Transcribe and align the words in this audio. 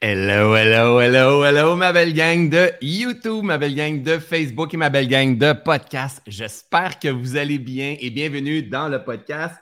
Hello, 0.00 0.54
hello, 0.54 1.00
hello, 1.00 1.42
hello, 1.42 1.74
ma 1.74 1.92
belle 1.92 2.12
gang 2.12 2.48
de 2.48 2.70
YouTube, 2.80 3.42
ma 3.42 3.58
belle 3.58 3.74
gang 3.74 4.00
de 4.00 4.20
Facebook 4.20 4.72
et 4.72 4.76
ma 4.76 4.90
belle 4.90 5.08
gang 5.08 5.36
de 5.36 5.52
podcast. 5.52 6.22
J'espère 6.24 7.00
que 7.00 7.08
vous 7.08 7.36
allez 7.36 7.58
bien 7.58 7.96
et 7.98 8.08
bienvenue 8.10 8.62
dans 8.62 8.86
le 8.88 9.02
podcast 9.02 9.56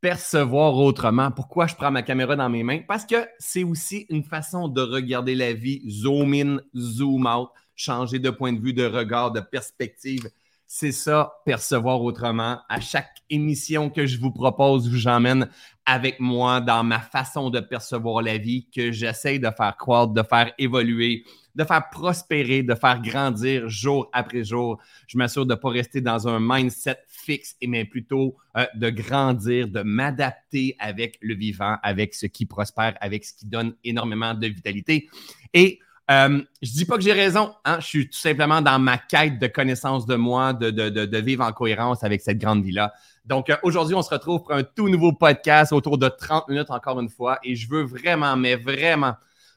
Percevoir 0.00 0.74
autrement. 0.78 1.30
Pourquoi 1.30 1.66
je 1.66 1.74
prends 1.74 1.90
ma 1.90 2.02
caméra 2.02 2.36
dans 2.36 2.48
mes 2.48 2.62
mains? 2.62 2.80
Parce 2.88 3.04
que 3.04 3.16
c'est 3.38 3.64
aussi 3.64 4.06
une 4.08 4.24
façon 4.24 4.68
de 4.68 4.80
regarder 4.80 5.34
la 5.34 5.52
vie, 5.52 5.82
zoom 5.86 6.32
in, 6.32 6.56
zoom 6.74 7.26
out, 7.26 7.50
changer 7.74 8.18
de 8.18 8.30
point 8.30 8.54
de 8.54 8.60
vue, 8.60 8.72
de 8.72 8.86
regard, 8.86 9.30
de 9.30 9.40
perspective. 9.40 10.30
C'est 10.68 10.92
ça, 10.92 11.32
percevoir 11.44 12.02
autrement. 12.02 12.58
À 12.68 12.80
chaque 12.80 13.22
émission 13.30 13.88
que 13.88 14.04
je 14.04 14.18
vous 14.18 14.32
propose, 14.32 14.90
j'emmène 14.92 15.48
avec 15.84 16.18
moi 16.18 16.60
dans 16.60 16.82
ma 16.82 16.98
façon 16.98 17.50
de 17.50 17.60
percevoir 17.60 18.20
la 18.20 18.36
vie 18.36 18.66
que 18.74 18.90
j'essaie 18.90 19.38
de 19.38 19.48
faire 19.56 19.76
croître, 19.76 20.12
de 20.12 20.24
faire 20.24 20.52
évoluer, 20.58 21.22
de 21.54 21.62
faire 21.62 21.88
prospérer, 21.90 22.64
de 22.64 22.74
faire 22.74 23.00
grandir 23.00 23.68
jour 23.68 24.10
après 24.12 24.42
jour. 24.42 24.80
Je 25.06 25.16
m'assure 25.16 25.46
de 25.46 25.54
ne 25.54 25.58
pas 25.58 25.70
rester 25.70 26.00
dans 26.00 26.26
un 26.26 26.40
mindset 26.40 26.98
fixe, 27.06 27.54
mais 27.64 27.84
plutôt 27.84 28.36
euh, 28.56 28.66
de 28.74 28.90
grandir, 28.90 29.68
de 29.68 29.82
m'adapter 29.82 30.74
avec 30.80 31.16
le 31.20 31.36
vivant, 31.36 31.76
avec 31.84 32.12
ce 32.12 32.26
qui 32.26 32.44
prospère, 32.44 32.96
avec 33.00 33.24
ce 33.24 33.34
qui 33.34 33.46
donne 33.46 33.76
énormément 33.84 34.34
de 34.34 34.48
vitalité. 34.48 35.08
Et 35.54 35.78
euh, 36.10 36.40
je 36.62 36.70
dis 36.70 36.84
pas 36.84 36.96
que 36.96 37.02
j'ai 37.02 37.12
raison, 37.12 37.52
hein? 37.64 37.78
je 37.80 37.86
suis 37.86 38.08
tout 38.08 38.18
simplement 38.18 38.62
dans 38.62 38.78
ma 38.78 38.96
quête 38.96 39.40
de 39.40 39.48
connaissance 39.48 40.06
de 40.06 40.14
moi, 40.14 40.52
de, 40.52 40.70
de, 40.70 40.88
de, 40.88 41.18
vivre 41.18 41.44
en 41.44 41.52
cohérence 41.52 42.04
avec 42.04 42.20
cette 42.20 42.38
grande 42.38 42.62
vie-là. 42.62 42.92
Donc 43.24 43.50
euh, 43.50 43.56
aujourd'hui, 43.64 43.96
on 43.96 44.02
se 44.02 44.10
retrouve 44.10 44.42
pour 44.42 44.52
un 44.52 44.62
tout 44.62 44.88
nouveau 44.88 45.12
podcast 45.12 45.72
autour 45.72 45.98
de 45.98 46.08
30 46.08 46.48
minutes 46.48 46.70
encore 46.70 47.00
une 47.00 47.08
fois 47.08 47.38
et 47.42 47.56
je 47.56 47.68
veux 47.68 47.82
vraiment, 47.82 48.36
mais 48.36 48.54
vraiment 48.54 49.14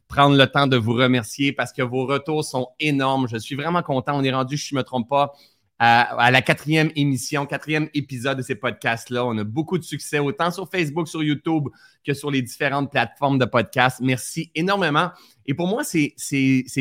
prendre 0.07 0.35
le 0.35 0.47
temps 0.47 0.65
de 0.65 0.75
vous 0.75 0.93
remercier 0.93 1.53
parce 1.53 1.71
que 1.71 1.83
vos 1.83 2.07
retours 2.07 2.43
sont 2.43 2.69
énormes. 2.79 3.27
Je 3.29 3.37
suis 3.37 3.55
vraiment 3.55 3.83
content. 3.83 4.17
On 4.17 4.23
est 4.23 4.33
rendu, 4.33 4.57
je 4.57 4.73
ne 4.73 4.79
me 4.79 4.83
trompe 4.83 5.07
pas, 5.07 5.33
à, 5.79 6.29
la 6.29 6.41
quatrième 6.41 6.91
émission, 6.95 7.45
quatrième 7.45 7.87
épisode 7.93 8.37
de 8.37 8.41
ces 8.41 8.55
podcasts-là. 8.55 9.25
On 9.25 9.37
a 9.37 9.45
beaucoup 9.45 9.77
de 9.77 9.83
succès, 9.83 10.19
autant 10.19 10.51
sur 10.51 10.69
Facebook, 10.69 11.07
sur 11.07 11.23
YouTube 11.23 11.69
que 12.05 12.13
sur 12.13 12.29
les 12.29 12.41
différentes 12.41 12.91
plateformes 12.91 13.39
de 13.39 13.45
podcasts. 13.45 14.01
Merci 14.01 14.51
énormément. 14.55 15.11
Et 15.45 15.53
pour 15.53 15.67
moi, 15.67 15.83
c'est 15.85 16.13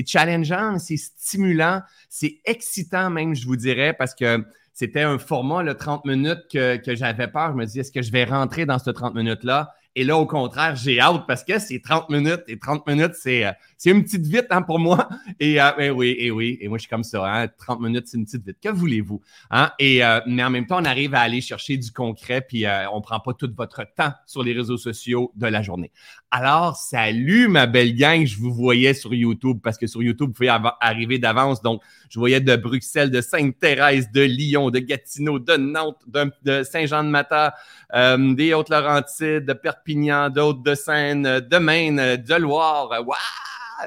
challengeant, 0.05 0.79
c'est 0.79 0.97
stimulant, 0.97 1.81
c'est 2.09 2.41
excitant 2.45 3.09
même, 3.09 3.37
je 3.37 3.47
vous 3.47 3.57
dirais, 3.57 3.95
parce 3.97 4.17
que 4.17 4.45
c'était 4.75 5.03
un 5.03 5.19
format, 5.19 5.63
le 5.63 5.75
30 5.75 6.05
minutes, 6.05 6.47
que, 6.53 6.77
que 6.77 6.97
j'avais 6.97 7.29
peur. 7.29 7.53
Je 7.53 7.57
me 7.57 7.67
dis, 7.67 7.79
est-ce 7.79 7.93
que 7.93 8.03
je 8.03 8.11
vais 8.11 8.25
rentrer 8.25 8.67
dans 8.67 8.79
ce 8.79 8.91
30 8.91 9.15
minutes-là? 9.15 9.75
Et 9.99 10.05
là, 10.05 10.17
au 10.17 10.27
contraire, 10.27 10.77
j'ai 10.77 11.01
hâte 11.01 11.25
parce 11.27 11.43
que 11.43 11.59
c'est 11.59 11.81
30 11.81 12.09
minutes 12.09 12.45
et 12.47 12.57
30 12.57 12.87
minutes, 12.87 13.15
c'est, 13.15 13.45
euh, 13.45 13.51
c'est 13.77 13.91
une 13.91 14.05
petite 14.05 14.25
vite 14.25 14.47
hein, 14.51 14.63
pour 14.63 14.79
moi. 14.79 15.09
Et, 15.41 15.61
euh, 15.61 15.73
ben 15.77 15.91
oui, 15.91 16.15
et 16.19 16.31
oui, 16.31 16.57
et 16.61 16.69
moi, 16.69 16.79
je 16.79 16.83
suis 16.83 16.89
comme 16.89 17.03
ça. 17.03 17.25
Hein, 17.27 17.49
30 17.49 17.81
minutes, 17.81 18.05
c'est 18.07 18.17
une 18.17 18.25
petite 18.25 18.47
vite. 18.47 18.59
Que 18.63 18.69
voulez-vous? 18.69 19.21
Hein? 19.51 19.73
Et, 19.81 20.05
euh, 20.05 20.21
mais 20.27 20.45
en 20.45 20.51
même 20.51 20.67
temps, 20.67 20.81
on 20.81 20.85
arrive 20.85 21.15
à 21.15 21.21
aller 21.21 21.41
chercher 21.41 21.77
du 21.77 21.91
concret, 21.91 22.41
puis 22.41 22.65
on 22.93 22.97
ne 22.97 23.03
prend 23.03 23.19
pas 23.19 23.33
tout 23.35 23.51
votre 23.57 23.85
temps 23.97 24.13
sur 24.27 24.45
les 24.45 24.53
réseaux 24.53 24.77
sociaux 24.77 25.33
de 25.35 25.47
la 25.47 25.63
journée. 25.63 25.91
Alors, 26.31 26.77
salut 26.77 27.49
ma 27.49 27.67
belle 27.67 27.95
gang, 27.95 28.27
je 28.27 28.37
vous 28.37 28.53
voyais 28.53 28.95
sur 28.95 29.15
YouTube 29.15 29.59
parce 29.63 29.79
que 29.79 29.87
sur 29.87 30.03
YouTube, 30.03 30.29
vous 30.29 30.35
pouvez 30.35 30.55
arriver 30.81 31.19
d'avance. 31.19 31.63
Donc, 31.63 31.83
je 32.11 32.19
voyais 32.19 32.41
de 32.41 32.55
Bruxelles, 32.57 33.11
de 33.11 33.21
Sainte-Thérèse, 33.21 34.11
de 34.13 34.23
Lyon, 34.23 34.71
de 34.71 34.79
Gatineau, 34.79 35.39
de 35.39 35.57
Nantes, 35.57 36.03
de, 36.07 36.63
Saint-Jean-de-Mata, 36.65 37.55
des 37.95 38.53
Hautes-Laurentides, 38.53 39.47
de 39.47 39.53
Perpignan, 39.55 39.88
d'autres 40.31 40.63
de 40.63 40.75
Seine, 40.75 41.41
de 41.41 41.59
Maine, 41.59 41.97
de 42.17 42.35
Loire. 42.35 42.91
Waouh! 42.91 43.17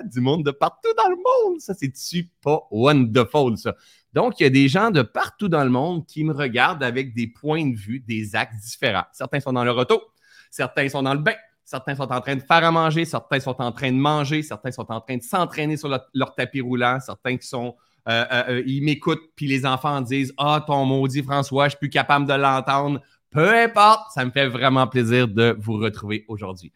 Du 0.06 0.22
monde 0.22 0.46
de 0.46 0.52
partout 0.52 0.94
dans 0.98 1.10
le 1.10 1.18
monde. 1.18 1.60
Ça, 1.60 1.74
c'est-tu 1.74 2.30
pas 2.42 2.62
wonderful, 2.72 3.58
ça? 3.58 3.76
Donc, 4.14 4.40
il 4.40 4.44
y 4.44 4.46
a 4.46 4.50
des 4.50 4.68
gens 4.68 4.90
de 4.90 5.02
partout 5.02 5.50
dans 5.50 5.64
le 5.64 5.70
monde 5.70 6.06
qui 6.06 6.24
me 6.24 6.34
regardent 6.34 6.84
avec 6.84 7.14
des 7.14 7.28
points 7.28 7.70
de 7.70 7.76
vue, 7.76 8.00
des 8.00 8.36
actes 8.36 8.56
différents. 8.62 9.06
Certains 9.12 9.40
sont 9.40 9.54
dans 9.54 9.64
le 9.64 9.72
auto, 9.72 10.02
certains 10.50 10.90
sont 10.90 11.04
dans 11.04 11.14
le 11.14 11.20
bain, 11.20 11.36
Certains 11.72 11.96
sont 11.96 12.12
en 12.12 12.20
train 12.20 12.36
de 12.36 12.42
faire 12.42 12.66
à 12.66 12.72
manger, 12.72 13.06
certains 13.06 13.40
sont 13.40 13.56
en 13.62 13.72
train 13.72 13.94
de 13.94 13.98
manger, 13.98 14.44
certains 14.44 14.72
sont 14.72 14.92
en 14.92 15.00
train 15.00 15.16
de 15.16 15.24
s'entraîner 15.24 15.78
sur 15.78 15.88
leur 16.14 16.36
tapis 16.36 16.60
roulant, 16.60 17.00
certains 17.00 17.38
qui 17.38 17.48
sont 17.48 17.78
euh, 18.10 18.26
euh, 18.32 18.44
euh, 18.50 18.64
ils 18.66 18.84
m'écoutent, 18.84 19.30
puis 19.38 19.48
les 19.48 19.66
enfants 19.66 20.02
disent 20.02 20.34
Ah, 20.38 20.64
ton 20.68 20.84
maudit 20.86 21.24
François, 21.24 21.68
je 21.68 21.70
suis 21.70 21.80
plus 21.80 21.90
capable 21.90 22.26
de 22.26 22.34
l'entendre. 22.34 23.00
Peu 23.32 23.50
importe, 23.50 24.12
ça 24.12 24.26
me 24.26 24.32
fait 24.32 24.48
vraiment 24.48 24.88
plaisir 24.88 25.28
de 25.28 25.56
vous 25.58 25.74
retrouver 25.74 26.26
aujourd'hui. 26.28 26.72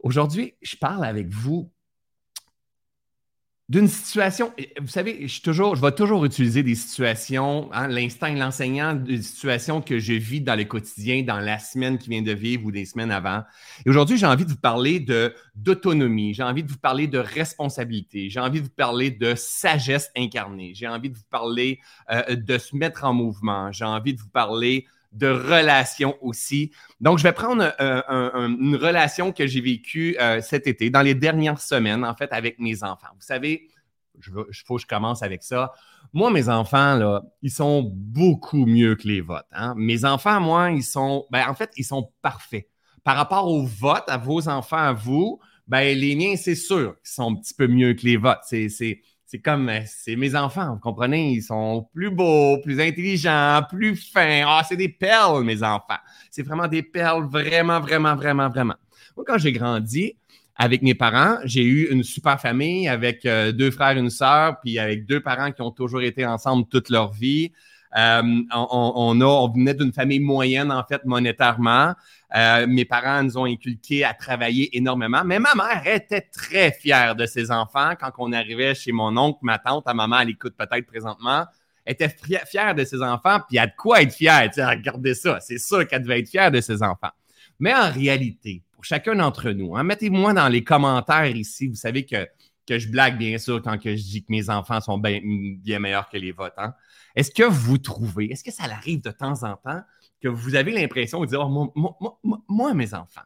Aujourd'hui, 0.00 0.54
je 0.60 0.76
parle 0.76 1.04
avec 1.04 1.28
vous 1.28 1.70
d'une 3.68 3.86
situation. 3.86 4.52
Vous 4.80 4.88
savez, 4.88 5.28
je, 5.28 5.42
toujours, 5.42 5.76
vais 5.76 5.92
toujours 5.92 6.24
utiliser 6.24 6.62
des 6.62 6.74
situations, 6.74 7.68
hein, 7.72 7.86
l'instinct 7.86 8.34
l'enseignant, 8.34 8.94
des 8.94 9.20
situations 9.20 9.82
que 9.82 9.98
je 9.98 10.14
vis 10.14 10.40
dans 10.40 10.54
le 10.54 10.64
quotidien, 10.64 11.22
dans 11.22 11.38
la 11.38 11.58
semaine 11.58 11.98
qui 11.98 12.08
vient 12.08 12.22
de 12.22 12.32
vivre 12.32 12.64
ou 12.64 12.72
des 12.72 12.86
semaines 12.86 13.10
avant. 13.10 13.42
Et 13.84 13.90
aujourd'hui, 13.90 14.16
j'ai 14.16 14.24
envie 14.24 14.46
de 14.46 14.50
vous 14.50 14.56
parler 14.56 15.00
de, 15.00 15.34
d'autonomie, 15.54 16.32
j'ai 16.32 16.42
envie 16.42 16.62
de 16.62 16.70
vous 16.70 16.78
parler 16.78 17.08
de 17.08 17.18
responsabilité, 17.18 18.30
j'ai 18.30 18.40
envie 18.40 18.60
de 18.60 18.64
vous 18.64 18.74
parler 18.74 19.10
de 19.10 19.34
sagesse 19.34 20.10
incarnée, 20.16 20.72
j'ai 20.74 20.88
envie 20.88 21.10
de 21.10 21.16
vous 21.16 21.28
parler 21.30 21.80
euh, 22.10 22.36
de 22.36 22.56
se 22.56 22.74
mettre 22.74 23.04
en 23.04 23.12
mouvement, 23.12 23.70
j'ai 23.70 23.84
envie 23.84 24.14
de 24.14 24.20
vous 24.20 24.30
parler 24.30 24.86
de 25.18 25.28
relations 25.28 26.16
aussi. 26.22 26.70
Donc, 27.00 27.18
je 27.18 27.24
vais 27.24 27.32
prendre 27.32 27.74
euh, 27.80 28.48
une 28.48 28.76
relation 28.76 29.32
que 29.32 29.46
j'ai 29.46 29.60
vécue 29.60 30.16
euh, 30.20 30.40
cet 30.40 30.66
été, 30.66 30.90
dans 30.90 31.02
les 31.02 31.14
dernières 31.14 31.60
semaines, 31.60 32.04
en 32.04 32.14
fait, 32.14 32.32
avec 32.32 32.58
mes 32.58 32.84
enfants. 32.84 33.08
Vous 33.14 33.26
savez, 33.26 33.68
il 34.16 34.54
faut 34.64 34.76
que 34.76 34.82
je 34.82 34.86
commence 34.86 35.22
avec 35.22 35.42
ça. 35.42 35.72
Moi, 36.12 36.30
mes 36.30 36.48
enfants, 36.48 36.96
là, 36.96 37.22
ils 37.42 37.50
sont 37.50 37.82
beaucoup 37.94 38.64
mieux 38.64 38.94
que 38.94 39.06
les 39.06 39.20
votes. 39.20 39.46
Hein. 39.52 39.74
Mes 39.76 40.04
enfants, 40.04 40.40
moi, 40.40 40.70
ils 40.70 40.84
sont, 40.84 41.26
ben, 41.30 41.46
en 41.48 41.54
fait, 41.54 41.70
ils 41.76 41.84
sont 41.84 42.12
parfaits. 42.22 42.68
Par 43.04 43.16
rapport 43.16 43.48
aux 43.48 43.64
votes, 43.64 44.08
à 44.08 44.16
vos 44.16 44.48
enfants, 44.48 44.76
à 44.76 44.92
vous, 44.92 45.40
ben, 45.66 45.96
les 45.96 46.14
miens, 46.16 46.36
c'est 46.36 46.54
sûr 46.54 46.94
qu'ils 47.02 47.12
sont 47.12 47.32
un 47.32 47.34
petit 47.34 47.54
peu 47.54 47.66
mieux 47.66 47.94
que 47.94 48.04
les 48.04 48.16
votes. 48.16 48.40
C'est, 48.44 49.00
c'est 49.30 49.40
comme, 49.40 49.68
euh, 49.68 49.80
c'est 49.84 50.16
mes 50.16 50.34
enfants, 50.34 50.72
vous 50.72 50.80
comprenez? 50.80 51.32
Ils 51.32 51.42
sont 51.42 51.86
plus 51.92 52.10
beaux, 52.10 52.56
plus 52.62 52.80
intelligents, 52.80 53.60
plus 53.68 53.94
fins. 53.94 54.44
Ah, 54.46 54.62
c'est 54.66 54.76
des 54.76 54.88
perles, 54.88 55.44
mes 55.44 55.62
enfants. 55.62 55.98
C'est 56.30 56.42
vraiment 56.42 56.66
des 56.66 56.82
perles, 56.82 57.28
vraiment, 57.28 57.78
vraiment, 57.78 58.16
vraiment, 58.16 58.48
vraiment. 58.48 58.76
Moi, 59.14 59.26
quand 59.26 59.36
j'ai 59.36 59.52
grandi 59.52 60.16
avec 60.56 60.80
mes 60.80 60.94
parents, 60.94 61.36
j'ai 61.44 61.62
eu 61.62 61.88
une 61.90 62.04
super 62.04 62.40
famille 62.40 62.88
avec 62.88 63.26
euh, 63.26 63.52
deux 63.52 63.70
frères 63.70 63.98
et 63.98 64.00
une 64.00 64.08
sœur, 64.08 64.60
puis 64.60 64.78
avec 64.78 65.04
deux 65.04 65.20
parents 65.20 65.52
qui 65.52 65.60
ont 65.60 65.72
toujours 65.72 66.00
été 66.00 66.24
ensemble 66.24 66.66
toute 66.66 66.88
leur 66.88 67.12
vie. 67.12 67.52
Euh, 67.96 68.42
on, 68.54 69.52
venait 69.54 69.74
d'une 69.74 69.92
famille 69.92 70.20
moyenne, 70.20 70.70
en 70.70 70.84
fait, 70.84 71.04
monétairement. 71.04 71.94
Euh, 72.36 72.66
mes 72.66 72.84
parents 72.84 73.22
nous 73.22 73.38
ont 73.38 73.46
inculqué 73.46 74.04
à 74.04 74.12
travailler 74.12 74.76
énormément, 74.76 75.22
mais 75.24 75.38
ma 75.38 75.54
mère 75.54 75.82
était 75.86 76.20
très 76.20 76.72
fière 76.72 77.16
de 77.16 77.24
ses 77.24 77.50
enfants 77.50 77.94
quand 77.98 78.10
on 78.18 78.32
arrivait 78.32 78.74
chez 78.74 78.92
mon 78.92 79.16
oncle, 79.16 79.38
ma 79.42 79.58
tante, 79.58 79.86
ta 79.86 79.94
maman, 79.94 80.20
elle 80.20 80.30
écoute 80.30 80.54
peut-être 80.56 80.86
présentement, 80.86 81.46
était 81.86 82.14
fière 82.46 82.74
de 82.74 82.84
ses 82.84 83.02
enfants, 83.02 83.38
puis 83.48 83.56
y 83.56 83.58
a 83.58 83.66
de 83.66 83.72
quoi 83.76 84.02
être 84.02 84.12
fière. 84.12 84.42
Tu 84.50 84.54
sais, 84.54 84.66
regardez 84.66 85.14
ça, 85.14 85.40
c'est 85.40 85.58
sûr 85.58 85.86
qu'elle 85.88 86.02
devait 86.02 86.20
être 86.20 86.28
fière 86.28 86.50
de 86.50 86.60
ses 86.60 86.82
enfants. 86.82 87.10
Mais 87.58 87.74
en 87.74 87.90
réalité, 87.90 88.62
pour 88.72 88.84
chacun 88.84 89.16
d'entre 89.16 89.50
nous, 89.50 89.74
hein, 89.76 89.82
mettez-moi 89.82 90.34
dans 90.34 90.48
les 90.48 90.62
commentaires 90.62 91.34
ici, 91.34 91.66
vous 91.66 91.74
savez 91.74 92.04
que, 92.04 92.28
je 92.68 92.88
blague 92.88 93.16
bien 93.16 93.38
sûr 93.38 93.62
quand 93.62 93.78
que 93.78 93.96
je 93.96 94.02
dis 94.02 94.22
que 94.22 94.30
mes 94.30 94.50
enfants 94.50 94.82
sont 94.82 94.98
bien, 94.98 95.20
bien 95.22 95.78
meilleurs 95.78 96.10
que 96.10 96.18
les 96.18 96.32
vôtres. 96.32 96.58
Hein. 96.58 96.74
Est-ce 97.18 97.32
que 97.32 97.42
vous 97.42 97.78
trouvez, 97.78 98.30
est-ce 98.30 98.44
que 98.44 98.52
ça 98.52 98.62
arrive 98.62 99.00
de 99.00 99.10
temps 99.10 99.42
en 99.42 99.56
temps 99.56 99.82
que 100.22 100.28
vous 100.28 100.54
avez 100.54 100.70
l'impression 100.70 101.20
de 101.20 101.26
dire 101.26 101.40
oh, 101.40 101.72
moi, 102.48 102.74
mes 102.74 102.94
enfants, 102.94 103.22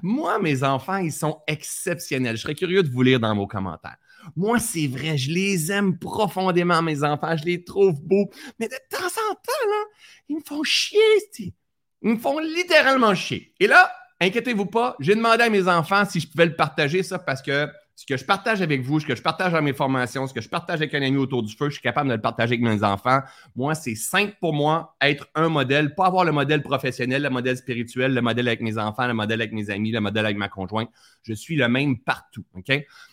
moi, 0.00 0.38
mes 0.38 0.62
enfants, 0.62 0.98
ils 0.98 1.12
sont 1.12 1.42
exceptionnels. 1.48 2.36
Je 2.36 2.42
serais 2.42 2.54
curieux 2.54 2.84
de 2.84 2.88
vous 2.88 3.02
lire 3.02 3.18
dans 3.18 3.34
vos 3.34 3.48
commentaires. 3.48 3.96
Moi, 4.36 4.60
c'est 4.60 4.86
vrai, 4.86 5.18
je 5.18 5.32
les 5.32 5.72
aime 5.72 5.98
profondément, 5.98 6.82
mes 6.82 7.02
enfants. 7.02 7.36
Je 7.36 7.44
les 7.44 7.64
trouve 7.64 8.00
beaux. 8.00 8.30
Mais 8.60 8.68
de 8.68 8.76
temps 8.88 8.98
en 8.98 9.34
temps, 9.34 9.68
là, 9.68 9.84
ils 10.28 10.36
me 10.36 10.42
font 10.46 10.62
chier. 10.62 11.00
Ils 11.40 12.10
me 12.10 12.18
font 12.18 12.38
littéralement 12.38 13.16
chier. 13.16 13.52
Et 13.58 13.66
là, 13.66 13.92
inquiétez-vous 14.20 14.66
pas, 14.66 14.94
j'ai 15.00 15.16
demandé 15.16 15.42
à 15.42 15.50
mes 15.50 15.66
enfants 15.66 16.04
si 16.04 16.20
je 16.20 16.28
pouvais 16.28 16.46
le 16.46 16.54
partager, 16.54 17.02
ça, 17.02 17.18
parce 17.18 17.42
que 17.42 17.68
ce 18.02 18.06
que 18.06 18.16
je 18.16 18.24
partage 18.24 18.60
avec 18.62 18.82
vous, 18.82 18.98
ce 18.98 19.06
que 19.06 19.14
je 19.14 19.22
partage 19.22 19.52
dans 19.52 19.62
mes 19.62 19.72
formations, 19.72 20.26
ce 20.26 20.34
que 20.34 20.40
je 20.40 20.48
partage 20.48 20.80
avec 20.80 20.92
un 20.92 21.02
ami 21.02 21.16
autour 21.18 21.44
du 21.44 21.54
feu, 21.54 21.66
je 21.68 21.74
suis 21.74 21.82
capable 21.82 22.08
de 22.08 22.14
le 22.16 22.20
partager 22.20 22.54
avec 22.54 22.60
mes 22.60 22.82
enfants. 22.82 23.20
Moi, 23.54 23.76
c'est 23.76 23.94
simple 23.94 24.34
pour 24.40 24.52
moi, 24.52 24.96
être 25.00 25.28
un 25.36 25.48
modèle, 25.48 25.94
pas 25.94 26.06
avoir 26.06 26.24
le 26.24 26.32
modèle 26.32 26.62
professionnel, 26.62 27.22
le 27.22 27.30
modèle 27.30 27.56
spirituel, 27.56 28.12
le 28.12 28.20
modèle 28.20 28.48
avec 28.48 28.60
mes 28.60 28.76
enfants, 28.76 29.06
le 29.06 29.14
modèle 29.14 29.40
avec 29.40 29.52
mes 29.52 29.70
amis, 29.70 29.92
le 29.92 30.00
modèle 30.00 30.24
avec 30.24 30.36
ma 30.36 30.48
conjointe. 30.48 30.90
Je 31.22 31.32
suis 31.32 31.54
le 31.54 31.68
même 31.68 31.96
partout. 31.96 32.44
OK? 32.54 32.72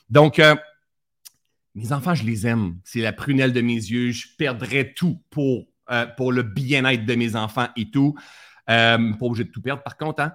Donc, 0.09 0.39
euh, 0.39 0.55
mes 1.75 1.91
enfants, 1.91 2.15
je 2.15 2.23
les 2.23 2.47
aime. 2.47 2.79
C'est 2.83 3.01
la 3.01 3.13
prunelle 3.13 3.53
de 3.53 3.61
mes 3.61 3.75
yeux. 3.75 4.09
Je 4.09 4.25
perdrais 4.39 4.91
tout 4.95 5.21
pour, 5.29 5.67
euh, 5.91 6.07
pour 6.17 6.31
le 6.31 6.41
bien-être 6.41 7.05
de 7.05 7.13
mes 7.13 7.35
enfants 7.35 7.67
et 7.75 7.91
tout. 7.91 8.15
Euh, 8.71 9.13
pas 9.13 9.25
obligé 9.27 9.43
de 9.43 9.51
tout 9.51 9.61
perdre, 9.61 9.83
par 9.83 9.97
contre. 9.97 10.23
Hein? 10.23 10.33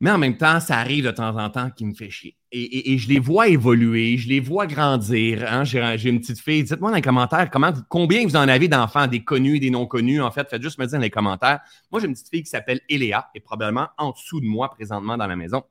Mais 0.00 0.10
en 0.10 0.18
même 0.18 0.36
temps, 0.36 0.60
ça 0.60 0.76
arrive 0.78 1.04
de 1.06 1.10
temps 1.10 1.38
en 1.38 1.48
temps 1.48 1.70
qui 1.70 1.86
me 1.86 1.94
fait 1.94 2.10
chier. 2.10 2.36
Et, 2.52 2.98
je 2.98 3.08
les 3.08 3.18
vois 3.18 3.48
évoluer, 3.48 4.18
je 4.18 4.28
les 4.28 4.40
vois 4.40 4.66
grandir. 4.66 5.44
Hein. 5.48 5.64
J'ai 5.64 6.08
une 6.08 6.20
petite 6.20 6.40
fille. 6.40 6.64
Dites-moi 6.64 6.90
dans 6.90 6.96
les 6.96 7.02
commentaires 7.02 7.50
comment, 7.50 7.72
combien 7.88 8.24
vous 8.24 8.36
en 8.36 8.48
avez 8.48 8.68
d'enfants, 8.68 9.06
des 9.06 9.24
connus, 9.24 9.58
des 9.58 9.70
non 9.70 9.86
connus. 9.86 10.20
En 10.20 10.30
fait, 10.30 10.48
faites 10.48 10.62
juste 10.62 10.78
me 10.78 10.86
dire 10.86 10.98
dans 10.98 11.02
les 11.02 11.10
commentaires. 11.10 11.60
Moi, 11.90 12.00
j'ai 12.00 12.06
une 12.06 12.12
petite 12.12 12.28
fille 12.28 12.42
qui 12.42 12.50
s'appelle 12.50 12.80
Eléa 12.88 13.30
et 13.34 13.40
probablement 13.40 13.88
en 13.96 14.10
dessous 14.10 14.40
de 14.40 14.46
moi 14.46 14.70
présentement 14.70 15.16
dans 15.16 15.26
la 15.26 15.36
maison. 15.36 15.64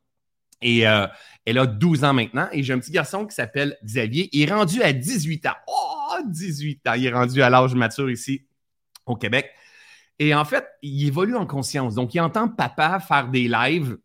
Et 0.62 0.88
euh, 0.88 1.06
elle 1.45 1.60
a 1.60 1.68
12 1.68 2.04
ans 2.04 2.13
maintenant. 2.13 2.48
Et 2.51 2.63
j'ai 2.63 2.74
un 2.74 2.80
petit 2.80 2.92
garçon 2.92 3.25
qui 3.27 3.36
s'appelle 3.36 3.77
Xavier. 3.83 4.30
Il 4.31 4.42
est 4.42 4.54
rendu 4.54 4.81
à 4.81 4.92
18 4.92 5.45
ans. 5.45 5.56
Oh, 5.68 6.18
18 6.27 6.88
ans. 6.88 6.94
Il 6.94 7.06
est 7.06 7.13
rendu 7.13 7.42
à 7.42 7.50
l'âge 7.50 7.75
mature 7.75 8.10
ici 8.10 8.44
au 9.06 9.16
Québec. 9.16 9.51
Et 10.18 10.33
en 10.33 10.45
fait, 10.45 10.66
il 10.81 11.07
évolue 11.07 11.36
en 11.36 11.45
conscience. 11.45 11.95
Donc, 11.95 12.13
il 12.16 12.22
entend 12.22 12.48
papa 12.48 13.00
faire 13.00 13.27
des 13.27 13.48
lives 13.48 13.98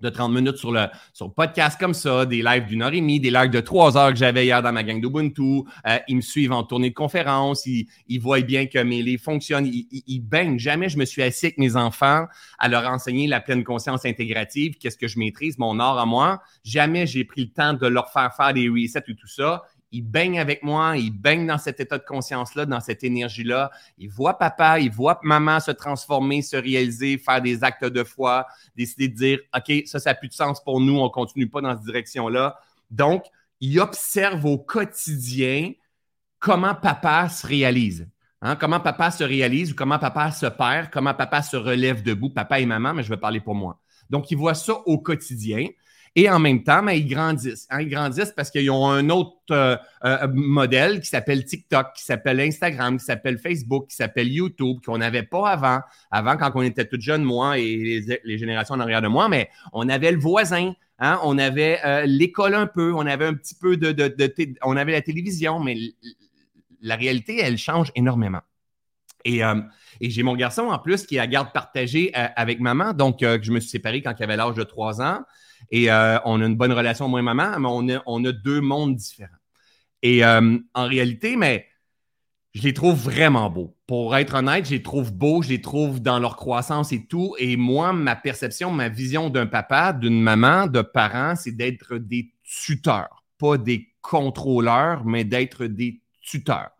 de 0.00 0.08
30 0.08 0.32
minutes 0.32 0.56
sur 0.56 0.72
le, 0.72 0.86
sur 1.12 1.32
podcast 1.32 1.78
comme 1.78 1.94
ça, 1.94 2.26
des 2.26 2.42
lives 2.42 2.66
d'une 2.66 2.82
heure 2.82 2.92
et 2.92 3.00
demie, 3.00 3.20
des 3.20 3.30
lives 3.30 3.50
de 3.50 3.60
trois 3.60 3.96
heures 3.96 4.10
que 4.10 4.16
j'avais 4.16 4.44
hier 4.44 4.62
dans 4.62 4.72
ma 4.72 4.82
gang 4.82 5.00
d'Ubuntu. 5.00 5.62
Euh, 5.86 5.98
ils 6.08 6.16
me 6.16 6.20
suivent 6.20 6.52
en 6.52 6.62
tournée 6.62 6.90
de 6.90 6.94
conférence, 6.94 7.66
ils, 7.66 7.86
ils 8.08 8.20
voient 8.20 8.40
bien 8.40 8.66
que 8.66 8.78
mes 8.78 9.02
livres 9.02 9.22
fonctionnent, 9.22 9.66
ils, 9.66 9.86
ils, 10.06 10.20
baignent. 10.20 10.58
Jamais 10.58 10.88
je 10.88 10.98
me 10.98 11.04
suis 11.04 11.22
assis 11.22 11.46
avec 11.46 11.58
mes 11.58 11.76
enfants 11.76 12.26
à 12.58 12.68
leur 12.68 12.86
enseigner 12.88 13.26
la 13.26 13.40
pleine 13.40 13.64
conscience 13.64 14.04
intégrative, 14.04 14.76
qu'est-ce 14.78 14.96
que 14.96 15.08
je 15.08 15.18
maîtrise, 15.18 15.58
mon 15.58 15.78
art 15.78 15.98
à 15.98 16.06
moi. 16.06 16.40
Jamais 16.64 17.06
j'ai 17.06 17.24
pris 17.24 17.42
le 17.42 17.50
temps 17.50 17.74
de 17.74 17.86
leur 17.86 18.10
faire 18.10 18.34
faire 18.34 18.52
des 18.52 18.68
resets 18.68 19.02
ou 19.08 19.14
tout 19.14 19.28
ça 19.28 19.62
il 19.92 20.02
baigne 20.02 20.38
avec 20.38 20.62
moi, 20.62 20.96
il 20.96 21.10
baigne 21.10 21.46
dans 21.46 21.58
cet 21.58 21.80
état 21.80 21.98
de 21.98 22.04
conscience-là, 22.04 22.66
dans 22.66 22.80
cette 22.80 23.02
énergie-là. 23.02 23.70
Il 23.98 24.08
voit 24.08 24.38
papa, 24.38 24.78
il 24.78 24.90
voit 24.90 25.18
maman 25.22 25.58
se 25.58 25.72
transformer, 25.72 26.42
se 26.42 26.56
réaliser, 26.56 27.18
faire 27.18 27.42
des 27.42 27.64
actes 27.64 27.84
de 27.84 28.04
foi, 28.04 28.46
décider 28.76 29.08
de 29.08 29.14
dire 29.14 29.38
OK, 29.56 29.72
ça, 29.86 29.98
ça 29.98 30.10
n'a 30.10 30.14
plus 30.14 30.28
de 30.28 30.34
sens 30.34 30.62
pour 30.62 30.80
nous, 30.80 30.98
on 30.98 31.04
ne 31.04 31.08
continue 31.08 31.48
pas 31.48 31.60
dans 31.60 31.74
cette 31.74 31.84
direction-là. 31.84 32.58
Donc, 32.90 33.24
il 33.60 33.78
observe 33.80 34.44
au 34.46 34.58
quotidien 34.58 35.72
comment 36.38 36.74
papa 36.74 37.28
se 37.28 37.46
réalise. 37.46 38.08
Hein? 38.42 38.56
Comment 38.56 38.80
papa 38.80 39.10
se 39.10 39.24
réalise 39.24 39.72
ou 39.72 39.74
comment 39.74 39.98
papa 39.98 40.30
se 40.30 40.46
perd, 40.46 40.90
comment 40.90 41.14
papa 41.14 41.42
se 41.42 41.56
relève 41.56 42.02
debout, 42.02 42.30
papa 42.30 42.60
et 42.60 42.66
maman, 42.66 42.94
mais 42.94 43.02
je 43.02 43.10
vais 43.10 43.16
parler 43.16 43.40
pour 43.40 43.54
moi. 43.54 43.80
Donc, 44.08 44.30
il 44.30 44.36
voit 44.36 44.54
ça 44.54 44.74
au 44.86 44.98
quotidien. 44.98 45.66
Et 46.16 46.28
en 46.28 46.40
même 46.40 46.64
temps, 46.64 46.82
mais 46.82 46.98
ils 46.98 47.06
grandissent. 47.06 47.68
Hein, 47.70 47.82
ils 47.82 47.88
grandissent 47.88 48.32
parce 48.32 48.50
qu'ils 48.50 48.70
ont 48.70 48.88
un 48.88 49.08
autre 49.10 49.36
euh, 49.52 49.76
euh, 50.04 50.26
modèle 50.32 51.00
qui 51.00 51.06
s'appelle 51.06 51.44
TikTok, 51.44 51.92
qui 51.94 52.02
s'appelle 52.02 52.40
Instagram, 52.40 52.98
qui 52.98 53.04
s'appelle 53.04 53.38
Facebook, 53.38 53.86
qui 53.88 53.96
s'appelle 53.96 54.28
YouTube, 54.28 54.78
qu'on 54.84 54.98
n'avait 54.98 55.22
pas 55.22 55.50
avant. 55.50 55.80
Avant, 56.10 56.36
quand 56.36 56.50
on 56.56 56.62
était 56.62 56.84
tout 56.84 57.00
jeunes, 57.00 57.22
moi 57.22 57.58
et 57.58 58.02
les, 58.24 58.38
générations 58.38 58.74
en 58.74 58.80
arrière 58.80 59.02
de 59.02 59.08
moi, 59.08 59.28
mais 59.28 59.50
on 59.72 59.88
avait 59.88 60.10
le 60.10 60.18
voisin. 60.18 60.74
Hein, 60.98 61.20
on 61.22 61.38
avait 61.38 61.78
euh, 61.84 62.04
l'école 62.06 62.54
un 62.54 62.66
peu, 62.66 62.92
on 62.92 63.06
avait 63.06 63.26
un 63.26 63.34
petit 63.34 63.54
peu 63.54 63.76
de, 63.76 63.94
on 64.62 64.76
avait 64.76 64.92
la 64.92 65.02
télévision, 65.02 65.60
mais 65.60 65.76
la 66.82 66.96
réalité, 66.96 67.38
elle 67.40 67.56
change 67.56 67.92
énormément. 67.94 68.40
Et, 69.24 69.40
et 70.00 70.08
j'ai 70.08 70.22
mon 70.22 70.34
garçon 70.34 70.62
en 70.62 70.78
plus 70.78 71.04
qui 71.04 71.16
est 71.16 71.18
à 71.18 71.26
garde 71.26 71.52
partagée 71.52 72.10
avec 72.14 72.58
maman, 72.58 72.94
donc 72.94 73.18
je 73.20 73.52
me 73.52 73.60
suis 73.60 73.68
séparé 73.68 74.00
quand 74.00 74.14
il 74.18 74.22
avait 74.22 74.36
l'âge 74.36 74.54
de 74.54 74.62
trois 74.62 75.02
ans. 75.02 75.20
Et 75.70 75.90
euh, 75.90 76.18
on 76.24 76.40
a 76.40 76.46
une 76.46 76.56
bonne 76.56 76.72
relation, 76.72 77.08
moi 77.08 77.20
et 77.20 77.22
maman, 77.22 77.58
mais 77.58 78.00
on 78.06 78.24
a, 78.24 78.32
deux 78.32 78.60
mondes 78.60 78.96
différents. 78.96 79.28
Et 80.02 80.24
euh, 80.24 80.58
en 80.74 80.86
réalité, 80.86 81.36
mais 81.36 81.66
je 82.54 82.62
les 82.62 82.74
trouve 82.74 82.98
vraiment 82.98 83.48
beaux. 83.50 83.76
Pour 83.86 84.16
être 84.16 84.34
honnête, 84.34 84.66
je 84.66 84.72
les 84.72 84.82
trouve 84.82 85.12
beaux, 85.12 85.42
je 85.42 85.50
les 85.50 85.60
trouve 85.60 86.00
dans 86.00 86.18
leur 86.18 86.36
croissance 86.36 86.92
et 86.92 87.06
tout. 87.06 87.36
Et 87.38 87.56
moi, 87.56 87.92
ma 87.92 88.16
perception, 88.16 88.72
ma 88.72 88.88
vision 88.88 89.30
d'un 89.30 89.46
papa, 89.46 89.92
d'une 89.92 90.20
maman, 90.20 90.66
de 90.66 90.82
parents, 90.82 91.36
c'est 91.36 91.52
d'être 91.52 91.96
des 91.96 92.32
tuteurs, 92.42 93.24
pas 93.38 93.56
des 93.56 93.88
contrôleurs, 94.00 95.04
mais 95.04 95.24
d'être 95.24 95.66
des 95.66 96.02
tuteurs. 96.22 96.70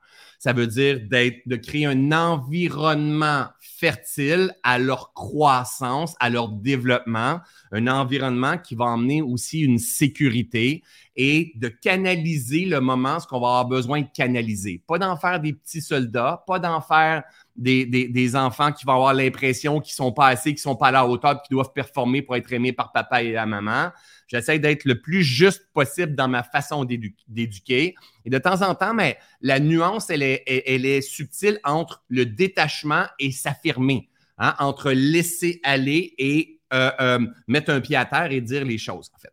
Ça 0.40 0.54
veut 0.54 0.66
dire 0.66 1.00
d'être, 1.02 1.46
de 1.46 1.56
créer 1.56 1.84
un 1.84 2.12
environnement 2.12 3.44
fertile 3.60 4.54
à 4.62 4.78
leur 4.78 5.12
croissance, 5.12 6.14
à 6.18 6.30
leur 6.30 6.48
développement, 6.48 7.40
un 7.72 7.86
environnement 7.86 8.56
qui 8.56 8.74
va 8.74 8.86
emmener 8.86 9.20
aussi 9.20 9.60
une 9.60 9.78
sécurité 9.78 10.82
et 11.14 11.52
de 11.56 11.68
canaliser 11.68 12.64
le 12.64 12.80
moment, 12.80 13.20
ce 13.20 13.26
qu'on 13.26 13.38
va 13.38 13.48
avoir 13.48 13.66
besoin 13.66 14.00
de 14.00 14.08
canaliser. 14.14 14.82
Pas 14.86 14.98
d'en 14.98 15.14
faire 15.18 15.40
des 15.40 15.52
petits 15.52 15.82
soldats, 15.82 16.42
pas 16.46 16.58
d'en 16.58 16.80
faire 16.80 17.22
des, 17.54 17.84
des, 17.84 18.36
enfants 18.36 18.72
qui 18.72 18.86
vont 18.86 18.94
avoir 18.94 19.12
l'impression 19.12 19.78
qu'ils 19.80 19.92
sont 19.92 20.12
pas 20.12 20.28
assez, 20.28 20.52
qu'ils 20.52 20.60
sont 20.60 20.76
pas 20.76 20.86
à 20.86 20.92
la 20.92 21.06
hauteur, 21.06 21.42
qu'ils 21.42 21.54
doivent 21.54 21.74
performer 21.74 22.22
pour 22.22 22.34
être 22.36 22.50
aimés 22.50 22.72
par 22.72 22.92
papa 22.92 23.22
et 23.22 23.32
la 23.32 23.44
maman. 23.44 23.90
J'essaie 24.30 24.60
d'être 24.60 24.84
le 24.84 25.00
plus 25.00 25.24
juste 25.24 25.66
possible 25.72 26.14
dans 26.14 26.28
ma 26.28 26.44
façon 26.44 26.84
d'éduquer. 26.84 27.96
Et 28.24 28.30
de 28.30 28.38
temps 28.38 28.62
en 28.62 28.76
temps, 28.76 28.94
mais 28.94 29.18
la 29.40 29.58
nuance, 29.58 30.08
elle 30.08 30.22
est, 30.22 31.00
subtile 31.00 31.58
entre 31.64 32.04
le 32.08 32.24
détachement 32.26 33.06
et 33.18 33.32
s'affirmer, 33.32 34.08
hein, 34.38 34.54
entre 34.60 34.92
laisser 34.92 35.60
aller 35.64 36.14
et 36.16 36.60
euh, 36.72 36.92
euh, 37.00 37.26
mettre 37.48 37.72
un 37.72 37.80
pied 37.80 37.96
à 37.96 38.04
terre 38.04 38.30
et 38.30 38.40
dire 38.40 38.64
les 38.64 38.78
choses, 38.78 39.10
en 39.14 39.18
fait. 39.18 39.32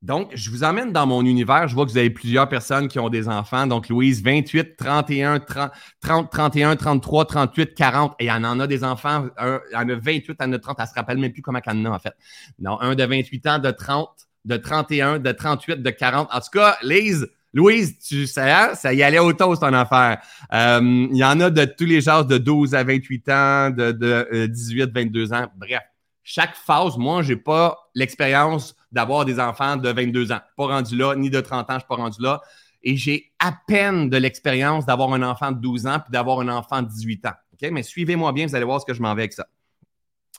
Donc, 0.00 0.30
je 0.34 0.50
vous 0.50 0.62
emmène 0.62 0.92
dans 0.92 1.06
mon 1.06 1.24
univers. 1.24 1.66
Je 1.66 1.74
vois 1.74 1.84
que 1.84 1.90
vous 1.90 1.98
avez 1.98 2.10
plusieurs 2.10 2.48
personnes 2.48 2.86
qui 2.86 3.00
ont 3.00 3.08
des 3.08 3.28
enfants. 3.28 3.66
Donc, 3.66 3.88
Louise, 3.88 4.22
28, 4.22 4.76
31, 4.76 5.40
30, 5.40 6.30
31, 6.30 6.76
33, 6.76 7.24
38, 7.24 7.74
40. 7.74 8.14
Et 8.20 8.26
elle 8.26 8.46
en 8.46 8.60
a 8.60 8.66
des 8.68 8.84
enfants. 8.84 9.26
Un, 9.36 9.60
elle 9.70 9.76
en 9.76 9.88
a 9.88 9.94
28, 9.96 10.36
elle 10.38 10.50
en 10.50 10.52
a 10.52 10.58
30. 10.60 10.76
Elle 10.78 10.86
se 10.86 10.94
rappelle 10.94 11.18
même 11.18 11.32
plus 11.32 11.42
comment 11.42 11.58
elle 11.66 11.76
en 11.78 11.84
a, 11.86 11.96
en 11.96 11.98
fait. 11.98 12.14
Non, 12.60 12.80
un 12.80 12.94
de 12.94 13.04
28 13.04 13.46
ans, 13.48 13.58
de 13.58 13.70
30, 13.72 14.08
de 14.44 14.56
31, 14.56 15.18
de 15.18 15.32
38, 15.32 15.82
de 15.82 15.90
40. 15.90 16.28
En 16.32 16.40
tout 16.40 16.50
cas, 16.52 16.76
Lise, 16.82 17.28
Louise, 17.52 17.98
tu 17.98 18.28
sais, 18.28 18.74
ça 18.74 18.94
y 18.94 19.02
allait 19.02 19.18
au 19.18 19.32
toast 19.32 19.64
en 19.64 19.72
affaire. 19.72 20.18
Euh, 20.52 21.08
il 21.10 21.16
y 21.16 21.24
en 21.24 21.40
a 21.40 21.50
de 21.50 21.64
tous 21.64 21.86
les 21.86 22.00
genres, 22.00 22.24
de 22.24 22.38
12 22.38 22.74
à 22.76 22.84
28 22.84 23.28
ans, 23.30 23.70
de, 23.70 23.90
de 23.90 24.46
18, 24.46 24.82
euh, 24.82 24.86
22 24.94 25.32
ans. 25.32 25.46
Bref, 25.56 25.82
chaque 26.22 26.54
phase, 26.54 26.96
moi, 26.96 27.22
je 27.22 27.32
n'ai 27.32 27.40
pas 27.40 27.76
l'expérience 27.96 28.76
d'avoir 28.90 29.24
des 29.24 29.40
enfants 29.40 29.76
de 29.76 29.88
22 29.90 30.32
ans. 30.32 30.40
Pas 30.56 30.66
rendu 30.66 30.96
là, 30.96 31.14
ni 31.14 31.30
de 31.30 31.40
30 31.40 31.62
ans, 31.62 31.66
je 31.70 31.74
ne 31.74 31.78
suis 31.80 31.88
pas 31.88 31.96
rendu 31.96 32.22
là. 32.22 32.40
Et 32.82 32.96
j'ai 32.96 33.32
à 33.38 33.52
peine 33.66 34.08
de 34.08 34.16
l'expérience 34.16 34.86
d'avoir 34.86 35.12
un 35.12 35.22
enfant 35.22 35.52
de 35.52 35.58
12 35.58 35.86
ans 35.86 35.98
puis 36.00 36.12
d'avoir 36.12 36.40
un 36.40 36.48
enfant 36.48 36.82
de 36.82 36.88
18 36.88 37.26
ans. 37.26 37.34
Mais 37.72 37.82
suivez-moi 37.82 38.32
bien, 38.32 38.46
vous 38.46 38.54
allez 38.54 38.64
voir 38.64 38.80
ce 38.80 38.86
que 38.86 38.94
je 38.94 39.02
m'en 39.02 39.14
vais 39.14 39.22
avec 39.22 39.32
ça. 39.32 39.46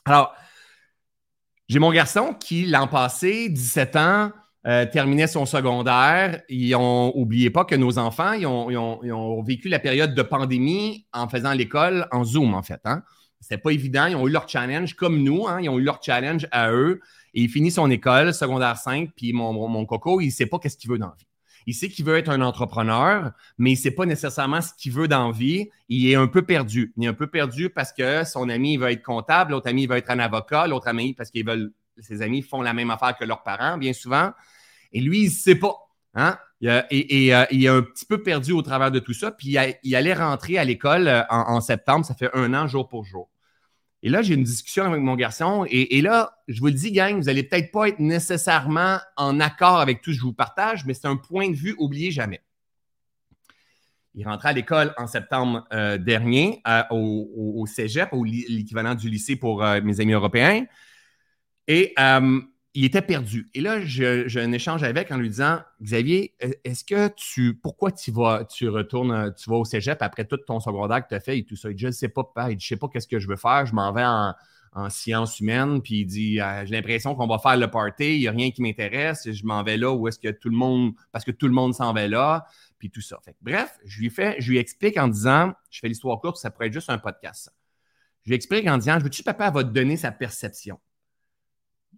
Alors, 0.04 0.34
j'ai 1.68 1.78
mon 1.78 1.92
garçon 1.92 2.34
qui, 2.34 2.66
l'an 2.66 2.88
passé, 2.88 3.48
17 3.48 3.96
ans, 3.96 4.32
euh, 4.66 4.86
terminait 4.86 5.26
son 5.26 5.46
secondaire. 5.46 6.42
Ils 6.48 6.74
ont 6.74 7.16
oublié 7.16 7.50
pas 7.50 7.64
que 7.64 7.74
nos 7.74 7.98
enfants, 7.98 8.32
ils 8.32 8.46
ont, 8.46 9.42
vécu 9.42 9.68
la 9.68 9.78
période 9.78 10.14
de 10.14 10.22
pandémie 10.22 11.06
en 11.12 11.28
faisant 11.28 11.52
l'école 11.52 12.06
en 12.10 12.24
Zoom, 12.24 12.54
en 12.54 12.62
fait. 12.62 12.80
Hein? 12.84 13.02
C'était 13.40 13.58
pas 13.58 13.70
évident. 13.70 14.06
Ils 14.06 14.16
ont 14.16 14.26
eu 14.26 14.30
leur 14.30 14.48
challenge 14.48 14.94
comme 14.94 15.22
nous. 15.22 15.46
Hein? 15.46 15.60
Ils 15.62 15.68
ont 15.68 15.78
eu 15.78 15.82
leur 15.82 16.02
challenge 16.02 16.46
à 16.50 16.70
eux. 16.72 17.00
Et 17.34 17.42
il 17.42 17.48
finit 17.48 17.70
son 17.70 17.90
école, 17.90 18.34
secondaire 18.34 18.76
5, 18.76 19.10
puis 19.16 19.32
mon, 19.32 19.84
coco, 19.86 20.20
il 20.20 20.26
ne 20.26 20.30
sait 20.30 20.46
pas 20.46 20.58
qu'est-ce 20.58 20.76
qu'il 20.76 20.90
veut 20.90 20.98
dans 20.98 21.08
la 21.08 21.14
vie. 21.18 21.26
Il 21.66 21.74
sait 21.74 21.88
qu'il 21.88 22.04
veut 22.04 22.16
être 22.16 22.30
un 22.30 22.40
entrepreneur, 22.40 23.32
mais 23.58 23.70
il 23.70 23.74
ne 23.74 23.78
sait 23.78 23.90
pas 23.90 24.06
nécessairement 24.06 24.60
ce 24.60 24.72
qu'il 24.76 24.92
veut 24.92 25.08
dans 25.08 25.28
la 25.28 25.32
vie. 25.32 25.68
Il 25.88 26.08
est 26.08 26.14
un 26.14 26.26
peu 26.26 26.42
perdu. 26.42 26.92
Il 26.96 27.04
est 27.04 27.08
un 27.08 27.14
peu 27.14 27.26
perdu 27.26 27.68
parce 27.68 27.92
que 27.92 28.24
son 28.24 28.48
ami 28.48 28.74
il 28.74 28.78
veut 28.78 28.90
être 28.90 29.02
comptable, 29.02 29.52
l'autre 29.52 29.68
ami 29.68 29.82
il 29.82 29.88
veut 29.88 29.96
être 29.96 30.10
un 30.10 30.18
avocat, 30.18 30.66
l'autre 30.66 30.88
ami 30.88 31.12
parce 31.12 31.30
qu'ils 31.30 31.46
veulent, 31.46 31.72
ses 31.98 32.22
amis 32.22 32.42
font 32.42 32.62
la 32.62 32.72
même 32.72 32.90
affaire 32.90 33.16
que 33.16 33.24
leurs 33.24 33.42
parents, 33.42 33.76
bien 33.76 33.92
souvent. 33.92 34.32
Et 34.92 35.00
lui, 35.00 35.20
il 35.20 35.24
ne 35.26 35.30
sait 35.30 35.54
pas. 35.54 35.76
Hein? 36.14 36.38
Et, 36.62 37.34
euh, 37.34 37.44
il 37.50 37.64
est 37.64 37.68
un 37.68 37.82
petit 37.82 38.04
peu 38.04 38.22
perdu 38.22 38.52
au 38.52 38.62
travers 38.62 38.90
de 38.90 38.98
tout 38.98 39.14
ça. 39.14 39.30
Puis 39.30 39.56
il, 39.82 39.96
allait 39.96 40.14
rentrer 40.14 40.58
à 40.58 40.64
l'école 40.64 41.08
euh, 41.08 41.22
en, 41.30 41.60
septembre, 41.60 42.04
ça 42.04 42.14
fait 42.14 42.30
un 42.34 42.52
an 42.54 42.66
jour 42.66 42.88
pour 42.88 43.04
jour. 43.04 43.30
Et 44.02 44.08
là, 44.08 44.22
j'ai 44.22 44.34
une 44.34 44.44
discussion 44.44 44.84
avec 44.84 45.02
mon 45.02 45.14
garçon. 45.14 45.66
Et, 45.68 46.00
là, 46.00 46.38
je 46.48 46.60
vous 46.60 46.66
le 46.66 46.72
dis, 46.72 46.90
gang, 46.90 47.16
vous 47.16 47.24
n'allez 47.24 47.42
peut-être 47.42 47.70
pas 47.70 47.88
être 47.88 47.98
nécessairement 47.98 48.98
en 49.16 49.40
accord 49.40 49.78
avec 49.80 50.00
tout 50.00 50.10
ce 50.10 50.16
que 50.16 50.20
je 50.20 50.26
vous 50.26 50.32
partage, 50.32 50.86
mais 50.86 50.94
c'est 50.94 51.06
un 51.06 51.16
point 51.16 51.50
de 51.50 51.54
vue 51.54 51.74
oublié 51.78 52.10
jamais. 52.10 52.40
Il 54.14 54.26
rentrait 54.26 54.48
à 54.48 54.52
l'école 54.52 54.94
en 54.96 55.06
septembre 55.06 55.66
euh, 55.72 55.98
dernier 55.98 56.62
euh, 56.66 56.82
au, 56.90 57.64
cégep, 57.66 58.08
au 58.12 58.24
l'équivalent 58.24 58.94
du 58.94 59.08
lycée 59.08 59.36
pour 59.36 59.62
euh, 59.62 59.80
mes 59.82 60.00
amis 60.00 60.12
européens. 60.12 60.64
Et 61.68 61.94
il 62.74 62.84
était 62.84 63.02
perdu. 63.02 63.48
Et 63.54 63.60
là, 63.60 63.80
j'ai 63.84 64.40
un 64.40 64.52
échange 64.52 64.84
avec 64.84 65.10
en 65.10 65.16
lui 65.16 65.28
disant 65.28 65.60
Xavier, 65.82 66.34
est-ce 66.64 66.84
que 66.84 67.08
tu. 67.08 67.54
Pourquoi 67.54 67.90
tu 67.90 68.12
vas, 68.12 68.44
tu 68.44 68.68
retournes, 68.68 69.34
tu 69.34 69.50
vas 69.50 69.56
au 69.56 69.64
cégep 69.64 70.00
après 70.02 70.24
tout 70.24 70.36
ton 70.36 70.60
secondaire 70.60 71.02
que 71.02 71.08
tu 71.08 71.14
as 71.14 71.20
fait 71.20 71.38
et 71.38 71.44
tout 71.44 71.56
ça? 71.56 71.70
Il 71.70 71.74
dit 71.74 71.82
Je 71.82 71.86
ne 71.88 71.92
sais 71.92 72.08
pas, 72.08 72.22
papa. 72.22 72.50
Il 72.50 72.56
dit 72.56 72.64
Je 72.64 72.68
sais 72.68 72.76
pas 72.76 72.88
qu'est-ce 72.88 73.08
que 73.08 73.18
je 73.18 73.26
veux 73.26 73.36
faire. 73.36 73.66
Je 73.66 73.74
m'en 73.74 73.92
vais 73.92 74.04
en, 74.04 74.34
sciences 74.88 75.40
humaines. 75.40 75.82
Puis 75.82 76.00
il 76.00 76.06
dit 76.06 76.40
ah, 76.40 76.64
J'ai 76.64 76.76
l'impression 76.76 77.16
qu'on 77.16 77.26
va 77.26 77.38
faire 77.38 77.56
le 77.56 77.68
party. 77.68 78.14
Il 78.14 78.20
n'y 78.20 78.28
a 78.28 78.30
rien 78.30 78.52
qui 78.52 78.62
m'intéresse. 78.62 79.28
Je 79.30 79.44
m'en 79.44 79.64
vais 79.64 79.76
là 79.76 79.92
où 79.92 80.06
est-ce 80.06 80.20
que 80.20 80.30
tout 80.30 80.48
le 80.48 80.56
monde. 80.56 80.92
Parce 81.10 81.24
que 81.24 81.32
tout 81.32 81.48
le 81.48 81.54
monde 81.54 81.74
s'en 81.74 81.92
va 81.92 82.06
là. 82.06 82.46
Puis 82.78 82.88
tout 82.90 83.02
ça. 83.02 83.18
bref, 83.42 83.78
je 83.84 84.00
lui, 84.00 84.10
fais, 84.10 84.36
je 84.38 84.48
lui 84.48 84.58
explique 84.58 84.96
en 84.96 85.08
disant 85.08 85.54
Je 85.70 85.80
fais 85.80 85.88
l'histoire 85.88 86.20
courte, 86.20 86.36
ça 86.36 86.52
pourrait 86.52 86.68
être 86.68 86.72
juste 86.72 86.90
un 86.90 86.98
podcast. 86.98 87.52
Je 88.22 88.30
lui 88.30 88.36
explique 88.36 88.68
en 88.68 88.78
disant 88.78 88.98
Je 89.00 89.04
veux-tu, 89.04 89.24
papa, 89.24 89.50
va 89.50 89.64
te 89.64 89.70
donner 89.70 89.96
sa 89.96 90.12
perception? 90.12 90.78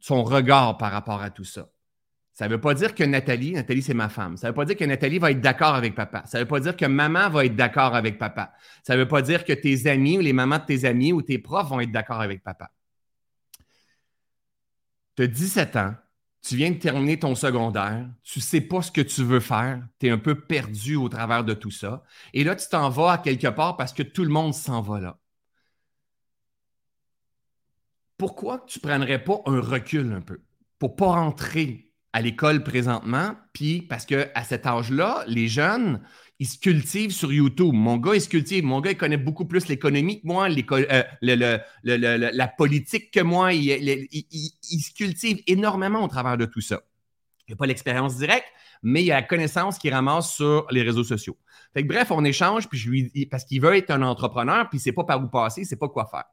Son 0.02 0.25
regard 0.25 0.78
par 0.78 0.90
rapport 0.90 1.23
à 1.23 1.30
tout 1.30 1.44
ça. 1.44 1.71
Ça 2.32 2.47
ne 2.49 2.50
veut 2.50 2.61
pas 2.61 2.75
dire 2.75 2.94
que 2.94 3.04
Nathalie, 3.04 3.52
Nathalie 3.52 3.82
c'est 3.82 3.94
ma 3.94 4.09
femme, 4.09 4.37
ça 4.37 4.49
ne 4.49 4.50
veut 4.50 4.56
pas 4.56 4.64
dire 4.64 4.76
que 4.76 4.85
Nathalie 4.85 5.21
va 5.21 5.30
être 5.30 5.40
d'accord 5.40 5.76
avec 5.76 5.94
papa. 5.94 6.25
Ça 6.26 6.38
ne 6.38 6.42
veut 6.42 6.49
pas 6.49 6.59
dire 6.59 6.76
que 6.76 6.87
maman 6.87 7.30
va 7.30 7.44
être 7.44 7.54
d'accord 7.54 7.94
avec 7.94 8.18
papa. 8.18 8.52
Ça 8.82 8.94
ne 8.94 8.99
veut 8.99 9.09
pas 9.09 9.23
dire 9.23 9.44
que 9.44 9.52
tes 9.52 9.87
amis 9.87 10.18
ou 10.18 10.21
les 10.21 10.32
mamans 10.32 10.59
de 10.59 10.64
tes 10.64 10.85
amis 10.87 11.12
ou 11.12 11.23
tes 11.23 11.38
profs 11.38 11.68
vont 11.68 11.78
être 11.78 11.92
d'accord 11.92 12.21
avec 12.21 12.42
papa. 12.42 12.73
Tu 15.14 15.23
as 15.23 15.26
17 15.28 15.76
ans, 15.76 15.94
tu 16.42 16.56
viens 16.56 16.73
de 16.73 16.78
terminer 16.78 17.21
ton 17.21 17.37
secondaire, 17.37 18.09
tu 18.25 18.40
ne 18.40 18.42
sais 18.42 18.62
pas 18.62 18.82
ce 18.82 18.90
que 18.90 19.02
tu 19.02 19.23
veux 19.23 19.40
faire, 19.40 19.87
tu 20.00 20.09
es 20.09 20.11
un 20.11 20.18
peu 20.18 20.35
perdu 20.35 20.97
au 20.97 21.09
travers 21.09 21.44
de 21.44 21.54
tout 21.54 21.71
ça. 21.71 22.02
Et 22.35 22.42
là, 22.42 22.56
tu 22.56 22.66
t'en 22.68 22.88
vas 22.90 23.12
à 23.12 23.18
quelque 23.18 23.49
part 23.49 23.76
parce 23.76 23.92
que 23.92 24.02
tout 24.02 24.25
le 24.25 24.30
monde 24.30 24.52
s'en 24.52 24.80
va 24.80 24.99
là. 25.00 25.18
Pourquoi 28.22 28.64
tu 28.68 28.78
ne 28.78 28.88
prendrais 28.88 29.24
pas 29.24 29.42
un 29.46 29.60
recul 29.60 30.12
un 30.12 30.20
peu? 30.20 30.38
Pour 30.78 30.90
ne 30.90 30.94
pas 30.94 31.06
rentrer 31.06 31.90
à 32.12 32.22
l'école 32.22 32.62
présentement? 32.62 33.34
Puis 33.52 33.82
parce 33.82 34.06
qu'à 34.06 34.44
cet 34.44 34.64
âge-là, 34.64 35.24
les 35.26 35.48
jeunes, 35.48 36.00
il 36.38 36.46
se 36.46 36.56
cultive 36.56 37.10
sur 37.10 37.32
YouTube. 37.32 37.74
Mon 37.74 37.96
gars, 37.96 38.14
il 38.14 38.20
se 38.20 38.28
cultive. 38.28 38.62
Mon 38.62 38.80
gars, 38.80 38.92
il 38.92 38.96
connaît 38.96 39.16
beaucoup 39.16 39.44
plus 39.44 39.66
l'économie 39.66 40.20
que 40.20 40.26
moi, 40.28 40.48
euh, 40.48 41.58
la 41.82 42.46
politique 42.46 43.10
que 43.10 43.18
moi. 43.18 43.54
Il, 43.54 43.66
se 43.72 44.94
cultive 44.94 45.42
énormément 45.48 46.04
au 46.04 46.08
travers 46.08 46.38
de 46.38 46.44
tout 46.44 46.60
ça. 46.60 46.80
Il 47.48 47.54
n'a 47.54 47.56
pas 47.56 47.66
l'expérience 47.66 48.18
directe, 48.18 48.46
mais 48.84 49.02
il 49.02 49.10
a 49.10 49.16
la 49.16 49.26
connaissance 49.26 49.78
qu'il 49.78 49.92
ramasse 49.92 50.32
sur 50.32 50.68
les 50.70 50.82
réseaux 50.82 51.02
sociaux. 51.02 51.36
Fait 51.74 51.82
bref, 51.82 52.12
on 52.12 52.24
échange, 52.24 52.68
puis 52.68 52.78
je 52.78 52.88
lui 52.88 53.26
parce 53.28 53.44
qu'il 53.44 53.60
veut 53.60 53.74
être 53.74 53.90
un 53.90 54.02
entrepreneur, 54.02 54.68
puis 54.68 54.78
il 54.78 54.80
ne 54.80 54.84
sait 54.84 54.92
pas 54.92 55.02
par 55.02 55.20
où 55.20 55.26
passer, 55.26 55.62
il 55.62 55.64
ne 55.64 55.68
sait 55.68 55.74
pas 55.74 55.88
quoi 55.88 56.06
faire. 56.08 56.26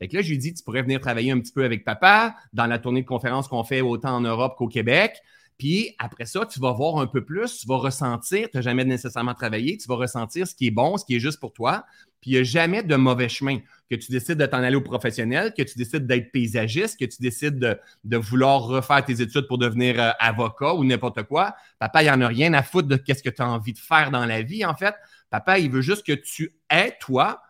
Fait 0.00 0.08
que 0.08 0.16
là, 0.16 0.22
je 0.22 0.30
lui 0.30 0.38
dis, 0.38 0.54
tu 0.54 0.64
pourrais 0.64 0.82
venir 0.82 0.98
travailler 0.98 1.30
un 1.30 1.38
petit 1.38 1.52
peu 1.52 1.62
avec 1.62 1.84
papa 1.84 2.34
dans 2.54 2.66
la 2.66 2.78
tournée 2.78 3.02
de 3.02 3.06
conférences 3.06 3.48
qu'on 3.48 3.64
fait 3.64 3.82
autant 3.82 4.16
en 4.16 4.22
Europe 4.22 4.54
qu'au 4.56 4.66
Québec. 4.66 5.20
Puis 5.58 5.94
après 5.98 6.24
ça, 6.24 6.46
tu 6.46 6.58
vas 6.58 6.72
voir 6.72 6.96
un 6.96 7.06
peu 7.06 7.22
plus, 7.22 7.58
tu 7.58 7.66
vas 7.66 7.76
ressentir, 7.76 8.48
tu 8.50 8.56
n'as 8.56 8.62
jamais 8.62 8.82
nécessairement 8.86 9.34
travaillé, 9.34 9.76
tu 9.76 9.86
vas 9.88 9.96
ressentir 9.96 10.46
ce 10.46 10.54
qui 10.54 10.68
est 10.68 10.70
bon, 10.70 10.96
ce 10.96 11.04
qui 11.04 11.16
est 11.16 11.20
juste 11.20 11.38
pour 11.38 11.52
toi. 11.52 11.84
Puis 12.22 12.30
il 12.30 12.34
n'y 12.34 12.40
a 12.40 12.44
jamais 12.44 12.82
de 12.82 12.96
mauvais 12.96 13.28
chemin. 13.28 13.58
Que 13.90 13.94
tu 13.94 14.10
décides 14.10 14.38
de 14.38 14.46
t'en 14.46 14.62
aller 14.62 14.76
au 14.76 14.80
professionnel, 14.80 15.52
que 15.54 15.62
tu 15.62 15.76
décides 15.76 16.06
d'être 16.06 16.32
paysagiste, 16.32 16.98
que 16.98 17.04
tu 17.04 17.20
décides 17.20 17.58
de, 17.58 18.16
vouloir 18.16 18.62
refaire 18.62 19.04
tes 19.04 19.20
études 19.20 19.46
pour 19.48 19.58
devenir 19.58 20.00
euh, 20.00 20.12
avocat 20.18 20.72
ou 20.72 20.82
n'importe 20.82 21.24
quoi. 21.24 21.54
Papa, 21.78 22.02
il 22.02 22.06
n'y 22.06 22.10
en 22.10 22.22
a 22.22 22.28
rien 22.28 22.54
à 22.54 22.62
foutre 22.62 22.88
de 22.88 22.96
qu'est-ce 22.96 23.22
que 23.22 23.28
tu 23.28 23.42
as 23.42 23.48
envie 23.48 23.74
de 23.74 23.78
faire 23.78 24.10
dans 24.10 24.24
la 24.24 24.40
vie, 24.40 24.64
en 24.64 24.74
fait. 24.74 24.94
Papa, 25.28 25.58
il 25.58 25.70
veut 25.70 25.82
juste 25.82 26.06
que 26.06 26.12
tu 26.12 26.54
aies, 26.70 26.96
toi, 27.00 27.42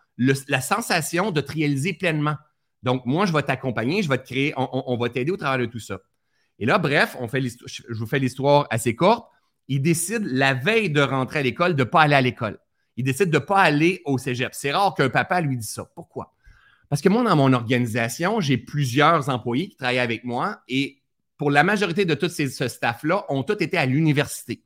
la 0.49 0.61
sensation 0.61 1.31
de 1.31 1.41
te 1.41 1.53
réaliser 1.53 1.93
pleinement. 1.95 2.37
Donc, 2.83 3.05
moi, 3.07 3.27
je 3.27 3.33
vais 3.33 3.43
t'accompagner, 3.43 4.03
je 4.03 4.09
vais 4.09 4.19
te 4.19 4.27
créer, 4.27 4.53
on 4.57 4.97
va 4.97 5.09
t'aider 5.09 5.33
au 5.33 5.37
travers 5.37 5.59
de 5.59 5.71
tout 5.71 5.81
ça. 5.81 5.99
Et 6.59 6.67
là, 6.67 6.79
bref, 6.79 7.17
on 7.19 7.27
fait 7.27 7.41
je 7.41 7.83
vous 7.99 8.07
fais 8.07 8.19
l'histoire 8.19 8.67
assez 8.71 8.95
courte. 8.95 9.27
Il 9.69 9.83
décide 9.83 10.25
la 10.25 10.55
veille 10.55 10.91
de 10.91 11.01
rentrer 11.01 11.39
à 11.39 11.43
l'école 11.43 11.75
de 11.75 11.85
ne 11.85 11.89
pas 11.89 12.03
aller 12.03 12.15
à 12.15 12.21
l'école. 12.21 12.59
Il 12.97 13.05
décide 13.05 13.31
de 13.31 13.39
ne 13.39 13.45
pas 13.45 13.61
aller 13.61 14.03
au 14.05 14.19
cégep. 14.19 14.51
C'est 14.53 14.73
rare 14.73 14.95
qu'un 14.95 15.09
papa 15.09 15.41
lui 15.41 15.57
dise 15.57 15.71
ça. 15.71 15.85
Pourquoi? 15.95 16.35
Parce 16.89 17.01
que 17.01 17.09
moi, 17.09 17.23
dans 17.23 17.37
mon 17.37 17.53
organisation, 17.53 18.41
j'ai 18.41 18.59
plusieurs 18.59 19.29
employés 19.29 19.69
qui 19.69 19.77
travaillent 19.77 20.01
avec 20.01 20.25
moi 20.25 20.61
et 20.69 21.01
pour 21.41 21.51
la 21.51 21.65
majorité 21.65 22.05
de 22.05 22.13
tout 22.13 22.29
ce 22.29 22.69
staff-là, 22.69 23.25
ont 23.31 23.43
tous 23.43 23.65
été 23.65 23.79
à 23.79 23.87
l'université. 23.87 24.63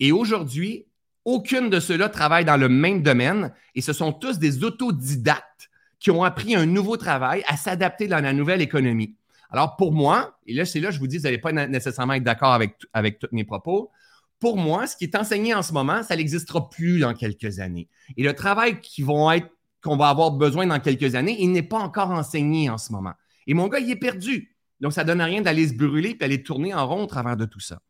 Et 0.00 0.10
aujourd'hui, 0.10 0.86
aucune 1.24 1.70
de 1.70 1.80
ceux-là 1.80 2.08
travaille 2.08 2.44
dans 2.44 2.56
le 2.56 2.68
même 2.68 3.02
domaine 3.02 3.52
et 3.74 3.80
ce 3.80 3.92
sont 3.92 4.12
tous 4.12 4.38
des 4.38 4.64
autodidactes 4.64 5.70
qui 5.98 6.10
ont 6.10 6.24
appris 6.24 6.54
un 6.54 6.66
nouveau 6.66 6.96
travail 6.96 7.42
à 7.46 7.56
s'adapter 7.56 8.08
dans 8.08 8.20
la 8.20 8.32
nouvelle 8.32 8.62
économie. 8.62 9.14
Alors, 9.50 9.76
pour 9.76 9.92
moi, 9.92 10.38
et 10.46 10.54
là, 10.54 10.64
c'est 10.64 10.80
là 10.80 10.90
je 10.90 10.98
vous 10.98 11.06
dis, 11.06 11.18
vous 11.18 11.24
n'allez 11.24 11.38
pas 11.38 11.52
nécessairement 11.52 12.14
être 12.14 12.24
d'accord 12.24 12.52
avec, 12.52 12.76
avec 12.92 13.18
tous 13.18 13.28
mes 13.32 13.44
propos. 13.44 13.90
Pour 14.38 14.56
moi, 14.56 14.86
ce 14.86 14.96
qui 14.96 15.04
est 15.04 15.16
enseigné 15.16 15.54
en 15.54 15.62
ce 15.62 15.72
moment, 15.72 16.02
ça 16.02 16.16
n'existera 16.16 16.70
plus 16.70 17.00
dans 17.00 17.12
quelques 17.12 17.58
années. 17.58 17.88
Et 18.16 18.22
le 18.22 18.32
travail 18.32 18.80
qui 18.80 19.02
vont 19.02 19.30
être, 19.30 19.48
qu'on 19.82 19.96
va 19.96 20.08
avoir 20.08 20.30
besoin 20.30 20.66
dans 20.66 20.78
quelques 20.78 21.14
années, 21.14 21.36
il 21.40 21.52
n'est 21.52 21.62
pas 21.62 21.78
encore 21.78 22.10
enseigné 22.10 22.70
en 22.70 22.78
ce 22.78 22.92
moment. 22.92 23.12
Et 23.46 23.54
mon 23.54 23.68
gars, 23.68 23.80
il 23.80 23.90
est 23.90 23.96
perdu. 23.96 24.56
Donc, 24.80 24.92
ça 24.92 25.02
ne 25.02 25.08
donne 25.08 25.20
rien 25.22 25.42
d'aller 25.42 25.68
se 25.68 25.74
brûler 25.74 26.16
et 26.18 26.24
aller 26.24 26.42
tourner 26.42 26.72
en 26.72 26.86
rond 26.86 27.02
au 27.02 27.06
travers 27.06 27.36
de 27.36 27.44
tout 27.44 27.60
ça. 27.60 27.80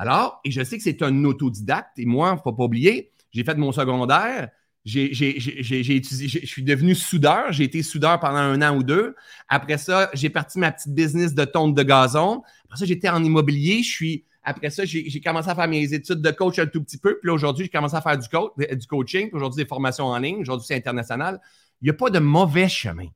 Alors, 0.00 0.40
et 0.46 0.50
je 0.50 0.64
sais 0.64 0.78
que 0.78 0.82
c'est 0.82 1.02
un 1.02 1.24
autodidacte, 1.24 1.98
et 1.98 2.06
moi, 2.06 2.30
il 2.30 2.36
ne 2.36 2.40
faut 2.40 2.54
pas 2.54 2.64
oublier, 2.64 3.12
j'ai 3.32 3.44
fait 3.44 3.54
mon 3.56 3.70
secondaire, 3.70 4.48
je 4.86 6.46
suis 6.46 6.62
devenu 6.62 6.94
soudeur. 6.94 7.52
J'ai 7.52 7.64
été 7.64 7.82
soudeur 7.82 8.18
pendant 8.18 8.38
un 8.38 8.62
an 8.62 8.74
ou 8.78 8.82
deux. 8.82 9.14
Après 9.46 9.76
ça, 9.76 10.08
j'ai 10.14 10.30
parti 10.30 10.58
ma 10.58 10.72
petite 10.72 10.94
business 10.94 11.34
de 11.34 11.44
tonte 11.44 11.74
de 11.74 11.82
gazon. 11.82 12.42
Après 12.64 12.78
ça, 12.78 12.86
j'étais 12.86 13.10
en 13.10 13.22
immobilier. 13.22 13.82
Je 13.82 13.90
suis, 13.90 14.24
après 14.42 14.70
ça, 14.70 14.86
j'ai, 14.86 15.20
commencé 15.20 15.50
à 15.50 15.54
faire 15.54 15.68
mes 15.68 15.92
études 15.92 16.22
de 16.22 16.30
coach 16.30 16.58
un 16.58 16.66
tout 16.66 16.82
petit 16.82 16.96
peu. 16.96 17.18
Puis 17.20 17.30
aujourd'hui, 17.30 17.66
j'ai 17.66 17.70
commencé 17.70 17.94
à 17.94 18.00
faire 18.00 18.16
du, 18.16 18.26
coach, 18.26 18.52
du 18.56 18.86
coaching. 18.86 19.28
aujourd'hui, 19.34 19.64
des 19.64 19.68
formations 19.68 20.06
en 20.06 20.18
ligne. 20.18 20.40
Aujourd'hui, 20.40 20.66
c'est 20.66 20.76
international. 20.76 21.42
Il 21.82 21.84
n'y 21.84 21.90
a 21.90 21.94
pas 21.94 22.08
de 22.08 22.20
mauvais 22.20 22.70
chemin. 22.70 23.08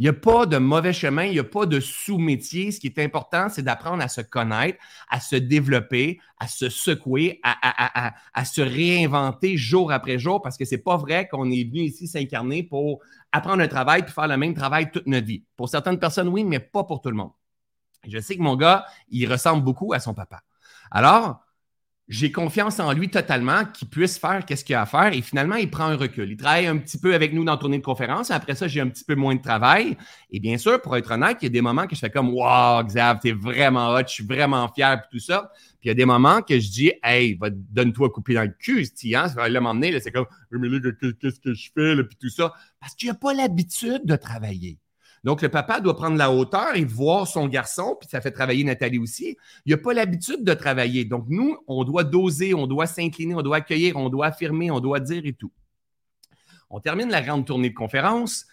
Il 0.00 0.02
n'y 0.02 0.08
a 0.08 0.12
pas 0.12 0.44
de 0.46 0.58
mauvais 0.58 0.92
chemin, 0.92 1.24
il 1.24 1.32
n'y 1.32 1.38
a 1.38 1.44
pas 1.44 1.66
de 1.66 1.78
sous-métier. 1.78 2.72
Ce 2.72 2.80
qui 2.80 2.88
est 2.88 2.98
important, 2.98 3.48
c'est 3.48 3.62
d'apprendre 3.62 4.02
à 4.02 4.08
se 4.08 4.20
connaître, 4.20 4.78
à 5.08 5.20
se 5.20 5.36
développer, 5.36 6.18
à 6.40 6.48
se 6.48 6.68
secouer, 6.68 7.38
à, 7.44 8.12
à, 8.34 8.44
se 8.44 8.60
réinventer 8.60 9.56
jour 9.56 9.92
après 9.92 10.18
jour, 10.18 10.42
parce 10.42 10.56
que 10.56 10.64
ce 10.64 10.74
n'est 10.74 10.80
pas 10.80 10.96
vrai 10.96 11.28
qu'on 11.28 11.48
est 11.50 11.62
venu 11.62 11.82
ici 11.82 12.08
s'incarner 12.08 12.64
pour 12.64 13.00
apprendre 13.30 13.62
un 13.62 13.68
travail 13.68 14.02
puis 14.02 14.12
faire 14.12 14.26
le 14.26 14.36
même 14.36 14.54
travail 14.54 14.90
toute 14.90 15.06
notre 15.06 15.26
vie. 15.26 15.44
Pour 15.56 15.68
certaines 15.68 16.00
personnes, 16.00 16.28
oui, 16.28 16.42
mais 16.42 16.58
pas 16.58 16.82
pour 16.82 17.00
tout 17.00 17.10
le 17.10 17.16
monde. 17.16 17.32
Je 18.06 18.18
sais 18.18 18.36
que 18.36 18.42
mon 18.42 18.56
gars, 18.56 18.84
il 19.08 19.30
ressemble 19.30 19.62
beaucoup 19.62 19.92
à 19.92 20.00
son 20.00 20.12
papa. 20.12 20.42
Alors, 20.90 21.43
j'ai 22.06 22.30
confiance 22.30 22.80
en 22.80 22.92
lui 22.92 23.08
totalement 23.08 23.64
qu'il 23.64 23.88
puisse 23.88 24.18
faire 24.18 24.44
qu'est-ce 24.44 24.64
qu'il 24.64 24.74
a 24.74 24.82
à 24.82 24.86
faire 24.86 25.12
et 25.14 25.22
finalement, 25.22 25.56
il 25.56 25.70
prend 25.70 25.86
un 25.86 25.96
recul. 25.96 26.30
Il 26.30 26.36
travaille 26.36 26.66
un 26.66 26.76
petit 26.76 26.98
peu 26.98 27.14
avec 27.14 27.32
nous 27.32 27.44
dans 27.44 27.52
la 27.52 27.58
tournée 27.58 27.78
de 27.78 27.82
conférence. 27.82 28.30
Après 28.30 28.54
ça, 28.54 28.68
j'ai 28.68 28.82
un 28.82 28.88
petit 28.88 29.04
peu 29.04 29.14
moins 29.14 29.34
de 29.34 29.40
travail. 29.40 29.96
Et 30.30 30.38
bien 30.38 30.58
sûr, 30.58 30.82
pour 30.82 30.96
être 30.96 31.10
honnête, 31.10 31.38
il 31.40 31.44
y 31.44 31.46
a 31.46 31.50
des 31.50 31.62
moments 31.62 31.86
que 31.86 31.94
je 31.94 32.00
fais 32.00 32.10
comme 32.10 32.34
Wow, 32.34 32.84
Xav, 32.84 33.20
t'es 33.20 33.32
vraiment 33.32 33.94
hot, 33.94 34.02
je 34.06 34.12
suis 34.12 34.26
vraiment 34.26 34.68
fier, 34.68 35.00
puis 35.00 35.18
tout 35.18 35.24
ça. 35.24 35.50
Puis 35.80 35.84
il 35.84 35.88
y 35.88 35.90
a 35.92 35.94
des 35.94 36.04
moments 36.04 36.42
que 36.42 36.60
je 36.60 36.70
dis 36.70 36.92
Hey, 37.02 37.38
donne-toi 37.40 38.10
couper 38.10 38.34
dans 38.34 38.42
le 38.42 38.54
cul, 38.58 38.84
Stian. 38.84 39.28
Ça 39.28 39.34
va 39.36 39.60
m'emmener. 39.60 39.98
C'est 40.00 40.12
comme 40.12 40.26
Qu'est-ce 40.52 41.40
que 41.40 41.54
je 41.54 41.70
fais, 41.74 42.04
puis 42.04 42.16
tout 42.20 42.28
ça. 42.28 42.52
Parce 42.80 42.94
qu'il 42.94 43.08
n'a 43.08 43.14
pas 43.14 43.32
l'habitude 43.32 44.02
de 44.04 44.16
travailler. 44.16 44.78
Donc, 45.24 45.40
le 45.40 45.48
papa 45.48 45.80
doit 45.80 45.96
prendre 45.96 46.18
la 46.18 46.30
hauteur 46.30 46.76
et 46.76 46.84
voir 46.84 47.26
son 47.26 47.48
garçon, 47.48 47.96
puis 47.98 48.08
ça 48.10 48.20
fait 48.20 48.30
travailler 48.30 48.62
Nathalie 48.62 48.98
aussi. 48.98 49.38
Il 49.64 49.70
n'a 49.70 49.78
pas 49.78 49.94
l'habitude 49.94 50.44
de 50.44 50.52
travailler. 50.52 51.06
Donc, 51.06 51.24
nous, 51.28 51.56
on 51.66 51.82
doit 51.84 52.04
doser, 52.04 52.52
on 52.52 52.66
doit 52.66 52.86
s'incliner, 52.86 53.34
on 53.34 53.40
doit 53.40 53.56
accueillir, 53.56 53.96
on 53.96 54.10
doit 54.10 54.26
affirmer, 54.26 54.70
on 54.70 54.80
doit 54.80 55.00
dire 55.00 55.22
et 55.24 55.32
tout. 55.32 55.50
On 56.68 56.78
termine 56.78 57.08
la 57.08 57.22
grande 57.22 57.46
tournée 57.46 57.70
de 57.70 57.74
conférence. 57.74 58.44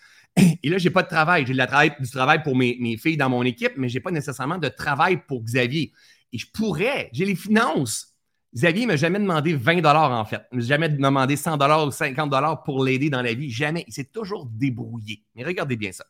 Et 0.64 0.70
là, 0.70 0.78
je 0.78 0.86
n'ai 0.86 0.92
pas 0.92 1.04
de 1.04 1.10
travail. 1.10 1.46
J'ai 1.46 1.54
du 1.54 2.10
travail 2.10 2.42
pour 2.42 2.56
mes, 2.56 2.98
filles 2.98 3.18
dans 3.18 3.30
mon 3.30 3.44
équipe, 3.44 3.74
mais 3.76 3.90
je 3.90 3.96
n'ai 3.96 4.00
pas 4.00 4.12
nécessairement 4.12 4.58
de 4.58 4.70
travail 4.70 5.22
pour 5.28 5.44
Xavier. 5.44 5.92
Et 6.32 6.38
je 6.38 6.48
pourrais, 6.54 7.10
j'ai 7.12 7.26
les 7.26 7.36
finances. 7.36 8.16
Xavier 8.56 8.84
ne 8.84 8.92
m'a 8.92 8.96
jamais 8.96 9.20
demandé 9.20 9.54
20 9.54 9.84
en 9.84 10.24
fait. 10.24 10.42
Il 10.54 10.60
m'a 10.60 10.64
jamais 10.64 10.88
demandé 10.88 11.36
100 11.36 11.86
ou 11.86 11.92
50 11.92 12.64
pour 12.64 12.84
l'aider 12.84 13.10
dans 13.10 13.22
la 13.22 13.34
vie. 13.34 13.50
Jamais. 13.50 13.84
Il 13.88 13.94
s'est 13.94 14.06
toujours 14.06 14.46
débrouillé. 14.46 15.22
Mais 15.36 15.44
regardez 15.44 15.76
bien 15.76 15.92
ça 15.92 16.06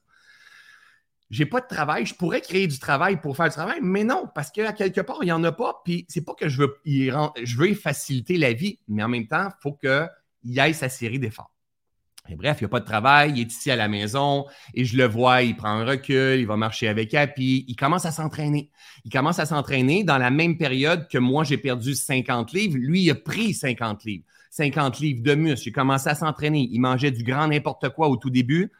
j'ai 1.31 1.45
pas 1.45 1.61
de 1.61 1.67
travail, 1.67 2.05
je 2.05 2.13
pourrais 2.13 2.41
créer 2.41 2.67
du 2.67 2.77
travail 2.77 3.19
pour 3.19 3.37
faire 3.37 3.47
du 3.47 3.53
travail, 3.53 3.79
mais 3.81 4.03
non, 4.03 4.27
parce 4.35 4.51
qu'à 4.51 4.73
quelque 4.73 4.99
part, 4.99 5.19
il 5.21 5.25
n'y 5.25 5.31
en 5.31 5.43
a 5.45 5.53
pas. 5.53 5.81
Puis 5.85 6.05
c'est 6.09 6.25
pas 6.25 6.33
que 6.33 6.49
je 6.49 6.57
veux, 6.57 6.77
je 6.85 7.57
veux 7.57 7.73
faciliter 7.73 8.37
la 8.37 8.51
vie, 8.51 8.79
mais 8.89 9.01
en 9.01 9.07
même 9.07 9.27
temps, 9.27 9.47
il 9.47 9.61
faut 9.61 9.73
qu'il 9.73 10.59
aille 10.59 10.73
sa 10.73 10.89
série 10.89 11.19
d'efforts. 11.19 11.51
Bref, 12.35 12.57
il 12.59 12.63
n'y 12.63 12.65
a 12.65 12.69
pas 12.69 12.79
de 12.79 12.85
travail, 12.85 13.31
il 13.35 13.41
est 13.41 13.51
ici 13.51 13.71
à 13.71 13.75
la 13.75 13.87
maison 13.87 14.45
et 14.73 14.85
je 14.85 14.95
le 14.95 15.05
vois, 15.05 15.41
il 15.41 15.55
prend 15.55 15.69
un 15.69 15.85
recul, 15.85 16.39
il 16.39 16.45
va 16.45 16.55
marcher 16.55 16.87
avec 16.87 17.13
Happy, 17.13 17.65
il 17.67 17.75
commence 17.75 18.05
à 18.05 18.11
s'entraîner. 18.11 18.69
Il 19.05 19.11
commence 19.11 19.39
à 19.39 19.45
s'entraîner 19.45 20.03
dans 20.03 20.17
la 20.17 20.29
même 20.29 20.57
période 20.57 21.07
que 21.09 21.17
moi, 21.17 21.43
j'ai 21.43 21.57
perdu 21.57 21.95
50 21.95 22.53
livres. 22.53 22.77
Lui, 22.77 23.03
il 23.03 23.09
a 23.09 23.15
pris 23.15 23.53
50 23.53 24.03
livres. 24.05 24.23
50 24.51 24.99
livres 24.99 25.23
de 25.23 25.33
muscle. 25.33 25.69
Il 25.69 25.71
a 25.71 25.73
commencé 25.73 26.09
à 26.09 26.15
s'entraîner. 26.15 26.69
Il 26.71 26.79
mangeait 26.79 27.11
du 27.11 27.23
grand 27.23 27.47
n'importe 27.47 27.89
quoi 27.89 28.07
au 28.07 28.17
tout 28.17 28.29
début. 28.29 28.71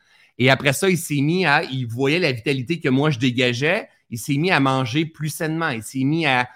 Et 0.41 0.50
après 0.50 0.74
ça, 0.74 0.89
il 0.89 0.98
s'est 0.98 1.21
mis 1.21 1.45
à, 1.45 1.62
il 1.62 1.86
voyait 1.86 2.17
la 2.17 2.31
vitalité 2.31 2.79
que 2.79 2.89
moi 2.89 3.12
je 3.12 3.19
dégageais, 3.19 3.88
il 4.10 4.17
s'est 4.17 4.38
mis 4.38 4.50
à 4.50 4.60
manger 4.60 5.05
plus 5.05 5.29
sainement, 5.29 5.69
il 5.69 5.83
s'est 5.83 6.03
mis 6.03 6.25
à, 6.25 6.48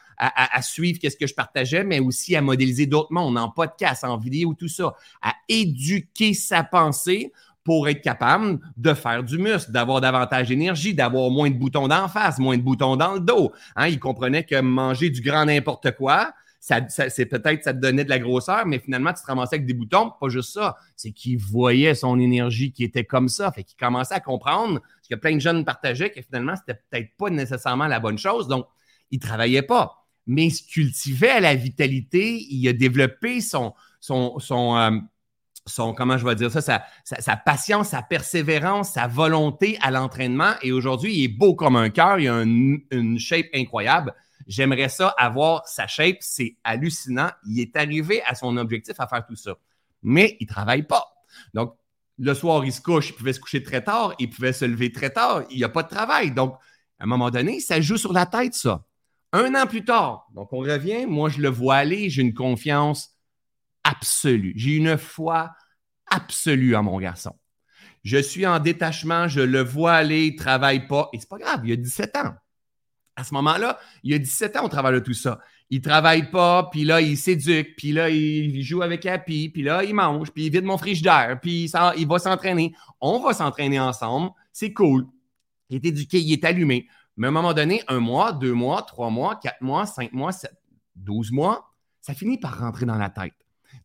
suivre 0.63 0.98
qu'est-ce 1.00 1.18
que 1.18 1.27
je 1.27 1.36
partageais, 1.36 1.84
mais 1.84 2.00
aussi 2.00 2.36
à 2.36 2.42
modéliser 2.42 2.88
d'autres 2.88 3.13
mondes 3.13 3.38
en 3.38 3.48
podcast, 3.48 4.04
en 4.04 4.18
vidéo, 4.18 4.56
tout 4.58 4.70
ça, 4.70 4.96
à 5.22 5.36
éduquer 5.48 6.34
sa 6.34 6.63
pensée 6.63 7.32
pour 7.63 7.88
être 7.88 8.01
capable 8.01 8.60
de 8.75 8.96
faire 8.96 9.24
du 9.24 9.38
muscle, 9.38 9.72
d'avoir 9.72 10.01
davantage 10.01 10.48
d'énergie, 10.48 10.96
d'avoir 10.96 11.30
moins 11.30 11.51
de 11.51 11.56
boutons 11.56 11.88
d'en 11.88 12.08
face, 12.08 12.39
moins 12.39 12.58
de 12.58 12.63
boutons 12.63 12.96
dans 12.96 13.13
le 13.13 13.20
dos. 13.20 13.51
Hein, 13.75 13.89
il 13.89 14.00
comprenait 14.00 14.46
que 14.46 14.60
manger 14.62 15.12
du 15.12 15.22
grand 15.22 15.46
n'importe 15.46 15.92
quoi, 15.92 16.34
c'est 16.88 17.27
peut-être 17.27 17.63
ça 17.63 17.74
te 17.74 17.79
donnait 17.79 18.05
de 18.05 18.10
la 18.10 18.17
grosseur, 18.17 18.65
mais 18.65 18.79
finalement, 18.79 19.13
tu 19.13 19.22
te 19.22 19.27
ramassais 19.27 19.57
avec 19.57 19.67
des 19.67 19.75
boutons. 19.75 20.12
Pas 20.19 20.29
juste 20.29 20.53
ça, 20.53 20.77
c'est 20.95 21.12
qu'il 21.12 21.38
voyait 21.38 21.93
son 21.93 22.19
énergie 22.19 22.72
qui 22.72 22.84
était 22.84 23.03
comme 23.03 23.29
ça. 23.29 23.51
Fait 23.51 23.63
qu'il 23.63 23.77
commençait 23.77 24.15
à 24.15 24.19
comprendre, 24.19 24.81
ce 25.03 25.10
que 25.10 25.15
plein 25.15 25.36
de 25.36 25.41
jeunes 25.41 25.63
partageaient, 25.63 26.10
que 26.10 26.22
finalement, 26.24 26.55
c'était 26.55 26.79
peut-être 26.89 27.15
pas 27.17 27.29
nécessairement 27.29 27.86
la 27.86 28.00
bonne 28.00 28.17
chose. 28.17 28.48
Donc, 28.48 28.65
il 29.12 29.19
travaillait 29.19 29.62
pas. 29.62 30.07
Mais 30.25 30.45
il 30.48 30.51
se 30.51 30.67
cultivait 30.67 31.29
à 31.29 31.39
la 31.39 31.53
vitalité. 31.53 32.43
Il 32.50 32.67
a 32.67 32.74
développé 32.74 33.41
son, 33.41 33.75
son, 34.00 34.39
son, 34.39 34.75
euh, 34.75 35.93
comment 35.95 36.17
je 36.17 36.25
vais 36.25 36.34
dire 36.34 36.50
ça, 36.51 36.62
sa, 37.03 37.38
patience, 37.38 37.89
sa 37.89 38.01
persévérance, 38.01 38.93
sa 38.93 39.05
volonté 39.05 39.77
à 39.84 39.91
l'entraînement. 39.91 40.53
Et 40.63 40.72
aujourd'hui, 40.72 41.15
il 41.15 41.24
est 41.25 41.27
beau 41.27 41.53
comme 41.53 41.75
un 41.75 41.91
cœur. 41.91 42.19
Il 42.19 42.27
a 42.27 42.41
une 42.41 43.19
shape 43.19 43.50
incroyable. 43.53 44.15
J'aimerais 44.48 44.90
ça 44.90 45.10
avoir 45.18 45.68
sa 45.68 45.88
shape. 45.88 46.18
C'est 46.22 46.58
hallucinant. 46.64 47.32
Il 47.48 47.60
est 47.60 47.75
arrivé 47.75 48.22
à 48.24 48.36
son 48.36 48.58
objectif 48.58 48.96
à 49.00 49.08
faire 49.08 49.25
tout 49.25 49.36
ça. 49.36 49.56
Mais 50.04 50.38
il 50.40 50.46
ne 50.46 50.54
travaille 50.54 50.84
pas. 50.84 51.06
Donc, 51.54 51.75
le 52.18 52.34
soir, 52.34 52.64
il 52.64 52.72
se 52.72 52.82
couche. 52.82 53.10
Il 53.10 53.16
pouvait 53.16 53.34
se 53.34 53.40
coucher 53.40 53.64
très 53.64 53.84
tard. 53.84 54.14
Il 54.20 54.30
pouvait 54.30 54.54
se 54.54 54.66
lever 54.66 54.92
très 54.92 55.10
tard. 55.10 55.44
Il 55.50 55.58
n'y 55.58 55.64
a 55.64 55.70
pas 55.70 55.84
de 55.84 55.90
travail. 55.90 56.32
Donc, 56.32 56.56
à 57.00 57.04
un 57.04 57.08
moment 57.08 57.30
donné, 57.30 57.60
ça 57.60 57.82
joue 57.82 57.98
sur 57.98 58.14
la 58.14 58.25
tête, 58.25 58.54
ça. 58.54 58.86
Un 59.34 59.54
an 59.56 59.68
plus 59.68 59.84
tard, 59.84 60.28
donc 60.34 60.54
on 60.54 60.60
revient. 60.60 61.06
Moi, 61.06 61.30
je 61.30 61.42
le 61.42 61.50
vois 61.50 61.75
aller. 61.75 62.10
J'ai 62.10 62.22
une 62.22 62.34
confiance 62.34 63.18
absolue. 63.84 64.54
J'ai 64.56 64.75
une 64.75 64.98
foi 64.98 65.52
absolue 66.08 66.75
en 66.75 66.84
mon 66.84 67.00
garçon. 67.00 67.36
Je 68.04 68.18
suis 68.18 68.46
en 68.46 68.60
détachement, 68.60 69.28
je 69.28 69.42
le 69.42 69.62
vois 69.62 69.94
aller, 69.94 70.28
il 70.28 70.34
ne 70.34 70.38
travaille 70.38 70.88
pas. 70.88 71.10
Et 71.12 71.20
c'est 71.20 71.28
pas 71.28 71.40
grave, 71.40 71.62
il 71.66 71.74
a 71.74 71.75
17 71.75 72.16
ans 72.18 72.36
à 73.15 73.24
ce 73.24 73.34
moment-là, 73.34 73.79
il 74.03 74.13
a 74.13 74.17
17 74.17 74.57
ans 74.57 74.65
au 74.65 74.69
travers 74.69 74.91
de 74.91 75.00
tout 75.00 75.13
ça. 75.13 75.39
Il 75.69 75.81
travaille 75.81 76.29
pas, 76.29 76.69
puis 76.72 76.84
là, 76.84 77.01
il 77.01 77.17
s'éduque, 77.17 77.75
puis 77.75 77.91
là, 77.91 78.10
il 78.10 78.62
joue 78.62 78.81
avec 78.81 79.05
Happy, 79.05 79.50
puis 79.50 79.63
là, 79.63 79.84
il 79.84 79.95
mange, 79.95 80.31
puis 80.31 80.45
il 80.45 80.51
vide 80.51 80.65
mon 80.65 80.77
frigidaire, 80.77 81.39
puis 81.41 81.72
il 81.98 82.07
va 82.07 82.19
s'entraîner. 82.19 82.74
On 83.01 83.19
va 83.19 83.34
s'entraîner 83.34 83.79
ensemble. 83.79 84.31
C'est 84.51 84.74
cool. 84.74 85.07
Il 85.69 85.77
est 85.77 85.86
éduqué, 85.86 86.19
il 86.19 86.34
est 86.34 86.43
allumé. 86.43 86.88
Mais 87.17 87.27
à 87.27 87.29
un 87.29 87.34
moment 87.34 87.53
donné, 87.53 87.81
un 87.88 88.00
mois, 88.00 88.34
deux 88.34 88.53
mois, 88.53 88.84
trois 88.84 89.10
mois, 89.10 89.39
quatre 89.41 89.62
mois, 89.62 89.86
cinq 89.86 90.12
mois, 90.12 90.31
douze 90.95 91.31
mois, 91.31 91.72
ça 92.01 92.13
finit 92.13 92.38
par 92.38 92.60
rentrer 92.60 92.86
dans 92.86 92.98
la 92.98 93.10
tête. 93.10 93.34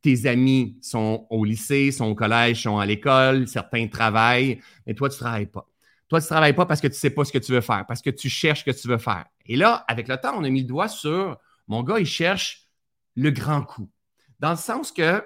Tes 0.03 0.27
amis 0.27 0.77
sont 0.83 1.27
au 1.31 1.45
lycée, 1.45 1.93
sont 1.93 2.07
au 2.07 2.15
collège, 2.15 2.63
sont 2.63 2.79
à 2.79 2.87
l'école, 2.87 3.49
certains 3.49 3.87
travaillent, 3.87 4.61
mais 4.87 4.95
toi, 4.95 5.09
tu 5.09 5.15
ne 5.15 5.21
travailles 5.21 5.47
pas. 5.47 5.70
Toi, 6.11 6.21
tu 6.21 6.25
ne 6.25 6.29
travailles 6.29 6.55
pas 6.55 6.67
parce 6.67 6.81
que 6.81 6.89
tu 6.89 6.95
ne 6.95 6.99
sais 6.99 7.11
pas 7.11 7.25
ce 7.25 7.31
que 7.31 7.39
tu 7.39 7.53
veux 7.53 7.61
faire, 7.61 7.87
parce 7.87 8.03
que 8.03 8.11
tu 8.11 8.29
cherches 8.29 8.61
ce 8.61 8.65
que 8.65 8.77
tu 8.77 8.89
veux 8.89 8.99
faire. 8.99 9.27
Et 9.47 9.55
là, 9.55 9.85
avec 9.87 10.09
le 10.09 10.17
temps, 10.17 10.35
on 10.37 10.43
a 10.43 10.51
mis 10.51 10.63
le 10.63 10.67
doigt 10.67 10.89
sur 10.89 11.39
mon 11.69 11.85
gars, 11.85 12.01
il 12.01 12.07
cherche 12.07 12.69
le 13.15 13.31
grand 13.31 13.63
coup. 13.63 13.89
Dans 14.41 14.51
le 14.51 14.57
sens 14.57 14.91
que, 14.91 15.19
vous 15.21 15.23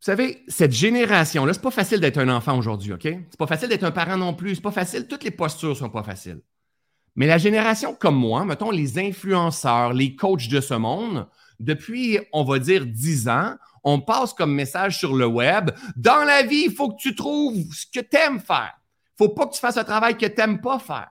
savez, 0.00 0.42
cette 0.48 0.72
génération-là, 0.72 1.54
c'est 1.54 1.62
pas 1.62 1.70
facile 1.70 2.00
d'être 2.00 2.18
un 2.18 2.28
enfant 2.28 2.58
aujourd'hui, 2.58 2.92
OK? 2.92 3.02
C'est 3.02 3.38
pas 3.38 3.46
facile 3.46 3.68
d'être 3.68 3.84
un 3.84 3.92
parent 3.92 4.16
non 4.16 4.34
plus. 4.34 4.56
C'est 4.56 4.62
pas 4.62 4.72
facile. 4.72 5.06
Toutes 5.06 5.22
les 5.22 5.30
postures 5.30 5.76
sont 5.76 5.90
pas 5.90 6.02
faciles. 6.02 6.40
Mais 7.14 7.28
la 7.28 7.38
génération 7.38 7.94
comme 7.94 8.16
moi, 8.16 8.44
mettons 8.44 8.72
les 8.72 8.98
influenceurs, 8.98 9.92
les 9.92 10.16
coachs 10.16 10.48
de 10.48 10.60
ce 10.60 10.74
monde, 10.74 11.28
depuis, 11.60 12.18
on 12.32 12.42
va 12.42 12.58
dire, 12.58 12.84
10 12.84 13.28
ans, 13.28 13.54
on 13.84 14.00
passe 14.00 14.32
comme 14.32 14.54
message 14.54 14.98
sur 14.98 15.14
le 15.14 15.26
web. 15.26 15.70
Dans 15.94 16.24
la 16.24 16.42
vie, 16.42 16.64
il 16.66 16.72
faut 16.72 16.90
que 16.90 17.00
tu 17.00 17.14
trouves 17.14 17.72
ce 17.72 17.86
que 17.86 18.04
tu 18.04 18.16
aimes 18.16 18.40
faire 18.40 18.74
faut 19.18 19.30
pas 19.30 19.46
que 19.46 19.54
tu 19.54 19.60
fasses 19.60 19.76
un 19.76 19.84
travail 19.84 20.16
que 20.16 20.26
tu 20.26 20.36
n'aimes 20.36 20.60
pas 20.60 20.78
faire. 20.78 21.10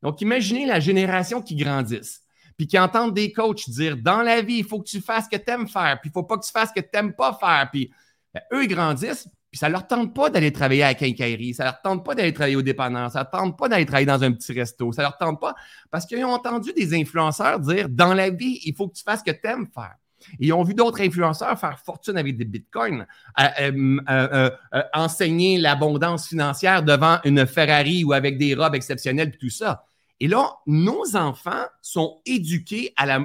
Donc, 0.00 0.20
imaginez 0.20 0.64
la 0.64 0.78
génération 0.78 1.42
qui 1.42 1.56
grandisse, 1.56 2.22
puis 2.56 2.66
qui 2.66 2.78
entendent 2.78 3.14
des 3.14 3.32
coachs 3.32 3.68
dire 3.68 3.96
dans 3.96 4.22
la 4.22 4.40
vie, 4.42 4.58
il 4.58 4.64
faut 4.64 4.80
que 4.80 4.88
tu 4.88 5.00
fasses 5.00 5.24
ce 5.24 5.36
que 5.36 5.42
tu 5.42 5.50
aimes 5.50 5.68
faire, 5.68 5.98
puis 6.00 6.10
il 6.10 6.12
faut 6.12 6.22
pas 6.22 6.38
que 6.38 6.44
tu 6.44 6.52
fasses 6.52 6.70
ce 6.74 6.80
que 6.80 6.86
tu 6.86 6.90
n'aimes 6.94 7.14
pas 7.14 7.36
faire. 7.38 7.68
Puis 7.72 7.90
ben, 8.32 8.42
eux, 8.52 8.64
ils 8.64 8.68
grandissent, 8.68 9.28
puis 9.50 9.58
ça 9.58 9.68
leur 9.68 9.86
tente 9.86 10.14
pas 10.14 10.30
d'aller 10.30 10.52
travailler 10.52 10.84
à 10.84 10.88
la 10.88 10.94
quincaillerie, 10.94 11.54
ça 11.54 11.64
leur 11.64 11.80
tente 11.80 12.04
pas 12.04 12.14
d'aller 12.14 12.32
travailler 12.32 12.56
au 12.56 12.62
dépanneur, 12.62 13.10
ça 13.10 13.20
leur 13.20 13.30
tente 13.30 13.58
pas 13.58 13.68
d'aller 13.68 13.86
travailler 13.86 14.06
dans 14.06 14.22
un 14.22 14.32
petit 14.32 14.52
resto, 14.52 14.92
ça 14.92 15.02
leur 15.02 15.16
tente 15.16 15.40
pas 15.40 15.54
parce 15.90 16.06
qu'ils 16.06 16.24
ont 16.24 16.32
entendu 16.32 16.72
des 16.74 16.94
influenceurs 16.94 17.58
dire 17.58 17.88
dans 17.88 18.14
la 18.14 18.30
vie, 18.30 18.60
il 18.64 18.74
faut 18.74 18.88
que 18.88 18.96
tu 18.96 19.02
fasses 19.02 19.20
ce 19.20 19.32
que 19.32 19.36
tu 19.36 19.46
aimes 19.46 19.68
faire. 19.74 19.96
Ils 20.38 20.52
ont 20.52 20.62
vu 20.62 20.74
d'autres 20.74 21.00
influenceurs 21.00 21.58
faire 21.58 21.78
fortune 21.78 22.16
avec 22.16 22.36
des 22.36 22.44
bitcoins, 22.44 23.06
euh, 23.40 23.98
euh, 24.08 24.50
euh, 24.74 24.82
enseigner 24.94 25.58
l'abondance 25.58 26.28
financière 26.28 26.82
devant 26.82 27.18
une 27.24 27.46
Ferrari 27.46 28.04
ou 28.04 28.12
avec 28.12 28.38
des 28.38 28.54
robes 28.54 28.74
exceptionnelles 28.74 29.32
et 29.34 29.38
tout 29.38 29.50
ça. 29.50 29.84
Et 30.20 30.26
là, 30.26 30.56
nos 30.66 31.16
enfants 31.16 31.66
sont 31.80 32.20
éduqués 32.26 32.92
à, 32.96 33.18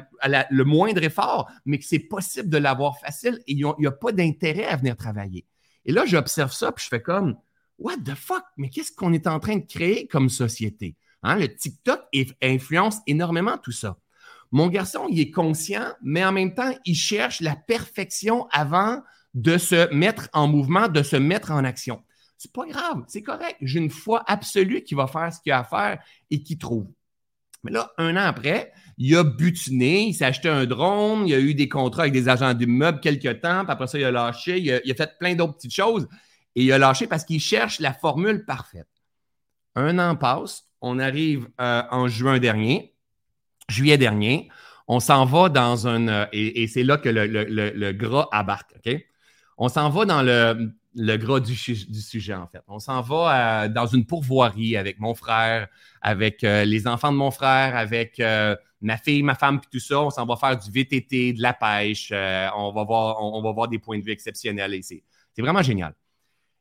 le 0.49 0.63
moindre 0.63 1.03
effort, 1.03 1.49
mais 1.65 1.79
que 1.79 1.85
c'est 1.85 1.99
possible 1.99 2.49
de 2.49 2.57
l'avoir 2.57 2.99
facile 2.99 3.41
et 3.47 3.53
il 3.53 3.65
n'y 3.79 3.87
a 3.87 3.91
pas 3.91 4.11
d'intérêt 4.11 4.65
à 4.65 4.75
venir 4.75 4.95
travailler. 4.95 5.45
Et 5.85 5.91
là, 5.91 6.05
j'observe 6.05 6.53
ça, 6.53 6.71
puis 6.71 6.83
je 6.83 6.89
fais 6.89 7.01
comme, 7.01 7.35
what 7.79 7.97
the 8.05 8.15
fuck, 8.15 8.43
mais 8.57 8.69
qu'est-ce 8.69 8.91
qu'on 8.91 9.11
est 9.11 9.25
en 9.25 9.39
train 9.39 9.57
de 9.57 9.65
créer 9.65 10.07
comme 10.07 10.29
société? 10.29 10.95
Hein, 11.23 11.37
le 11.37 11.53
TikTok 11.53 12.01
influence 12.41 12.97
énormément 13.07 13.57
tout 13.57 13.71
ça. 13.71 13.97
Mon 14.53 14.67
garçon, 14.67 15.07
il 15.09 15.19
est 15.19 15.31
conscient, 15.31 15.93
mais 16.03 16.23
en 16.23 16.31
même 16.31 16.53
temps, 16.53 16.71
il 16.85 16.93
cherche 16.93 17.41
la 17.41 17.55
perfection 17.55 18.47
avant 18.51 19.01
de 19.33 19.57
se 19.57 19.91
mettre 19.91 20.29
en 20.31 20.47
mouvement, 20.47 20.87
de 20.87 21.01
se 21.01 21.15
mettre 21.15 21.49
en 21.49 21.63
action. 21.63 22.03
C'est 22.37 22.53
pas 22.53 22.67
grave, 22.67 23.03
c'est 23.07 23.23
correct. 23.23 23.57
J'ai 23.61 23.79
une 23.79 23.89
foi 23.89 24.23
absolue 24.27 24.83
qu'il 24.83 24.95
va 24.95 25.07
faire 25.07 25.33
ce 25.33 25.41
qu'il 25.41 25.51
a 25.51 25.61
à 25.61 25.63
faire 25.63 26.03
et 26.29 26.43
qu'il 26.43 26.59
trouve. 26.59 26.85
Mais 27.63 27.71
là, 27.71 27.93
un 27.97 28.15
an 28.15 28.27
après, 28.27 28.71
il 28.99 29.15
a 29.17 29.23
butiné, 29.23 30.03
il 30.03 30.13
s'est 30.13 30.25
acheté 30.25 30.49
un 30.49 30.67
drone, 30.67 31.27
il 31.27 31.33
a 31.33 31.39
eu 31.39 31.55
des 31.55 31.67
contrats 31.67 32.03
avec 32.03 32.13
des 32.13 32.29
agents 32.29 32.53
d'immeubles 32.53 32.99
quelques 32.99 33.41
temps, 33.41 33.63
puis 33.63 33.71
après 33.71 33.87
ça, 33.87 33.97
il 33.97 34.03
a 34.03 34.11
lâché, 34.11 34.59
il 34.59 34.91
a, 34.91 34.95
fait 34.95 35.17
plein 35.17 35.33
d'autres 35.33 35.55
petites 35.55 35.73
choses 35.73 36.07
et 36.55 36.63
il 36.63 36.71
a 36.71 36.77
lâché 36.77 37.07
parce 37.07 37.23
qu'il 37.25 37.39
cherche 37.39 37.79
la 37.79 37.91
formule 37.91 38.45
parfaite. 38.45 38.87
Un 39.73 39.97
an 39.97 40.15
passe, 40.15 40.65
on 40.79 40.99
arrive 40.99 41.49
euh, 41.59 41.81
en 41.89 42.07
juin 42.07 42.37
dernier, 42.37 42.92
juillet 43.69 43.97
dernier, 43.97 44.49
on 44.87 44.99
s'en 44.99 45.25
va 45.25 45.49
dans 45.49 45.87
un. 45.87 46.07
Euh, 46.07 46.25
et, 46.31 46.67
c'est 46.67 46.83
là 46.83 46.97
que 46.97 47.09
le, 47.09 47.91
gras 47.91 48.27
abarque, 48.31 48.75
OK? 48.77 48.95
On 49.57 49.69
s'en 49.69 49.89
va 49.89 50.05
dans 50.05 50.21
le, 50.21 51.17
gras 51.17 51.39
du, 51.39 51.55
sujet, 51.55 52.33
en 52.33 52.47
fait. 52.47 52.61
On 52.67 52.79
s'en 52.79 53.01
va 53.01 53.63
euh, 53.63 53.67
dans 53.69 53.85
une 53.85 54.05
pourvoirie 54.05 54.75
avec 54.75 54.99
mon 54.99 55.13
frère, 55.13 55.67
avec 56.01 56.43
euh, 56.43 56.65
les 56.65 56.87
enfants 56.87 57.11
de 57.11 57.17
mon 57.17 57.31
frère, 57.31 57.75
avec 57.75 58.21
ma 58.81 58.97
fille, 58.97 59.23
ma 59.23 59.35
femme, 59.35 59.61
puis 59.61 59.69
tout 59.71 59.79
ça. 59.79 60.01
On 60.01 60.09
s'en 60.09 60.25
va 60.25 60.35
faire 60.35 60.57
du 60.57 60.69
VTT, 60.69 61.33
de 61.33 61.41
la 61.41 61.53
pêche. 61.53 62.11
on, 62.11 62.73
va 62.73 62.83
voir, 62.83 63.23
on, 63.23 63.41
va 63.41 63.51
voir 63.51 63.67
des 63.67 63.79
points 63.79 63.99
de 63.99 64.03
vue 64.03 64.11
exceptionnels. 64.11 64.73
Et 64.73 64.81
c'est 64.81 65.03
vraiment 65.37 65.61
génial. 65.61 65.93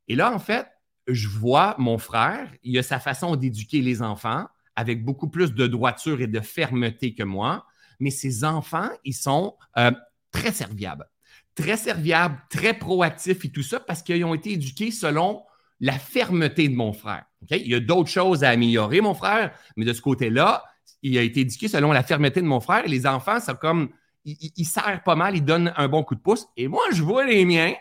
Et 0.07 0.15
là, 0.15 0.33
en 0.33 0.39
fait, 0.39 0.67
je 1.09 1.29
vois 1.29 1.75
mon 1.79 1.99
frère, 1.99 2.49
il 2.63 2.79
a 2.79 2.83
sa 2.83 3.01
façon 3.01 3.35
d'éduquer 3.35 3.81
les 3.81 4.03
enfants 4.03 4.47
avec 4.77 5.05
beaucoup 5.05 5.29
plus 5.29 5.55
de 5.55 5.67
droiture 5.67 6.21
et 6.21 6.27
de 6.27 6.41
fermeté 6.41 7.15
que 7.15 7.23
moi, 7.23 7.67
mais 8.01 8.11
ces 8.11 8.45
enfants, 8.45 8.91
ils 9.05 9.15
sont 9.15 9.57
euh, 9.79 9.93
très 10.31 10.53
serviables. 10.53 11.09
Très 11.55 11.77
serviables, 11.77 12.41
très 12.51 12.75
proactifs 12.75 13.45
et 13.45 13.51
tout 13.51 13.63
ça 13.63 13.81
parce 13.81 14.03
qu'ils 14.03 14.25
ont 14.25 14.35
été 14.35 14.53
éduqués 14.53 14.91
selon 14.91 15.43
la 15.81 15.99
fermeté 15.99 16.69
de 16.69 16.75
mon 16.75 16.93
frère. 16.93 17.25
Il 17.51 17.69
y 17.69 17.75
a 17.75 17.81
d'autres 17.81 18.09
choses 18.09 18.45
à 18.45 18.51
améliorer, 18.51 19.01
mon 19.01 19.15
frère, 19.15 19.53
mais 19.77 19.85
de 19.85 19.93
ce 19.93 20.01
côté-là, 20.01 20.65
il 21.03 21.19
a 21.19 21.23
été 21.23 21.41
éduqué 21.41 21.69
selon 21.69 21.93
la 21.93 22.03
fermeté 22.03 22.41
de 22.41 22.47
mon 22.47 22.61
frère. 22.61 22.85
Et 22.85 22.89
les 22.89 23.07
enfants, 23.07 23.41
c'est 23.41 23.59
comme, 23.59 23.91
ils, 24.25 24.53
ils, 24.57 24.65
serrent 24.65 25.03
pas 25.03 25.17
mal, 25.17 25.37
ils 25.37 25.45
donnent 25.45 25.73
un 25.77 25.89
bon 25.89 26.05
coup 26.05 26.15
de 26.15 26.21
pouce. 26.21 26.47
Et 26.57 26.69
moi, 26.69 26.83
je 26.93 27.03
vois 27.03 27.27
les 27.27 27.45
miens, 27.45 27.75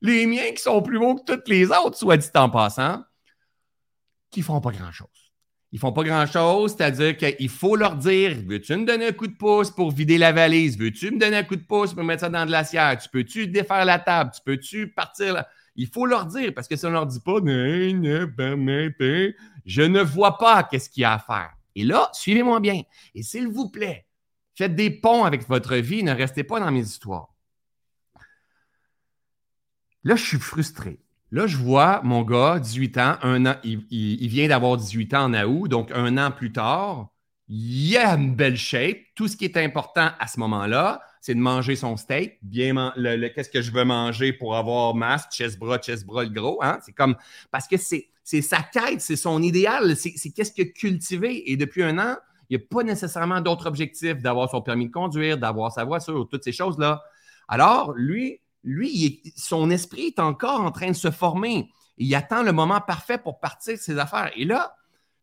les 0.00 0.26
miens 0.26 0.50
qui 0.52 0.62
sont 0.62 0.82
plus 0.82 0.98
beaux 0.98 1.16
que 1.16 1.24
toutes 1.24 1.48
les 1.48 1.70
autres, 1.70 1.96
soit 1.96 2.16
dit 2.16 2.28
en 2.34 2.48
passant, 2.48 3.02
qui 4.30 4.42
font 4.42 4.60
pas 4.60 4.72
grand-chose. 4.72 5.23
Ils 5.74 5.80
font 5.80 5.90
pas 5.90 6.04
grand-chose, 6.04 6.76
c'est-à-dire 6.76 7.16
qu'il 7.16 7.48
faut 7.48 7.74
leur 7.74 7.96
dire 7.96 8.36
Veux-tu 8.46 8.76
me 8.76 8.86
donner 8.86 9.08
un 9.08 9.12
coup 9.12 9.26
de 9.26 9.34
pouce 9.34 9.72
pour 9.72 9.90
vider 9.90 10.18
la 10.18 10.30
valise? 10.30 10.78
Veux-tu 10.78 11.10
me 11.10 11.18
donner 11.18 11.38
un 11.38 11.42
coup 11.42 11.56
de 11.56 11.64
pouce 11.64 11.92
pour 11.92 12.04
mettre 12.04 12.20
ça 12.20 12.28
dans 12.28 12.46
de 12.46 12.52
l'assiette 12.52 13.00
Tu 13.00 13.08
peux-tu 13.08 13.48
défaire 13.48 13.84
la 13.84 13.98
table? 13.98 14.30
Tu 14.32 14.40
peux-tu 14.44 14.86
partir 14.92 15.42
Il 15.74 15.88
faut 15.88 16.06
leur 16.06 16.26
dire 16.26 16.54
parce 16.54 16.68
que 16.68 16.76
si 16.76 16.86
on 16.86 16.90
leur 16.90 17.06
dit 17.06 17.18
pas 17.18 17.40
Je 19.66 19.82
ne 19.82 20.00
vois 20.00 20.38
pas 20.38 20.62
qu'est-ce 20.62 20.88
qu'il 20.88 21.00
y 21.00 21.04
a 21.04 21.14
à 21.14 21.18
faire. 21.18 21.50
Et 21.74 21.82
là, 21.82 22.08
suivez-moi 22.12 22.60
bien. 22.60 22.80
Et 23.16 23.24
s'il 23.24 23.48
vous 23.48 23.68
plaît, 23.68 24.06
faites 24.54 24.76
des 24.76 24.90
ponts 24.90 25.24
avec 25.24 25.48
votre 25.48 25.74
vie, 25.74 26.04
ne 26.04 26.12
restez 26.12 26.44
pas 26.44 26.60
dans 26.60 26.70
mes 26.70 26.82
histoires. 26.82 27.34
Là, 30.04 30.14
je 30.14 30.24
suis 30.24 30.38
frustré. 30.38 31.00
Là, 31.34 31.48
je 31.48 31.56
vois 31.56 32.00
mon 32.04 32.22
gars, 32.22 32.60
18 32.60 32.98
ans, 32.98 33.16
un 33.22 33.44
an, 33.44 33.56
il, 33.64 34.28
vient 34.28 34.46
d'avoir 34.46 34.76
18 34.76 35.14
ans 35.14 35.24
en 35.24 35.34
août, 35.42 35.66
donc 35.66 35.90
un 35.90 36.16
an 36.16 36.30
plus 36.30 36.52
tard, 36.52 37.08
il 37.48 37.96
a 37.96 38.14
une 38.14 38.36
belle 38.36 38.56
shape. 38.56 38.98
Tout 39.16 39.26
ce 39.26 39.36
qui 39.36 39.44
est 39.44 39.56
important 39.56 40.10
à 40.20 40.28
ce 40.28 40.38
moment-là, 40.38 41.02
c'est 41.20 41.34
de 41.34 41.40
manger 41.40 41.74
son 41.74 41.96
steak. 41.96 42.38
Bien, 42.40 42.92
le, 42.94 43.26
qu'est-ce 43.30 43.50
que 43.50 43.62
je 43.62 43.72
veux 43.72 43.84
manger 43.84 44.32
pour 44.32 44.54
avoir 44.54 44.94
masse, 44.94 45.26
chest 45.32 45.58
bras, 45.58 45.78
chest 45.78 46.06
bras, 46.06 46.22
le 46.22 46.30
gros. 46.30 46.62
Hein? 46.62 46.78
C'est 46.86 46.92
comme, 46.92 47.16
parce 47.50 47.66
que 47.66 47.78
c'est, 47.78 48.06
sa 48.22 48.62
quête, 48.62 49.00
c'est 49.00 49.16
son 49.16 49.42
idéal, 49.42 49.96
c'est, 49.96 50.12
qu'est-ce 50.30 50.52
que 50.52 50.62
cultiver. 50.62 51.50
Et 51.50 51.56
depuis 51.56 51.82
un 51.82 51.98
an, 51.98 52.14
il 52.48 52.54
Il 52.54 52.58
n'y 52.58 52.62
a 52.62 52.66
pas 52.70 52.84
nécessairement 52.84 53.40
d'autres 53.40 53.66
objectifs 53.66 54.22
d'avoir 54.22 54.48
son 54.50 54.62
permis 54.62 54.86
de 54.86 54.92
conduire, 54.92 55.36
d'avoir 55.36 55.72
sa 55.72 55.82
voiture, 55.82 56.28
toutes 56.30 56.44
ces 56.44 56.52
choses-là. 56.52 57.02
Alors, 57.48 57.92
lui, 57.96 58.40
lui, 58.64 59.22
son 59.36 59.70
esprit 59.70 60.06
est 60.06 60.18
encore 60.18 60.60
en 60.60 60.70
train 60.70 60.88
de 60.88 60.96
se 60.96 61.10
former. 61.10 61.70
Il 61.98 62.12
attend 62.14 62.42
le 62.42 62.52
moment 62.52 62.80
parfait 62.80 63.18
pour 63.18 63.38
partir 63.38 63.74
de 63.74 63.78
ses 63.78 63.98
affaires. 63.98 64.32
Et 64.34 64.44
là, 64.44 64.74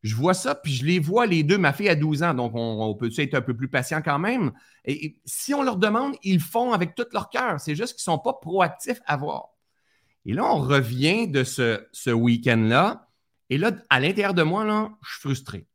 je 0.03 0.15
vois 0.15 0.33
ça, 0.33 0.55
puis 0.55 0.73
je 0.73 0.85
les 0.85 0.99
vois 0.99 1.25
les 1.25 1.43
deux. 1.43 1.57
Ma 1.57 1.73
fille 1.73 1.89
a 1.89 1.95
12 1.95 2.23
ans, 2.23 2.33
donc 2.33 2.53
on, 2.55 2.95
peut 2.95 3.11
être 3.17 3.35
un 3.35 3.41
peu 3.41 3.55
plus 3.55 3.67
patient 3.67 4.01
quand 4.01 4.19
même? 4.19 4.51
Et, 4.85 5.19
si 5.25 5.53
on 5.53 5.63
leur 5.63 5.77
demande, 5.77 6.15
ils 6.23 6.39
font 6.39 6.71
avec 6.71 6.95
tout 6.95 7.05
leur 7.13 7.29
cœur. 7.29 7.59
C'est 7.59 7.75
juste 7.75 7.95
qu'ils 7.95 8.11
ne 8.11 8.15
sont 8.15 8.19
pas 8.19 8.33
proactifs 8.33 9.01
à 9.05 9.17
voir. 9.17 9.49
Et 10.25 10.33
là, 10.33 10.45
on 10.45 10.59
revient 10.59 11.27
de 11.27 11.43
ce, 11.43 12.11
week-end-là. 12.11 13.09
Et 13.49 13.57
là, 13.57 13.71
à 13.89 13.99
l'intérieur 13.99 14.33
de 14.33 14.43
moi, 14.43 14.63
là, 14.65 14.91
je 15.03 15.11
suis 15.11 15.19
frustré. 15.19 15.67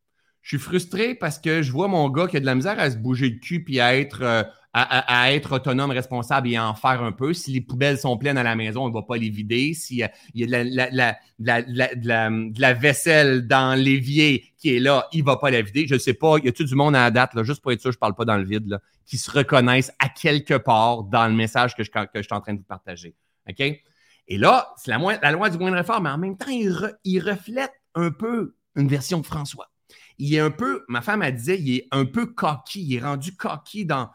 Je 0.42 0.56
suis 0.56 0.64
frustré 0.64 1.14
parce 1.14 1.38
que 1.38 1.62
je 1.62 1.72
vois 1.72 1.88
mon 1.88 2.08
gars 2.08 2.28
qui 2.28 2.36
a 2.36 2.40
de 2.40 2.46
la 2.46 2.54
misère 2.54 2.78
à 2.78 2.90
se 2.90 2.96
bouger 2.96 3.28
le 3.28 3.38
cul 3.38 3.64
puis 3.64 3.80
à 3.80 3.96
être, 3.98 4.22
euh, 4.22 4.44
à, 4.78 5.32
être 5.32 5.52
autonome, 5.52 5.90
responsable 5.90 6.48
et 6.48 6.56
à 6.56 6.68
en 6.68 6.74
faire 6.74 7.02
un 7.02 7.12
peu. 7.12 7.32
Si 7.32 7.50
les 7.50 7.62
poubelles 7.62 7.96
sont 7.96 8.18
pleines 8.18 8.36
à 8.36 8.42
la 8.42 8.54
maison, 8.54 8.84
on 8.84 8.88
ne 8.88 8.92
va 8.92 9.02
pas 9.02 9.16
les 9.16 9.30
vider. 9.30 9.72
S'il 9.72 9.96
y 9.96 10.02
a, 10.02 10.10
de, 10.34 12.60
la, 12.60 12.74
vaisselle 12.74 13.46
dans 13.46 13.78
l'évier 13.78 14.52
qui 14.58 14.76
est 14.76 14.78
là, 14.78 15.08
il 15.12 15.20
ne 15.20 15.24
va 15.24 15.38
pas 15.38 15.50
la 15.50 15.62
vider. 15.62 15.86
Je 15.86 15.94
ne 15.94 15.98
sais 15.98 16.12
pas, 16.12 16.36
y 16.44 16.48
a 16.48 16.52
tout 16.52 16.64
du 16.64 16.74
monde 16.74 16.94
à 16.94 17.04
la 17.04 17.10
date, 17.10 17.32
là, 17.32 17.42
juste 17.42 17.62
pour 17.62 17.72
être 17.72 17.80
sûr, 17.80 17.90
je 17.90 17.96
ne 17.96 18.00
parle 18.00 18.14
pas 18.14 18.26
dans 18.26 18.36
le 18.36 18.44
vide, 18.44 18.68
là, 18.68 18.80
qui 19.06 19.16
se 19.16 19.30
reconnaissent 19.30 19.92
à 19.98 20.10
quelque 20.10 20.54
part 20.54 21.04
dans 21.04 21.26
le 21.26 21.34
message 21.34 21.74
que 21.74 21.82
je, 21.82 21.90
que 21.90 22.06
je 22.16 22.22
suis 22.22 22.34
en 22.34 22.42
train 22.42 22.52
de 22.52 22.58
vous 22.58 22.64
partager. 22.64 23.14
OK? 23.48 23.60
Et 24.28 24.38
là, 24.38 24.74
c'est 24.76 24.90
la, 24.90 25.32
loi 25.32 25.48
du 25.48 25.56
moindre 25.56 25.78
effort, 25.78 26.02
mais 26.02 26.10
en 26.10 26.18
même 26.18 26.36
temps, 26.36 26.50
il, 26.50 26.94
il 27.04 27.20
reflète 27.20 27.72
un 27.94 28.10
peu 28.10 28.56
une 28.74 28.88
version 28.88 29.20
de 29.20 29.26
François 29.26 29.70
il 30.18 30.34
est 30.34 30.40
un 30.40 30.50
peu, 30.50 30.84
ma 30.88 31.02
femme 31.02 31.22
a 31.22 31.30
dit, 31.30 31.52
il 31.52 31.76
est 31.76 31.88
un 31.90 32.06
peu 32.06 32.26
coquille, 32.26 32.86
il 32.86 32.96
est 32.96 33.02
rendu 33.02 33.36
coquille 33.36 33.84
dans, 33.84 34.08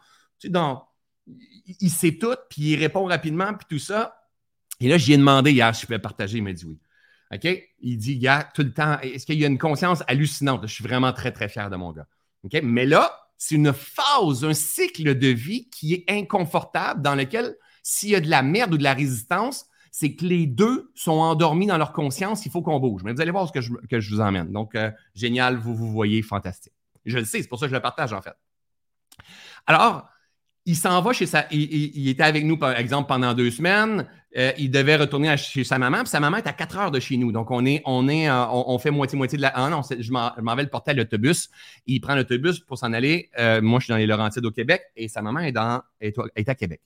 donc, 0.48 0.82
il 1.26 1.90
sait 1.90 2.18
tout, 2.18 2.36
puis 2.50 2.72
il 2.72 2.76
répond 2.76 3.04
rapidement, 3.04 3.54
puis 3.54 3.66
tout 3.68 3.78
ça. 3.78 4.16
Et 4.80 4.88
là, 4.88 4.98
j'y 4.98 5.12
ai 5.12 5.16
demandé 5.16 5.52
hier 5.52 5.74
si 5.74 5.82
je 5.82 5.86
pouvais 5.86 5.98
partager. 5.98 6.38
Il 6.38 6.44
m'a 6.44 6.52
dit 6.52 6.64
oui. 6.64 6.78
OK? 7.32 7.48
Il 7.80 7.96
dit, 7.96 8.18
gars, 8.18 8.48
tout 8.54 8.62
le 8.62 8.72
temps, 8.72 8.98
est-ce 9.00 9.24
qu'il 9.24 9.38
y 9.38 9.44
a 9.44 9.48
une 9.48 9.58
conscience 9.58 10.02
hallucinante? 10.06 10.66
Je 10.66 10.74
suis 10.74 10.84
vraiment 10.84 11.12
très, 11.12 11.32
très 11.32 11.48
fier 11.48 11.70
de 11.70 11.76
mon 11.76 11.92
gars. 11.92 12.06
OK? 12.44 12.60
Mais 12.62 12.84
là, 12.84 13.10
c'est 13.38 13.54
une 13.54 13.72
phase, 13.72 14.44
un 14.44 14.54
cycle 14.54 15.18
de 15.18 15.28
vie 15.28 15.68
qui 15.70 15.94
est 15.94 16.04
inconfortable, 16.08 17.00
dans 17.00 17.14
lequel, 17.14 17.56
s'il 17.82 18.10
y 18.10 18.14
a 18.14 18.20
de 18.20 18.28
la 18.28 18.42
merde 18.42 18.74
ou 18.74 18.78
de 18.78 18.82
la 18.82 18.94
résistance, 18.94 19.66
c'est 19.90 20.14
que 20.14 20.24
les 20.24 20.46
deux 20.46 20.90
sont 20.94 21.12
endormis 21.12 21.66
dans 21.66 21.78
leur 21.78 21.92
conscience, 21.92 22.46
il 22.46 22.50
faut 22.50 22.62
qu'on 22.62 22.80
bouge. 22.80 23.02
Mais 23.04 23.12
vous 23.12 23.20
allez 23.20 23.30
voir 23.30 23.46
ce 23.46 23.52
que 23.52 23.60
je, 23.60 23.72
que 23.90 24.00
je 24.00 24.14
vous 24.14 24.20
emmène. 24.20 24.50
Donc, 24.52 24.74
euh, 24.74 24.90
génial, 25.14 25.56
vous 25.56 25.74
vous 25.74 25.90
voyez, 25.90 26.22
fantastique. 26.22 26.72
Je 27.04 27.18
le 27.18 27.24
sais, 27.24 27.42
c'est 27.42 27.48
pour 27.48 27.58
ça 27.58 27.66
que 27.66 27.70
je 27.70 27.76
le 27.76 27.82
partage, 27.82 28.12
en 28.12 28.22
fait. 28.22 28.34
Alors, 29.66 30.08
il 30.64 30.76
s'en 30.76 31.00
va 31.02 31.12
chez 31.12 31.26
sa. 31.26 31.46
Il, 31.50 32.08
était 32.08 32.22
avec 32.22 32.44
nous, 32.44 32.56
par 32.56 32.76
exemple, 32.76 33.08
pendant 33.08 33.34
deux 33.34 33.50
semaines. 33.50 34.06
Euh, 34.36 34.52
il 34.56 34.70
devait 34.70 34.96
retourner 34.96 35.36
chez 35.36 35.64
sa 35.64 35.78
maman. 35.78 35.98
Puis 35.98 36.08
sa 36.08 36.20
maman 36.20 36.38
est 36.38 36.46
à 36.46 36.52
quatre 36.52 36.78
heures 36.78 36.90
de 36.90 37.00
chez 37.00 37.16
nous. 37.16 37.32
Donc, 37.32 37.50
on 37.50 37.66
est, 37.66 37.82
on 37.84 38.08
est, 38.08 38.30
euh, 38.30 38.46
on, 38.48 38.78
fait 38.78 38.90
moitié-moitié 38.90 39.36
de 39.36 39.42
la. 39.42 39.48
Ah 39.48 39.68
non, 39.68 39.82
je 39.82 40.10
m'en 40.10 40.54
vais 40.54 40.62
le 40.62 40.70
porter 40.70 40.92
à 40.92 40.94
l'autobus. 40.94 41.50
Il 41.86 42.00
prend 42.00 42.14
l'autobus 42.14 42.60
pour 42.60 42.78
s'en 42.78 42.92
aller. 42.92 43.30
Euh, 43.38 43.60
moi, 43.60 43.80
je 43.80 43.84
suis 43.84 43.92
dans 43.92 43.98
les 43.98 44.06
Laurentides 44.06 44.46
au 44.46 44.50
Québec 44.50 44.82
et 44.96 45.08
sa 45.08 45.20
maman 45.20 45.40
est, 45.40 45.52
dans, 45.52 45.82
est, 46.00 46.48
à 46.48 46.54
Québec. 46.54 46.80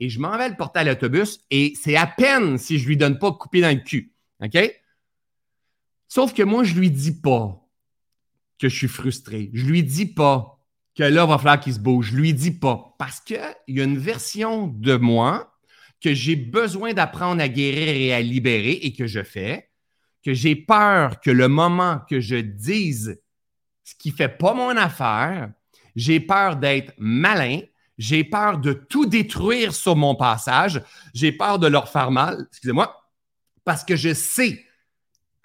Et 0.00 0.08
je 0.08 0.18
m'en 0.18 0.36
vais 0.36 0.48
le 0.48 0.56
porter 0.56 0.80
à 0.80 0.84
l'autobus 0.84 1.40
et 1.50 1.74
c'est 1.80 1.96
à 1.96 2.06
peine 2.06 2.58
si 2.58 2.78
je 2.78 2.86
lui 2.86 2.96
donne 2.96 3.18
pas 3.18 3.32
couper 3.32 3.60
dans 3.60 3.74
le 3.74 3.82
cul. 3.82 4.12
OK? 4.42 4.58
Sauf 6.08 6.34
que 6.34 6.42
moi, 6.42 6.64
je 6.64 6.74
lui 6.74 6.90
dis 6.90 7.20
pas 7.20 7.62
que 8.58 8.68
je 8.68 8.76
suis 8.76 8.88
frustré. 8.88 9.50
Je 9.52 9.66
lui 9.66 9.82
dis 9.82 10.06
pas 10.06 10.55
que 10.96 11.02
là, 11.02 11.24
il 11.24 11.28
va 11.28 11.38
falloir 11.38 11.60
qu'il 11.60 11.74
se 11.74 11.78
bouge. 11.78 12.10
Je 12.12 12.16
lui 12.16 12.32
dis 12.32 12.52
pas. 12.52 12.94
Parce 12.98 13.20
qu'il 13.20 13.40
y 13.68 13.80
a 13.80 13.84
une 13.84 13.98
version 13.98 14.66
de 14.66 14.96
moi 14.96 15.52
que 16.00 16.14
j'ai 16.14 16.36
besoin 16.36 16.94
d'apprendre 16.94 17.42
à 17.42 17.48
guérir 17.48 17.88
et 17.88 18.14
à 18.14 18.20
libérer 18.20 18.72
et 18.82 18.92
que 18.92 19.06
je 19.06 19.22
fais, 19.22 19.70
que 20.24 20.34
j'ai 20.34 20.56
peur 20.56 21.20
que 21.20 21.30
le 21.30 21.48
moment 21.48 22.00
que 22.08 22.20
je 22.20 22.36
dise 22.36 23.20
ce 23.84 23.94
qui 23.94 24.10
fait 24.10 24.28
pas 24.28 24.54
mon 24.54 24.76
affaire, 24.76 25.52
j'ai 25.94 26.18
peur 26.18 26.56
d'être 26.56 26.92
malin, 26.98 27.60
j'ai 27.98 28.24
peur 28.24 28.58
de 28.58 28.72
tout 28.72 29.06
détruire 29.06 29.74
sur 29.74 29.96
mon 29.96 30.14
passage, 30.14 30.82
j'ai 31.14 31.32
peur 31.32 31.58
de 31.58 31.66
leur 31.66 31.88
faire 31.88 32.10
mal, 32.10 32.46
excusez-moi, 32.50 33.08
parce 33.64 33.84
que 33.84 33.96
je 33.96 34.12
sais, 34.12 34.64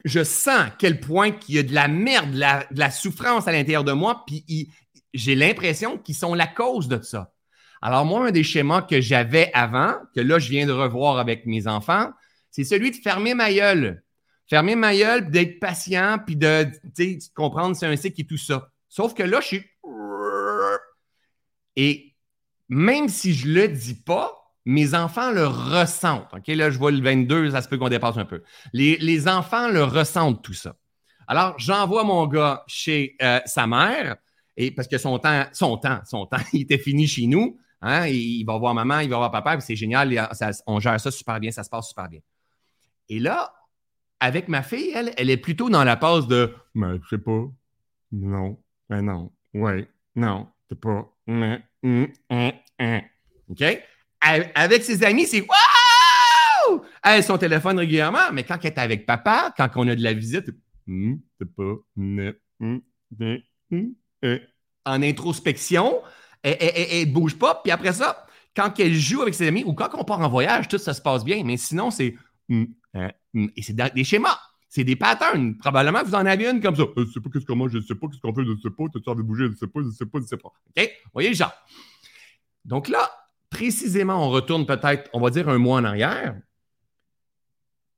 je 0.04 0.24
sens 0.24 0.70
quel 0.80 1.00
point 1.00 1.32
qu'il 1.32 1.56
y 1.56 1.60
a 1.60 1.64
de 1.64 1.74
la 1.74 1.88
merde, 1.88 2.32
de 2.32 2.40
la, 2.40 2.66
de 2.72 2.80
la 2.80 2.92
souffrance 2.92 3.48
à 3.48 3.52
l'intérieur 3.52 3.84
de 3.84 3.94
moi, 3.94 4.24
puis 4.26 4.44
il, 4.48 4.68
j'ai 5.14 5.36
l'impression 5.36 5.98
qu'ils 5.98 6.16
sont 6.16 6.34
la 6.34 6.48
cause 6.48 6.88
de 6.88 7.02
ça. 7.02 7.34
Alors, 7.82 8.06
moi, 8.06 8.28
un 8.28 8.32
des 8.32 8.44
schémas 8.44 8.84
que 8.84 9.02
j'avais 9.02 9.52
avant, 9.54 9.96
que 10.16 10.22
là, 10.22 10.38
je 10.38 10.50
viens 10.50 10.68
de 10.68 10.72
revoir 10.72 11.18
avec 11.18 11.46
mes 11.46 11.68
enfants, 11.68 12.12
c'est 12.52 12.64
celui 12.64 12.92
de 12.92 12.98
fermer 12.98 13.34
ma 13.34 13.52
gueule. 13.52 14.04
Fermer 14.48 14.76
ma 14.76 14.96
gueule, 14.96 15.32
d'être 15.32 15.60
patient, 15.60 16.20
puis 16.24 16.36
de, 16.36 16.68
comprendre 17.34 17.76
c'est 17.76 17.88
un 17.88 17.96
cycle 17.96 18.22
et 18.22 18.26
tout 18.26 18.38
ça. 18.38 18.70
Sauf 18.90 19.14
que 19.14 19.24
là, 19.24 19.40
je 19.42 19.48
suis. 19.48 19.64
Et 21.76 22.14
même 22.68 23.08
si 23.08 23.34
je 23.34 23.48
le 23.48 23.68
dis 23.70 23.96
pas, 23.96 24.38
mes 24.66 24.94
enfants 24.94 25.32
le 25.32 25.48
ressentent. 25.48 26.32
OK, 26.34 26.48
là, 26.48 26.70
je 26.70 26.78
vois 26.78 26.92
le 26.92 27.02
22, 27.02 27.52
ça 27.52 27.62
se 27.62 27.68
peut 27.68 27.78
qu'on 27.78 27.90
dépasse 27.90 28.18
un 28.18 28.26
peu. 28.26 28.44
Les, 28.74 28.98
les, 28.98 29.28
enfants 29.28 29.70
le 29.70 29.84
ressentent, 29.84 30.44
tout 30.44 30.54
ça. 30.54 30.76
Alors, 31.28 31.56
j'envoie 31.58 32.04
mon 32.04 32.28
gars 32.28 32.64
chez 32.68 33.16
euh, 33.22 33.40
sa 33.46 33.66
mère. 33.66 34.18
Et 34.58 34.72
parce 34.72 34.88
que 34.88 34.98
son 34.98 35.18
temps, 35.20 35.46
son 35.54 35.78
temps, 35.78 36.00
son 36.06 36.26
temps, 36.26 36.38
il 36.54 36.62
était 36.62 36.78
fini 36.78 37.08
chez 37.08 37.28
nous. 37.28 37.58
Hein, 37.82 38.08
il 38.08 38.44
va 38.46 38.58
voir 38.58 38.76
maman, 38.76 39.00
il 39.00 39.10
va 39.10 39.18
voir 39.18 39.32
papa, 39.32 39.60
c'est 39.60 39.76
génial, 39.76 40.30
on 40.68 40.80
gère 40.80 41.00
ça 41.00 41.10
super 41.10 41.40
bien, 41.40 41.50
ça 41.50 41.64
se 41.64 41.70
passe 41.70 41.90
super 41.90 42.08
bien. 42.10 42.20
Et 43.10 43.20
là, 43.20 43.56
avec 44.20 44.48
ma 44.48 44.62
fille, 44.62 44.92
elle, 44.94 45.12
elle 45.18 45.32
est 45.32 45.38
plutôt 45.38 45.68
dans 45.68 45.84
la 45.84 45.98
passe 45.98 46.28
de 46.28 46.54
Mais 46.76 47.00
je 47.04 47.10
sais 47.10 47.18
pas, 47.18 47.50
non, 48.12 48.60
mais 48.88 49.02
non, 49.02 49.32
ouais, 49.56 49.90
non, 50.16 50.48
c'est 50.70 50.80
pas, 50.80 51.12
mais, 51.26 51.64
hum, 51.82 52.08
hum, 52.30 52.52
hum. 52.80 53.02
OK? 53.50 53.64
Avec 54.22 54.84
ses 54.84 55.04
amis, 55.04 55.26
c'est 55.26 55.42
Waouh! 55.42 56.84
Elle 57.04 57.24
son 57.24 57.40
téléphone 57.40 57.80
régulièrement, 57.80 58.32
mais 58.32 58.44
quand 58.44 58.60
elle 58.62 58.68
est 58.68 58.78
avec 58.78 59.08
papa, 59.08 59.52
quand 59.58 59.70
on 59.76 59.88
a 59.88 59.96
de 59.96 60.04
la 60.04 60.14
visite, 60.14 60.52
c'est 60.86 61.56
pas, 61.56 61.74
en 64.24 65.04
introspection, 65.04 66.02
elle 66.44 67.08
ne 67.08 67.14
bouge 67.14 67.38
pas. 67.38 67.62
Puis 67.64 67.72
après 67.72 67.94
ça, 67.94 68.26
quand 68.56 68.80
elle 68.80 68.94
joue 68.94 69.22
avec 69.22 69.34
ses 69.34 69.48
amis 69.48 69.64
ou 69.66 69.74
quand 69.74 69.90
on 69.94 70.04
part 70.04 70.20
en 70.20 70.30
voyage, 70.30 70.68
tout 70.68 70.78
ça 70.78 70.94
se 70.94 71.02
passe 71.02 71.24
bien. 71.24 71.44
Mais 71.44 71.58
sinon, 71.58 71.92
c'est. 71.92 72.16
Hum, 72.50 72.68
hein, 72.94 73.12
hum, 73.36 73.50
et 73.56 73.62
c'est 73.62 73.76
des 73.76 74.04
schémas. 74.04 74.40
C'est 74.70 74.84
des 74.86 74.96
patterns. 74.96 75.58
Probablement, 75.58 76.02
vous 76.04 76.16
en 76.16 76.26
avez 76.26 76.50
une 76.50 76.62
comme 76.62 76.76
ça. 76.76 76.84
Je 76.96 77.02
ne 77.02 77.06
sais 77.08 77.20
pas 77.20 77.30
qu'est-ce 77.30 77.46
qu'on 77.46 77.68
je 77.68 77.78
ne 77.78 77.84
sais 77.84 77.96
pas 77.96 78.08
qu'est-ce 78.08 78.22
qu'on 78.22 78.34
fait, 78.34 78.46
je 78.46 78.52
ne 78.52 78.58
sais 78.58 78.70
pas. 78.70 78.86
Tu 78.94 79.02
as 79.06 79.12
envie 79.12 79.22
de 79.22 79.28
bouger, 79.28 79.46
je 79.46 79.52
ne 79.52 79.56
sais 79.56 79.68
pas, 79.68 79.82
je 79.82 79.88
ne 79.88 79.92
sais 79.92 80.06
pas, 80.06 80.20
je 80.20 80.24
ne 80.24 80.28
sais 80.28 80.38
pas. 80.38 80.50
OK? 80.50 80.92
voyez 81.14 81.30
le 81.30 81.36
genre. 81.36 81.54
Donc 82.64 82.88
là, 82.88 83.12
précisément, 83.50 84.26
on 84.26 84.30
retourne 84.30 84.66
peut-être, 84.66 85.10
on 85.14 85.20
va 85.20 85.30
dire 85.30 85.50
un 85.50 85.58
mois 85.58 85.80
en 85.80 85.84
arrière. 85.84 86.40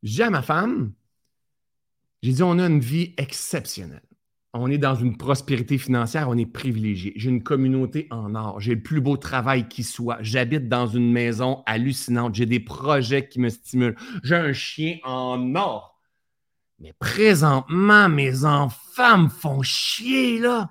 J'ai 0.01 0.23
à 0.23 0.29
ma 0.31 0.41
femme, 0.41 0.93
j'ai 2.23 2.31
dit, 2.31 2.43
on 2.43 2.57
a 2.57 2.65
une 2.65 2.79
vie 2.79 3.13
exceptionnelle 3.17 4.01
on 4.53 4.69
est 4.69 4.77
dans 4.77 4.95
une 4.95 5.17
prospérité 5.17 5.77
financière, 5.77 6.29
on 6.29 6.37
est 6.37 6.45
privilégié. 6.45 7.13
J'ai 7.15 7.29
une 7.29 7.43
communauté 7.43 8.07
en 8.11 8.35
or, 8.35 8.59
j'ai 8.59 8.75
le 8.75 8.83
plus 8.83 9.01
beau 9.01 9.17
travail 9.17 9.67
qui 9.67 9.83
soit, 9.83 10.17
j'habite 10.21 10.69
dans 10.69 10.87
une 10.87 11.11
maison 11.11 11.63
hallucinante, 11.65 12.35
j'ai 12.35 12.45
des 12.45 12.59
projets 12.59 13.27
qui 13.27 13.39
me 13.39 13.49
stimulent, 13.49 13.95
j'ai 14.23 14.35
un 14.35 14.53
chien 14.53 14.97
en 15.03 15.55
or. 15.55 15.99
Mais 16.79 16.93
présentement, 16.93 18.09
mes 18.09 18.45
enfants 18.45 19.17
me 19.17 19.29
font 19.29 19.61
chier, 19.61 20.39
là. 20.39 20.69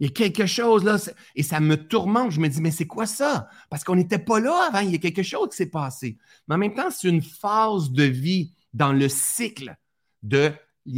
Il 0.00 0.06
y 0.06 0.10
a 0.10 0.12
quelque 0.12 0.46
chose 0.46 0.84
là, 0.84 0.96
et 1.34 1.42
ça 1.42 1.58
me 1.58 1.74
tourmente. 1.74 2.30
Je 2.30 2.38
me 2.38 2.48
dis, 2.48 2.60
mais 2.60 2.70
c'est 2.70 2.86
quoi 2.86 3.04
ça? 3.04 3.48
Parce 3.68 3.82
qu'on 3.82 3.96
n'était 3.96 4.20
pas 4.20 4.38
là 4.38 4.68
avant, 4.68 4.78
il 4.78 4.92
y 4.92 4.94
a 4.94 4.98
quelque 4.98 5.24
chose 5.24 5.48
qui 5.50 5.56
s'est 5.56 5.70
passé. 5.70 6.18
Mais 6.46 6.54
en 6.54 6.58
même 6.58 6.74
temps, 6.74 6.90
c'est 6.90 7.08
une 7.08 7.22
phase 7.22 7.90
de 7.90 8.04
vie 8.04 8.54
dans 8.72 8.92
le 8.92 9.08
cycle 9.08 9.76
de 10.22 10.52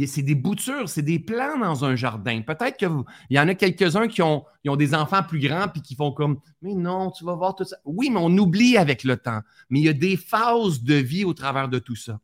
c'est 0.07 0.21
des 0.21 0.35
boutures, 0.35 0.87
c'est 0.89 1.01
des 1.01 1.19
plans 1.19 1.57
dans 1.57 1.85
un 1.85 1.95
jardin. 1.95 2.41
Peut-être 2.41 2.77
qu'il 2.77 2.89
y 3.29 3.39
en 3.39 3.47
a 3.47 3.55
quelques-uns 3.55 4.07
qui 4.07 4.21
ont, 4.21 4.45
ont, 4.67 4.75
des 4.75 4.93
enfants 4.93 5.23
plus 5.23 5.39
grands 5.39 5.67
puis 5.67 5.81
qui 5.81 5.95
font 5.95 6.11
comme 6.11 6.39
Mais 6.61 6.73
non, 6.73 7.11
tu 7.11 7.25
vas 7.25 7.35
voir 7.35 7.55
tout 7.55 7.63
ça. 7.63 7.77
Oui, 7.85 8.09
mais 8.09 8.19
on 8.19 8.29
oublie 8.37 8.77
avec 8.77 9.03
le 9.03 9.17
temps. 9.17 9.41
Mais 9.69 9.79
il 9.79 9.85
y 9.85 9.89
a 9.89 9.93
des 9.93 10.17
phases 10.17 10.83
de 10.83 10.95
vie 10.95 11.25
au 11.25 11.33
travers 11.33 11.67
de 11.67 11.79
tout 11.79 11.95
ça. 11.95 12.19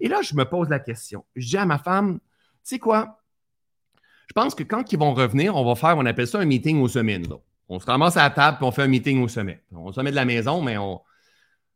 Et 0.00 0.08
là, 0.08 0.22
je 0.22 0.34
me 0.34 0.44
pose 0.44 0.68
la 0.68 0.78
question. 0.78 1.24
Je 1.36 1.46
dis 1.46 1.56
à 1.56 1.66
ma 1.66 1.78
femme, 1.78 2.18
tu 2.18 2.20
sais 2.62 2.78
quoi? 2.78 3.20
Je 4.28 4.32
pense 4.32 4.54
que 4.54 4.62
quand 4.62 4.92
ils 4.92 4.98
vont 4.98 5.12
revenir, 5.12 5.54
on 5.56 5.64
va 5.64 5.74
faire, 5.74 5.96
on 5.98 6.06
appelle 6.06 6.26
ça 6.26 6.38
un 6.38 6.44
meeting 6.44 6.80
au 6.80 6.88
sommet. 6.88 7.20
On 7.68 7.78
se 7.78 7.86
ramasse 7.86 8.16
à 8.16 8.22
la 8.22 8.30
table 8.30 8.58
et 8.60 8.64
on 8.64 8.72
fait 8.72 8.82
un 8.82 8.88
meeting 8.88 9.22
au 9.22 9.28
sommet. 9.28 9.62
On 9.72 9.92
sommet 9.92 10.10
de 10.10 10.16
la 10.16 10.24
maison, 10.24 10.62
mais 10.62 10.78
on, 10.78 11.00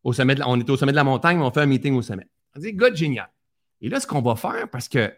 au 0.02 0.12
sommet 0.12 0.36
on 0.44 0.58
est 0.58 0.70
au 0.70 0.76
sommet 0.76 0.92
de 0.92 0.96
la 0.96 1.04
montagne, 1.04 1.38
mais 1.38 1.44
on 1.44 1.50
fait 1.50 1.60
un 1.60 1.66
meeting 1.66 1.94
au 1.94 2.02
sommet. 2.02 2.26
On 2.56 2.60
dit, 2.60 2.72
good, 2.72 2.96
génial. 2.96 3.30
Et 3.80 3.88
là, 3.88 4.00
ce 4.00 4.06
qu'on 4.06 4.22
va 4.22 4.36
faire, 4.36 4.68
parce 4.70 4.88
que 4.88 5.12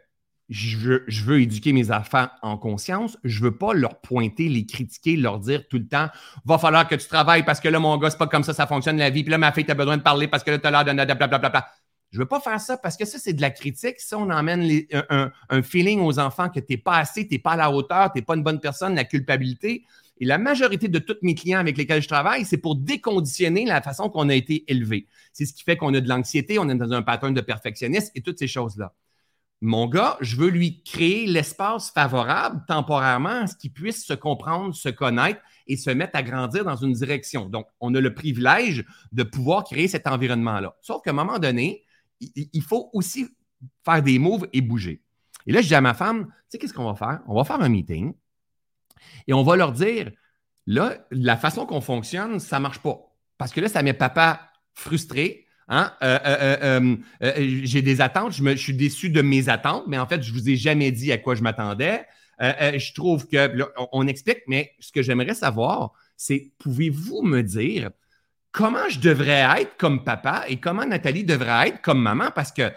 je 0.48 0.76
veux, 1.24 1.40
éduquer 1.40 1.72
mes 1.72 1.90
enfants 1.90 2.28
en 2.42 2.56
conscience. 2.56 3.18
Je 3.22 3.42
veux 3.42 3.56
pas 3.56 3.74
leur 3.74 4.00
pointer, 4.00 4.48
les 4.48 4.64
critiquer, 4.64 5.16
leur 5.16 5.38
dire 5.38 5.68
tout 5.68 5.78
le 5.78 5.86
temps 5.86 6.08
va 6.44 6.58
falloir 6.58 6.88
que 6.88 6.94
tu 6.94 7.06
travailles 7.06 7.44
parce 7.44 7.60
que 7.60 7.68
là, 7.68 7.78
mon 7.78 7.96
gars, 7.98 8.10
c'est 8.10 8.18
pas 8.18 8.26
comme 8.26 8.44
ça, 8.44 8.54
ça 8.54 8.66
fonctionne 8.66 8.96
la 8.96 9.10
vie. 9.10 9.22
Puis 9.24 9.30
là, 9.30 9.38
ma 9.38 9.52
fille, 9.52 9.66
tu 9.66 9.70
as 9.70 9.74
besoin 9.74 9.98
de 9.98 10.02
parler 10.02 10.26
parce 10.26 10.42
que 10.42 10.50
là, 10.50 10.58
tu 10.58 10.66
as 10.66 10.70
l'air 10.70 10.84
de 10.84 11.14
blablabla. 11.14 11.68
Je 12.10 12.18
veux 12.18 12.26
pas 12.26 12.40
faire 12.40 12.58
ça 12.58 12.78
parce 12.78 12.96
que 12.96 13.04
ça, 13.04 13.18
c'est 13.18 13.34
de 13.34 13.42
la 13.42 13.50
critique. 13.50 14.00
Ça, 14.00 14.18
on 14.18 14.30
emmène 14.30 14.66
un, 15.10 15.62
feeling 15.62 16.00
aux 16.00 16.18
enfants 16.18 16.48
que 16.48 16.60
tu 16.60 16.66
n'es 16.70 16.76
pas 16.78 16.96
assez, 16.96 17.26
tu 17.26 17.34
n'es 17.34 17.38
pas 17.38 17.52
à 17.52 17.56
la 17.56 17.70
hauteur, 17.70 18.10
tu 18.10 18.18
n'es 18.18 18.24
pas 18.24 18.34
une 18.34 18.42
bonne 18.42 18.60
personne, 18.60 18.94
la 18.94 19.04
culpabilité. 19.04 19.84
Et 20.20 20.24
la 20.24 20.38
majorité 20.38 20.88
de 20.88 20.98
tous 20.98 21.18
mes 21.22 21.34
clients 21.34 21.60
avec 21.60 21.76
lesquels 21.76 22.02
je 22.02 22.08
travaille, 22.08 22.44
c'est 22.44 22.56
pour 22.56 22.74
déconditionner 22.74 23.66
la 23.66 23.82
façon 23.82 24.08
qu'on 24.08 24.30
a 24.30 24.34
été 24.34 24.64
élevé. 24.66 25.06
C'est 25.32 25.44
ce 25.44 25.52
qui 25.52 25.62
fait 25.62 25.76
qu'on 25.76 25.92
a 25.94 26.00
de 26.00 26.08
l'anxiété, 26.08 26.58
on 26.58 26.68
est 26.70 26.74
dans 26.74 26.92
un 26.92 27.02
pattern 27.02 27.34
de 27.34 27.40
perfectionnisme 27.40 28.10
et 28.14 28.22
toutes 28.22 28.38
ces 28.38 28.48
choses-là. 28.48 28.94
Mon 29.60 29.88
gars, 29.88 30.16
je 30.20 30.36
veux 30.36 30.50
lui 30.50 30.82
créer 30.84 31.26
l'espace 31.26 31.90
favorable 31.90 32.64
temporairement 32.68 33.42
à 33.42 33.46
ce 33.48 33.56
qu'il 33.56 33.72
puisse 33.72 34.06
se 34.06 34.12
comprendre, 34.14 34.74
se 34.74 34.88
connaître 34.88 35.40
et 35.66 35.76
se 35.76 35.90
mettre 35.90 36.16
à 36.16 36.22
grandir 36.22 36.64
dans 36.64 36.76
une 36.76 36.92
direction. 36.92 37.48
Donc, 37.48 37.66
on 37.80 37.94
a 37.94 38.00
le 38.00 38.14
privilège 38.14 38.84
de 39.10 39.22
pouvoir 39.24 39.64
créer 39.64 39.88
cet 39.88 40.06
environnement-là. 40.06 40.76
Sauf 40.80 41.02
qu'à 41.02 41.10
un 41.10 41.14
moment 41.14 41.40
donné, 41.40 41.84
il 42.20 42.62
faut 42.62 42.88
aussi 42.92 43.28
faire 43.84 44.02
des 44.02 44.20
moves 44.20 44.48
et 44.52 44.60
bouger. 44.60 45.02
Et 45.46 45.52
là, 45.52 45.60
je 45.60 45.66
dis 45.66 45.74
à 45.74 45.80
ma 45.80 45.94
femme, 45.94 46.26
tu 46.26 46.32
sais, 46.50 46.58
qu'est-ce 46.58 46.74
qu'on 46.74 46.84
va 46.84 46.94
faire? 46.94 47.20
On 47.26 47.34
va 47.34 47.42
faire 47.42 47.60
un 47.60 47.68
meeting 47.68 48.14
et 49.26 49.32
on 49.32 49.42
va 49.42 49.56
leur 49.56 49.72
dire, 49.72 50.12
là, 50.66 51.04
la 51.10 51.36
façon 51.36 51.66
qu'on 51.66 51.80
fonctionne, 51.80 52.38
ça 52.38 52.58
ne 52.58 52.62
marche 52.62 52.78
pas. 52.78 53.12
Parce 53.38 53.52
que 53.52 53.60
là, 53.60 53.68
ça 53.68 53.82
met 53.82 53.92
papa 53.92 54.52
frustré, 54.74 55.46
Hein? 55.68 55.92
Euh, 56.02 56.18
euh, 56.24 56.96
euh, 57.22 57.32
j'ai 57.64 57.82
des 57.82 58.00
attentes, 58.00 58.32
je, 58.32 58.56
suis 58.56 58.74
déçu 58.74 59.10
de 59.10 59.20
mes 59.20 59.48
attentes, 59.48 59.84
mais 59.86 59.98
en 59.98 60.06
fait, 60.06 60.22
je 60.22 60.32
ne 60.32 60.38
vous 60.38 60.48
ai 60.48 60.56
jamais 60.56 60.90
dit 60.90 61.12
à 61.12 61.18
quoi 61.18 61.34
je 61.34 61.42
m'attendais. 61.42 62.06
je 62.40 62.94
trouve 62.94 63.28
que, 63.28 63.50
on, 63.92 64.06
explique, 64.06 64.42
mais 64.46 64.72
ce 64.80 64.92
que 64.92 65.02
j'aimerais 65.02 65.34
savoir, 65.34 65.92
c'est 66.16 66.52
pouvez-vous 66.58 67.22
me 67.22 67.42
dire 67.42 67.90
comment 68.50 68.88
je 68.88 68.98
devrais 68.98 69.46
être 69.60 69.76
comme 69.76 70.04
papa 70.04 70.44
et 70.48 70.56
comment 70.56 70.86
Nathalie 70.86 71.24
devrait 71.24 71.68
être 71.68 71.82
comme 71.82 72.00
maman? 72.00 72.30
Parce 72.34 72.50
que 72.50 72.72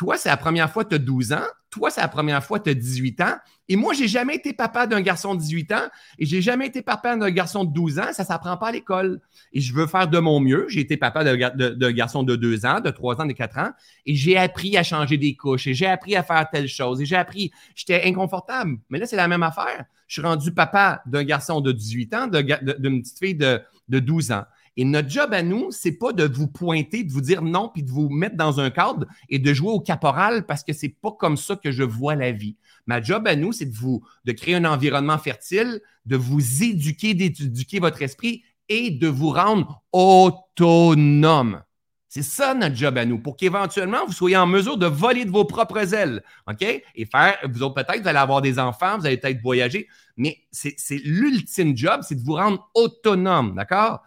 toi, 0.00 0.16
c'est 0.16 0.30
la 0.30 0.38
première 0.38 0.70
fois 0.70 0.84
que 0.84 0.88
tu 0.88 0.94
as 0.94 0.98
12 0.98 1.34
ans. 1.34 1.44
Toi, 1.68 1.90
c'est 1.90 2.00
la 2.00 2.08
première 2.08 2.42
fois 2.42 2.58
que 2.58 2.64
tu 2.64 2.70
as 2.70 2.74
18 2.74 3.20
ans. 3.20 3.34
Et 3.68 3.76
moi, 3.76 3.92
j'ai 3.92 4.08
jamais 4.08 4.34
été 4.34 4.54
papa 4.54 4.86
d'un 4.86 5.02
garçon 5.02 5.34
de 5.34 5.40
18 5.40 5.72
ans 5.72 5.88
et 6.18 6.24
j'ai 6.24 6.40
jamais 6.40 6.68
été 6.68 6.80
papa 6.80 7.18
d'un 7.18 7.30
garçon 7.30 7.64
de 7.64 7.70
12 7.74 7.98
ans. 7.98 8.12
Ça 8.12 8.22
ne 8.22 8.26
s'apprend 8.26 8.56
pas 8.56 8.68
à 8.68 8.72
l'école. 8.72 9.20
Et 9.52 9.60
je 9.60 9.74
veux 9.74 9.86
faire 9.86 10.08
de 10.08 10.18
mon 10.18 10.40
mieux. 10.40 10.64
J'ai 10.70 10.80
été 10.80 10.96
papa 10.96 11.22
d'un 11.22 11.92
garçon 11.92 12.22
de 12.22 12.34
2 12.34 12.64
ans, 12.64 12.80
de 12.80 12.88
3 12.88 13.20
ans, 13.20 13.26
de 13.26 13.34
4 13.34 13.58
ans. 13.58 13.72
Et 14.06 14.14
j'ai 14.14 14.38
appris 14.38 14.74
à 14.78 14.82
changer 14.82 15.18
des 15.18 15.36
couches 15.36 15.66
et 15.66 15.74
j'ai 15.74 15.86
appris 15.86 16.16
à 16.16 16.22
faire 16.22 16.48
telle 16.50 16.66
chose. 16.66 17.02
Et 17.02 17.04
j'ai 17.04 17.16
appris, 17.16 17.52
j'étais 17.74 18.02
inconfortable. 18.06 18.78
Mais 18.88 18.98
là, 18.98 19.04
c'est 19.04 19.16
la 19.16 19.28
même 19.28 19.42
affaire. 19.42 19.84
Je 20.08 20.14
suis 20.14 20.26
rendu 20.26 20.50
papa 20.50 21.02
d'un 21.04 21.24
garçon 21.24 21.60
de 21.60 21.72
18 21.72 22.14
ans, 22.14 22.26
d'une 22.26 23.02
petite 23.02 23.18
fille 23.18 23.34
de, 23.34 23.60
de 23.90 23.98
12 23.98 24.32
ans. 24.32 24.44
Et 24.80 24.84
notre 24.84 25.10
job 25.10 25.34
à 25.34 25.42
nous, 25.42 25.70
c'est 25.72 25.92
pas 25.92 26.14
de 26.14 26.24
vous 26.24 26.46
pointer, 26.46 27.04
de 27.04 27.12
vous 27.12 27.20
dire 27.20 27.42
non, 27.42 27.68
puis 27.68 27.82
de 27.82 27.90
vous 27.90 28.08
mettre 28.08 28.36
dans 28.36 28.60
un 28.60 28.70
cadre 28.70 29.06
et 29.28 29.38
de 29.38 29.52
jouer 29.52 29.68
au 29.68 29.78
caporal 29.78 30.46
parce 30.46 30.64
que 30.64 30.72
c'est 30.72 30.88
pas 30.88 31.12
comme 31.12 31.36
ça 31.36 31.54
que 31.54 31.70
je 31.70 31.82
vois 31.82 32.14
la 32.14 32.32
vie. 32.32 32.56
Ma 32.86 33.02
job 33.02 33.26
à 33.26 33.36
nous, 33.36 33.52
c'est 33.52 33.66
de 33.66 33.76
vous, 33.76 34.02
de 34.24 34.32
créer 34.32 34.54
un 34.54 34.64
environnement 34.64 35.18
fertile, 35.18 35.82
de 36.06 36.16
vous 36.16 36.64
éduquer, 36.64 37.12
d'éduquer 37.12 37.78
votre 37.78 38.00
esprit 38.00 38.42
et 38.70 38.90
de 38.90 39.06
vous 39.06 39.28
rendre 39.28 39.82
autonome. 39.92 41.60
C'est 42.08 42.22
ça 42.22 42.54
notre 42.54 42.74
job 42.74 42.96
à 42.96 43.04
nous, 43.04 43.18
pour 43.18 43.36
qu'éventuellement 43.36 44.06
vous 44.06 44.14
soyez 44.14 44.38
en 44.38 44.46
mesure 44.46 44.78
de 44.78 44.86
voler 44.86 45.26
de 45.26 45.30
vos 45.30 45.44
propres 45.44 45.92
ailes, 45.92 46.22
OK? 46.48 46.62
Et 46.62 47.04
faire, 47.04 47.36
vous 47.52 47.62
autres 47.62 47.74
peut-être, 47.74 48.00
vous 48.00 48.08
allez 48.08 48.18
avoir 48.18 48.40
des 48.40 48.58
enfants, 48.58 48.96
vous 48.96 49.04
allez 49.04 49.18
peut-être 49.18 49.42
voyager, 49.42 49.88
mais 50.16 50.38
c'est 50.50 51.02
l'ultime 51.04 51.76
job, 51.76 52.00
c'est 52.02 52.14
de 52.14 52.24
vous 52.24 52.36
rendre 52.36 52.70
autonome, 52.74 53.54
d'accord? 53.56 54.00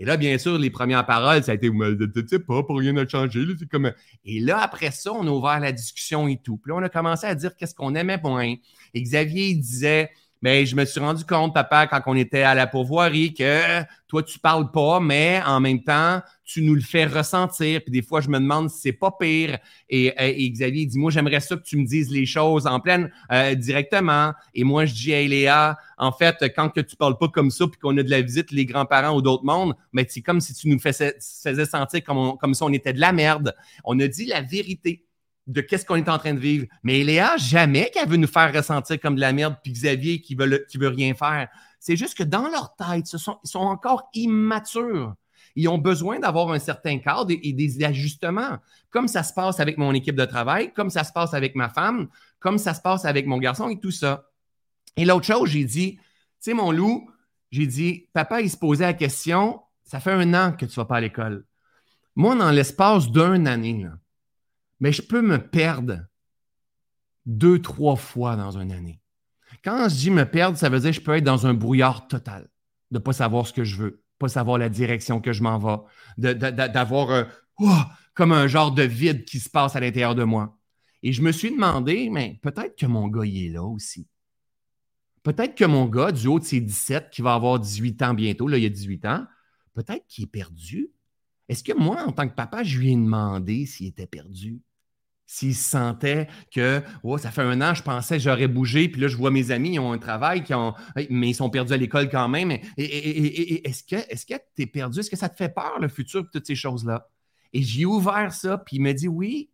Et 0.00 0.06
là, 0.06 0.16
bien 0.16 0.38
sûr, 0.38 0.58
les 0.58 0.70
premières 0.70 1.04
paroles, 1.04 1.44
ça 1.44 1.52
a 1.52 1.54
été 1.54 1.68
ne 1.68 2.26
sais 2.26 2.38
pas, 2.38 2.62
pour 2.62 2.78
rien 2.78 2.94
n'a 2.94 3.06
changé. 3.06 3.44
comme... 3.70 3.92
Et 4.24 4.40
là, 4.40 4.58
après 4.60 4.90
ça, 4.92 5.12
on 5.12 5.26
a 5.26 5.30
ouvert 5.30 5.60
la 5.60 5.72
discussion 5.72 6.26
et 6.26 6.38
tout. 6.38 6.56
Puis 6.56 6.70
là, 6.70 6.76
on 6.76 6.82
a 6.82 6.88
commencé 6.88 7.26
à 7.26 7.34
dire 7.34 7.54
qu'est-ce 7.54 7.74
qu'on 7.74 7.94
aimait 7.94 8.18
moins. 8.24 8.54
Et 8.94 9.02
Xavier, 9.02 9.54
disait 9.54 10.10
mais 10.42 10.64
je 10.64 10.74
me 10.74 10.84
suis 10.84 11.00
rendu 11.00 11.24
compte, 11.24 11.52
papa, 11.52 11.86
quand 11.86 12.00
on 12.06 12.16
était 12.16 12.42
à 12.42 12.54
la 12.54 12.66
pourvoirie, 12.66 13.34
que 13.34 13.82
toi, 14.08 14.22
tu 14.22 14.38
parles 14.38 14.70
pas, 14.70 14.98
mais 14.98 15.42
en 15.46 15.60
même 15.60 15.82
temps, 15.82 16.20
tu 16.44 16.62
nous 16.62 16.74
le 16.74 16.80
fais 16.80 17.04
ressentir. 17.04 17.82
Puis 17.82 17.92
des 17.92 18.02
fois, 18.02 18.20
je 18.20 18.28
me 18.28 18.38
demande 18.38 18.70
si 18.70 18.80
c'est 18.80 18.92
pas 18.92 19.12
pire. 19.18 19.58
Et, 19.88 20.12
et, 20.18 20.50
Xavier 20.50 20.86
dit, 20.86 20.98
moi, 20.98 21.10
j'aimerais 21.10 21.40
ça 21.40 21.56
que 21.56 21.62
tu 21.62 21.76
me 21.76 21.84
dises 21.84 22.10
les 22.10 22.26
choses 22.26 22.66
en 22.66 22.80
pleine 22.80 23.10
euh, 23.30 23.54
directement. 23.54 24.32
Et 24.54 24.64
moi, 24.64 24.86
je 24.86 24.94
dis, 24.94 25.12
hey 25.12 25.28
Léa, 25.28 25.76
en 25.98 26.10
fait, 26.10 26.36
quand 26.56 26.70
que 26.70 26.80
tu 26.80 26.96
parles 26.96 27.18
pas 27.18 27.28
comme 27.28 27.50
ça, 27.50 27.66
puis 27.66 27.78
qu'on 27.78 27.96
a 27.98 28.02
de 28.02 28.10
la 28.10 28.22
visite, 28.22 28.50
les 28.50 28.64
grands-parents 28.64 29.14
ou 29.14 29.22
d'autres 29.22 29.44
mondes, 29.44 29.74
mais 29.92 30.06
c'est 30.08 30.22
comme 30.22 30.40
si 30.40 30.54
tu 30.54 30.68
nous 30.68 30.78
faisais, 30.78 31.14
faisais 31.20 31.66
sentir 31.66 32.02
comme, 32.02 32.38
comme 32.38 32.54
si 32.54 32.62
on 32.62 32.72
était 32.72 32.94
de 32.94 33.00
la 33.00 33.12
merde. 33.12 33.54
On 33.84 34.00
a 34.00 34.08
dit 34.08 34.24
la 34.24 34.40
vérité 34.40 35.04
de 35.50 35.60
qu'est-ce 35.60 35.84
qu'on 35.84 35.96
est 35.96 36.08
en 36.08 36.18
train 36.18 36.34
de 36.34 36.38
vivre. 36.38 36.66
Mais 36.82 37.02
Léa, 37.02 37.36
jamais 37.36 37.90
qu'elle 37.92 38.08
veut 38.08 38.16
nous 38.16 38.28
faire 38.28 38.52
ressentir 38.54 39.00
comme 39.00 39.16
de 39.16 39.20
la 39.20 39.32
merde, 39.32 39.56
puis 39.62 39.72
Xavier 39.72 40.20
qui 40.20 40.34
veut, 40.34 40.66
veut 40.74 40.88
rien 40.88 41.14
faire. 41.14 41.48
C'est 41.78 41.96
juste 41.96 42.16
que 42.16 42.22
dans 42.22 42.48
leur 42.48 42.74
tête, 42.76 43.12
ils 43.12 43.18
sont 43.18 43.58
encore 43.58 44.08
immatures. 44.14 45.14
Ils 45.56 45.68
ont 45.68 45.78
besoin 45.78 46.20
d'avoir 46.20 46.50
un 46.52 46.58
certain 46.58 46.98
cadre 46.98 47.30
et, 47.30 47.52
des 47.52 47.84
ajustements, 47.84 48.58
comme 48.90 49.08
ça 49.08 49.22
se 49.22 49.32
passe 49.32 49.58
avec 49.60 49.78
mon 49.78 49.92
équipe 49.92 50.14
de 50.14 50.24
travail, 50.24 50.72
comme 50.72 50.90
ça 50.90 51.04
se 51.04 51.12
passe 51.12 51.34
avec 51.34 51.54
ma 51.54 51.68
femme, 51.68 52.08
comme 52.38 52.58
ça 52.58 52.74
se 52.74 52.80
passe 52.80 53.04
avec 53.04 53.26
mon 53.26 53.38
garçon 53.38 53.68
et 53.68 53.80
tout 53.80 53.90
ça. 53.90 54.26
Et 54.96 55.04
l'autre 55.04 55.26
chose, 55.26 55.50
j'ai 55.50 55.64
dit, 55.64 55.96
tu 55.96 56.02
sais, 56.38 56.54
mon 56.54 56.70
loup, 56.70 57.10
j'ai 57.50 57.66
dit, 57.66 58.08
papa, 58.12 58.40
il 58.40 58.50
se 58.50 58.56
posait 58.56 58.84
la 58.84 58.94
question, 58.94 59.60
ça 59.82 59.98
fait 59.98 60.12
un 60.12 60.34
an 60.34 60.52
que 60.52 60.66
tu 60.66 60.72
ne 60.72 60.82
vas 60.82 60.84
pas 60.84 60.96
à 60.96 61.00
l'école. 61.00 61.44
Moi, 62.14 62.36
dans 62.36 62.50
l'espace 62.50 63.10
d'un 63.10 63.46
année, 63.46 63.82
là, 63.84 63.92
mais 64.80 64.92
je 64.92 65.02
peux 65.02 65.22
me 65.22 65.38
perdre 65.38 66.06
deux, 67.26 67.60
trois 67.60 67.96
fois 67.96 68.36
dans 68.36 68.58
une 68.58 68.72
année. 68.72 69.00
Quand 69.62 69.88
je 69.88 69.94
dis 69.94 70.10
me 70.10 70.24
perdre, 70.24 70.56
ça 70.56 70.68
veut 70.68 70.80
dire 70.80 70.90
que 70.90 70.96
je 70.96 71.00
peux 71.00 71.16
être 71.16 71.24
dans 71.24 71.46
un 71.46 71.54
brouillard 71.54 72.08
total, 72.08 72.48
de 72.90 72.98
ne 72.98 73.02
pas 73.02 73.12
savoir 73.12 73.46
ce 73.46 73.52
que 73.52 73.64
je 73.64 73.76
veux, 73.76 74.02
pas 74.18 74.28
savoir 74.28 74.58
la 74.58 74.68
direction 74.68 75.20
que 75.20 75.32
je 75.32 75.42
m'en 75.42 75.58
vais, 75.58 76.34
d'avoir 76.34 77.26
oh, 77.58 77.82
comme 78.14 78.32
un 78.32 78.46
genre 78.46 78.72
de 78.72 78.82
vide 78.82 79.24
qui 79.24 79.38
se 79.38 79.50
passe 79.50 79.76
à 79.76 79.80
l'intérieur 79.80 80.14
de 80.14 80.24
moi. 80.24 80.58
Et 81.02 81.12
je 81.12 81.22
me 81.22 81.32
suis 81.32 81.50
demandé, 81.50 82.10
mais 82.10 82.38
peut-être 82.42 82.76
que 82.76 82.86
mon 82.86 83.08
gars, 83.08 83.24
il 83.24 83.46
est 83.46 83.50
là 83.50 83.62
aussi. 83.62 84.06
Peut-être 85.22 85.54
que 85.54 85.64
mon 85.64 85.86
gars, 85.86 86.12
du 86.12 86.26
haut 86.26 86.38
de 86.38 86.44
ses 86.44 86.60
17, 86.60 87.10
qui 87.10 87.22
va 87.22 87.34
avoir 87.34 87.58
18 87.58 88.02
ans 88.02 88.14
bientôt, 88.14 88.48
là, 88.48 88.58
il 88.58 88.66
a 88.66 88.70
18 88.70 89.04
ans, 89.06 89.26
peut-être 89.74 90.06
qu'il 90.06 90.24
est 90.24 90.28
perdu. 90.28 90.90
Est-ce 91.48 91.62
que 91.62 91.72
moi, 91.72 92.04
en 92.06 92.12
tant 92.12 92.28
que 92.28 92.34
papa, 92.34 92.62
je 92.62 92.78
lui 92.78 92.92
ai 92.92 92.94
demandé 92.94 93.66
s'il 93.66 93.88
était 93.88 94.06
perdu? 94.06 94.60
S'ils 95.30 95.54
sentait 95.54 96.26
que 96.52 96.82
oh, 97.04 97.16
ça 97.16 97.30
fait 97.30 97.42
un 97.42 97.60
an, 97.60 97.72
je 97.72 97.84
pensais 97.84 98.16
que 98.16 98.22
j'aurais 98.24 98.48
bougé, 98.48 98.88
puis 98.88 99.00
là, 99.00 99.06
je 99.06 99.16
vois 99.16 99.30
mes 99.30 99.52
amis, 99.52 99.74
ils 99.74 99.78
ont 99.78 99.92
un 99.92 99.98
travail, 99.98 100.42
mais 101.08 101.28
ils 101.28 101.34
sont 101.34 101.48
perdus 101.48 101.72
à 101.72 101.76
l'école 101.76 102.08
quand 102.10 102.26
même. 102.26 102.50
est-ce 102.50 103.84
que 103.84 103.94
est-ce 103.94 104.26
que 104.26 104.34
tu 104.56 104.62
es 104.62 104.66
perdu? 104.66 104.98
Est-ce 104.98 105.08
que 105.08 105.16
ça 105.16 105.28
te 105.28 105.36
fait 105.36 105.54
peur, 105.54 105.78
le 105.80 105.86
futur, 105.86 106.28
toutes 106.32 106.48
ces 106.48 106.56
choses-là? 106.56 107.08
Et 107.52 107.62
j'ai 107.62 107.84
ouvert 107.84 108.32
ça, 108.32 108.58
puis 108.58 108.78
il 108.78 108.82
m'a 108.82 108.92
dit 108.92 109.06
oui. 109.06 109.50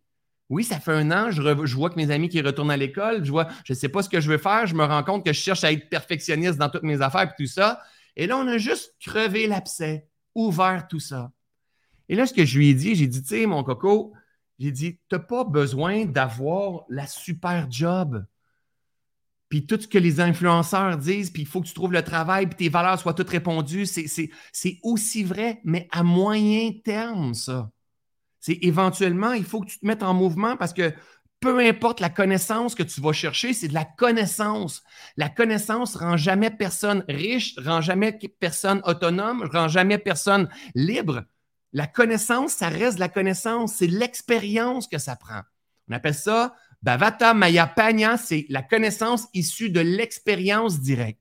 Oui, 0.49 0.65
ça 0.65 0.81
fait 0.81 0.93
un 0.93 1.11
an, 1.11 1.31
je, 1.31 1.43
vois 1.75 1.91
que 1.91 1.97
mes 1.97 2.11
amis 2.11 2.29
qui 2.29 2.41
retournent 2.41 2.71
à 2.71 2.77
l'école, 2.77 3.25
je 3.25 3.31
vois, 3.31 3.49
je 3.65 3.73
ne 3.73 3.77
sais 3.77 3.89
pas 3.89 4.01
ce 4.03 4.09
que 4.09 4.21
je 4.21 4.31
veux 4.31 4.39
faire, 4.39 4.65
je 4.67 4.77
me 4.77 4.85
rends 4.85 5.03
compte 5.03 5.27
que 5.27 5.33
je 5.33 5.41
cherche 5.41 5.65
à 5.65 5.73
être 5.73 5.91
perfectionniste 5.91 6.57
dans 6.57 6.71
toutes 6.71 6.85
mes 6.85 7.03
affaires 7.03 7.23
et 7.23 7.35
tout 7.37 7.51
ça. 7.51 7.83
Et 8.15 8.29
là, 8.29 8.39
on 8.39 8.47
a 8.47 8.57
juste 8.57 8.95
crevé 9.01 9.49
l'abcès, 9.49 10.09
ouvert 10.37 10.87
tout 10.89 11.01
ça. 11.01 11.33
Et 12.09 12.15
là, 12.15 12.27
ce 12.27 12.33
que 12.33 12.45
je 12.45 12.59
lui 12.59 12.69
ai 12.69 12.75
dit, 12.75 12.95
j'ai 12.95 13.09
dit, 13.09 13.23
tu 13.23 13.29
sais, 13.29 13.47
mon 13.47 13.65
coco, 13.65 14.15
j'ai 14.59 14.73
dit, 14.73 14.99
tu 15.09 15.17
n'as 15.17 15.19
pas 15.19 15.45
besoin 15.45 16.07
d'avoir 16.07 16.85
la 16.89 17.07
super 17.07 17.71
job. 17.71 18.25
Puis 19.49 19.67
tout 19.67 19.81
ce 19.81 19.87
que 19.87 19.99
les 19.99 20.21
influenceurs 20.21 20.97
disent, 20.97 21.31
puis 21.31 21.43
il 21.43 21.49
faut 21.49 21.61
que 21.61 21.69
tu 21.69 21.75
trouves 21.75 21.93
le 21.93 22.03
travail, 22.03 22.47
puis 22.47 22.57
tes 22.57 22.69
valeurs 22.69 22.99
soient 22.99 23.15
toutes 23.15 23.31
répondues, 23.31 23.87
c'est 23.87 24.79
aussi 24.83 25.23
vrai, 25.23 25.61
mais 25.65 25.87
à 25.93 26.03
moyen 26.03 26.73
terme, 26.85 27.35
ça. 27.35 27.71
C'est 28.41 28.59
éventuellement, 28.63 29.33
il 29.33 29.45
faut 29.45 29.61
que 29.61 29.67
tu 29.67 29.79
te 29.79 29.87
mettes 29.87 30.03
en 30.03 30.15
mouvement 30.15 30.57
parce 30.57 30.73
que 30.73 30.93
peu 31.41 31.59
importe 31.61 32.01
la 32.01 32.11
connaissance 32.11 32.75
que 32.75 32.83
tu 32.83 33.01
vas 33.01 33.13
chercher, 33.13 33.53
c'est 33.53 33.69
de 33.69 33.75
la 33.75 33.85
connaissance. 33.85 34.83
La 35.17 35.29
connaissance 35.29 35.97
rend 35.97 36.17
jamais 36.17 36.51
personne 36.51 37.05
riche, 37.09 37.55
rend 37.59 37.81
jamais 37.81 38.19
personne 38.41 38.81
autonome, 38.85 39.49
rend 39.53 39.69
jamais 39.69 39.99
personne 39.99 40.49
libre. 40.75 41.25
La 41.73 41.87
connaissance, 41.87 42.53
ça 42.53 42.69
reste 42.69 42.99
la 42.99 43.09
connaissance. 43.09 43.75
C'est 43.75 43.87
l'expérience 43.87 44.89
que 44.89 44.99
ça 44.99 45.17
prend. 45.17 45.43
On 45.89 45.93
appelle 45.93 46.15
ça 46.15 46.55
Bhavata 46.83 47.35
Maya 47.35 47.67
Panya, 47.67 48.17
c'est 48.17 48.47
la 48.49 48.63
connaissance 48.63 49.27
issue 49.35 49.71
de 49.71 49.81
l'expérience 49.81 50.81
directe. 50.81 51.21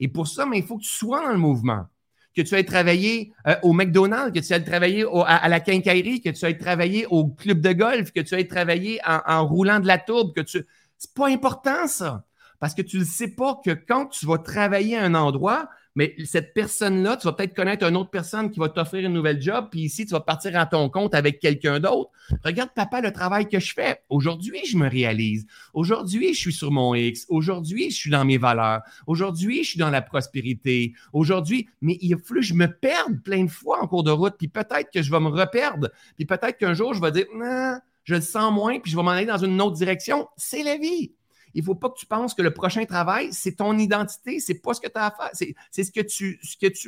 Et 0.00 0.08
pour 0.08 0.26
ça, 0.26 0.46
mais 0.46 0.58
il 0.58 0.64
faut 0.64 0.78
que 0.78 0.84
tu 0.84 0.90
sois 0.90 1.22
dans 1.22 1.32
le 1.32 1.38
mouvement. 1.38 1.86
Que 2.34 2.40
tu 2.40 2.54
ailles 2.54 2.64
travailler 2.64 3.34
euh, 3.46 3.56
au 3.62 3.74
McDonald's, 3.74 4.32
que 4.32 4.44
tu 4.44 4.52
ailles 4.54 4.64
travailler 4.64 5.04
à, 5.26 5.48
la 5.48 5.60
quincaillerie, 5.60 6.22
que 6.22 6.30
tu 6.30 6.44
ailles 6.44 6.56
travailler 6.56 7.06
au 7.06 7.28
club 7.28 7.60
de 7.60 7.72
golf, 7.72 8.10
que 8.10 8.20
tu 8.20 8.34
ailles 8.34 8.48
travailler 8.48 9.00
en, 9.04 9.46
roulant 9.46 9.80
de 9.80 9.86
la 9.86 9.98
tourbe, 9.98 10.34
que 10.34 10.40
tu. 10.40 10.64
C'est 10.96 11.14
pas 11.14 11.28
important, 11.28 11.86
ça. 11.86 12.24
Parce 12.58 12.74
que 12.74 12.82
tu 12.82 12.98
ne 12.98 13.04
sais 13.04 13.28
pas 13.28 13.60
que 13.62 13.72
quand 13.72 14.06
tu 14.06 14.24
vas 14.24 14.38
travailler 14.38 14.96
à 14.96 15.04
un 15.04 15.14
endroit, 15.14 15.68
mais 15.94 16.14
cette 16.24 16.54
personne-là, 16.54 17.16
tu 17.16 17.26
vas 17.26 17.32
peut-être 17.32 17.54
connaître 17.54 17.86
une 17.86 17.96
autre 17.96 18.10
personne 18.10 18.50
qui 18.50 18.58
va 18.58 18.68
t'offrir 18.68 19.06
une 19.06 19.12
nouvelle 19.12 19.40
job, 19.40 19.68
puis 19.70 19.80
ici, 19.82 20.06
tu 20.06 20.12
vas 20.12 20.20
partir 20.20 20.58
à 20.58 20.66
ton 20.66 20.88
compte 20.88 21.14
avec 21.14 21.38
quelqu'un 21.38 21.80
d'autre. 21.80 22.10
Regarde, 22.44 22.70
papa, 22.74 23.00
le 23.00 23.12
travail 23.12 23.48
que 23.48 23.60
je 23.60 23.74
fais. 23.74 24.02
Aujourd'hui, 24.08 24.60
je 24.66 24.76
me 24.78 24.88
réalise. 24.88 25.46
Aujourd'hui, 25.74 26.34
je 26.34 26.38
suis 26.38 26.52
sur 26.52 26.70
mon 26.70 26.94
X. 26.94 27.26
Aujourd'hui, 27.28 27.90
je 27.90 27.96
suis 27.96 28.10
dans 28.10 28.24
mes 28.24 28.38
valeurs. 28.38 28.80
Aujourd'hui, 29.06 29.64
je 29.64 29.70
suis 29.70 29.78
dans 29.78 29.90
la 29.90 30.02
prospérité. 30.02 30.94
Aujourd'hui, 31.12 31.68
mais 31.80 31.98
il 32.00 32.16
fallu 32.18 32.40
que 32.40 32.46
je 32.46 32.54
me 32.54 32.66
perde 32.66 33.22
plein 33.22 33.44
de 33.44 33.50
fois 33.50 33.82
en 33.82 33.86
cours 33.86 34.04
de 34.04 34.10
route, 34.10 34.34
puis 34.38 34.48
peut-être 34.48 34.90
que 34.92 35.02
je 35.02 35.10
vais 35.10 35.20
me 35.20 35.28
reperdre, 35.28 35.90
puis 36.16 36.24
peut-être 36.24 36.56
qu'un 36.56 36.74
jour, 36.74 36.94
je 36.94 37.00
vais 37.00 37.12
dire, 37.12 37.26
non, 37.34 37.78
je 38.04 38.14
le 38.14 38.20
sens 38.20 38.52
moins, 38.52 38.78
puis 38.80 38.90
je 38.90 38.96
vais 38.96 39.02
m'en 39.02 39.10
aller 39.10 39.26
dans 39.26 39.38
une 39.38 39.60
autre 39.60 39.76
direction. 39.76 40.26
C'est 40.36 40.62
la 40.62 40.76
vie. 40.76 41.12
Il 41.54 41.60
ne 41.60 41.66
faut 41.66 41.74
pas 41.74 41.90
que 41.90 41.98
tu 41.98 42.06
penses 42.06 42.34
que 42.34 42.42
le 42.42 42.52
prochain 42.52 42.84
travail, 42.84 43.28
c'est 43.32 43.56
ton 43.56 43.78
identité, 43.78 44.40
c'est 44.40 44.60
pas 44.60 44.74
ce 44.74 44.80
que 44.80 44.88
tu 44.88 44.98
as 44.98 45.06
à 45.06 45.10
faire, 45.10 45.30
c'est 45.32 45.84
ce, 45.84 45.90
que 45.90 46.00
tu, 46.00 46.38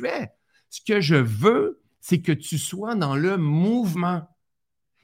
es. 0.07 0.31
Ce 0.69 0.81
que 0.81 1.01
je 1.01 1.15
veux, 1.15 1.81
c'est 2.01 2.21
que 2.21 2.31
tu 2.31 2.57
sois 2.57 2.95
dans 2.95 3.15
le 3.15 3.37
mouvement. 3.37 4.27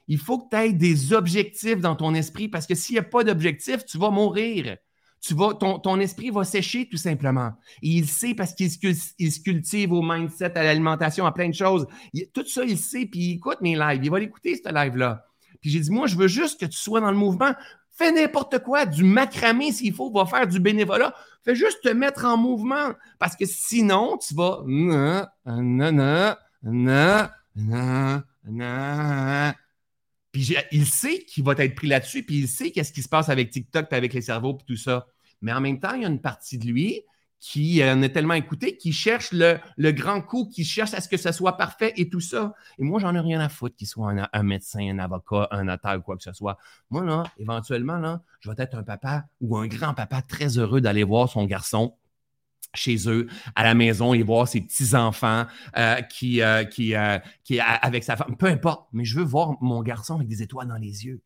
Il 0.08 0.18
faut 0.18 0.38
que 0.38 0.48
tu 0.50 0.56
aies 0.56 0.72
des 0.72 1.12
objectifs 1.12 1.80
dans 1.80 1.96
ton 1.96 2.14
esprit 2.14 2.48
parce 2.48 2.66
que 2.66 2.74
s'il 2.74 2.94
n'y 2.94 3.00
a 3.00 3.04
pas 3.04 3.24
d'objectif, 3.24 3.84
tu 3.84 3.98
vas 3.98 4.10
mourir. 4.10 4.76
Tu 5.20 5.34
vas, 5.34 5.54
ton, 5.54 5.78
ton, 5.78 6.00
esprit 6.00 6.30
va 6.30 6.42
sécher 6.42 6.88
tout 6.88 6.96
simplement. 6.96 7.52
Et 7.80 7.90
il 7.90 8.08
sait 8.08 8.34
parce 8.34 8.54
qu'il 8.54 8.70
se, 8.70 9.40
cultive 9.40 9.92
au 9.92 10.02
mindset, 10.02 10.58
à 10.58 10.64
l'alimentation, 10.64 11.26
à 11.26 11.32
plein 11.32 11.48
de 11.48 11.54
choses. 11.54 11.86
tout 12.34 12.44
ça, 12.44 12.64
il 12.64 12.76
sait, 12.76 13.06
puis 13.06 13.20
il 13.20 13.32
écoute 13.34 13.60
mes 13.60 13.76
lives. 13.76 14.00
Il 14.02 14.10
va 14.10 14.18
l'écouter, 14.18 14.56
ce 14.56 14.74
live-là. 14.74 15.24
Puis 15.60 15.70
j'ai 15.70 15.78
dit, 15.78 15.90
moi, 15.92 16.08
je 16.08 16.16
veux 16.16 16.26
juste 16.26 16.58
que 16.58 16.66
tu 16.66 16.76
sois 16.76 17.00
dans 17.00 17.12
le 17.12 17.16
mouvement. 17.16 17.54
Fais 17.94 18.10
n'importe 18.10 18.58
quoi, 18.60 18.86
du 18.86 19.04
macramé 19.04 19.70
s'il 19.70 19.94
faut, 19.94 20.10
va 20.10 20.24
faire 20.26 20.46
du 20.46 20.58
bénévolat. 20.60 21.14
Fais 21.44 21.54
juste 21.54 21.82
te 21.82 21.90
mettre 21.90 22.24
en 22.24 22.36
mouvement. 22.36 22.92
Parce 23.18 23.36
que 23.36 23.44
sinon, 23.44 24.18
tu 24.18 24.34
vas. 24.34 24.62
Puis 30.32 30.56
il 30.72 30.86
sait 30.86 31.18
qu'il 31.24 31.44
va 31.44 31.52
être 31.58 31.74
pris 31.74 31.88
là-dessus, 31.88 32.22
puis 32.22 32.38
il 32.38 32.48
sait 32.48 32.70
qu'est-ce 32.70 32.92
qui 32.92 33.02
se 33.02 33.08
passe 33.08 33.28
avec 33.28 33.50
TikTok, 33.50 33.88
puis 33.88 33.96
avec 33.96 34.14
les 34.14 34.22
cerveaux, 34.22 34.54
puis 34.54 34.64
tout 34.66 34.76
ça. 34.76 35.06
Mais 35.42 35.52
en 35.52 35.60
même 35.60 35.78
temps, 35.78 35.92
il 35.92 36.02
y 36.02 36.04
a 36.06 36.08
une 36.08 36.20
partie 36.20 36.56
de 36.56 36.66
lui 36.66 37.02
qui 37.42 37.82
en 37.84 38.00
a 38.04 38.08
tellement 38.08 38.34
écouté, 38.34 38.76
qui 38.76 38.92
cherche 38.92 39.32
le, 39.32 39.90
grand 39.90 40.22
coup, 40.22 40.48
qui 40.48 40.64
cherche 40.64 40.94
à 40.94 41.00
ce 41.00 41.08
que 41.08 41.16
ça 41.16 41.32
soit 41.32 41.56
parfait 41.56 41.92
et 41.96 42.08
tout 42.08 42.20
ça. 42.20 42.54
Et 42.78 42.84
moi, 42.84 43.00
j'en 43.00 43.16
ai 43.16 43.18
rien 43.18 43.40
à 43.40 43.48
foutre 43.48 43.74
qu'il 43.74 43.88
soit 43.88 44.14
un, 44.32 44.42
médecin, 44.44 44.78
un 44.78 45.00
avocat, 45.00 45.48
un 45.50 45.64
notaire 45.64 45.96
ou 45.98 46.02
quoi 46.02 46.16
que 46.16 46.22
ce 46.22 46.32
soit. 46.32 46.56
Moi, 46.88 47.04
là, 47.04 47.24
éventuellement, 47.38 47.98
là, 47.98 48.22
je 48.38 48.48
vais 48.48 48.54
être 48.62 48.76
un 48.76 48.84
papa 48.84 49.24
ou 49.40 49.56
un 49.56 49.66
grand-papa 49.66 50.22
très 50.22 50.56
heureux 50.56 50.80
d'aller 50.80 51.02
voir 51.02 51.28
son 51.28 51.44
garçon 51.44 51.96
chez 52.74 53.08
eux, 53.08 53.26
à 53.56 53.64
la 53.64 53.74
maison, 53.74 54.14
et 54.14 54.22
voir 54.22 54.46
ses 54.46 54.60
petits-enfants 54.60 55.46
euh, 55.76 56.00
qui, 56.02 56.42
euh, 56.42 56.62
qui, 56.62 56.94
euh, 56.94 57.18
qui, 57.42 57.58
avec 57.58 58.04
sa 58.04 58.16
femme. 58.16 58.36
Peu 58.36 58.46
importe, 58.46 58.86
mais 58.92 59.04
je 59.04 59.18
veux 59.18 59.24
voir 59.24 59.56
mon 59.60 59.82
garçon 59.82 60.14
avec 60.14 60.28
des 60.28 60.42
étoiles 60.42 60.68
dans 60.68 60.76
les 60.76 61.06
yeux. 61.06 61.20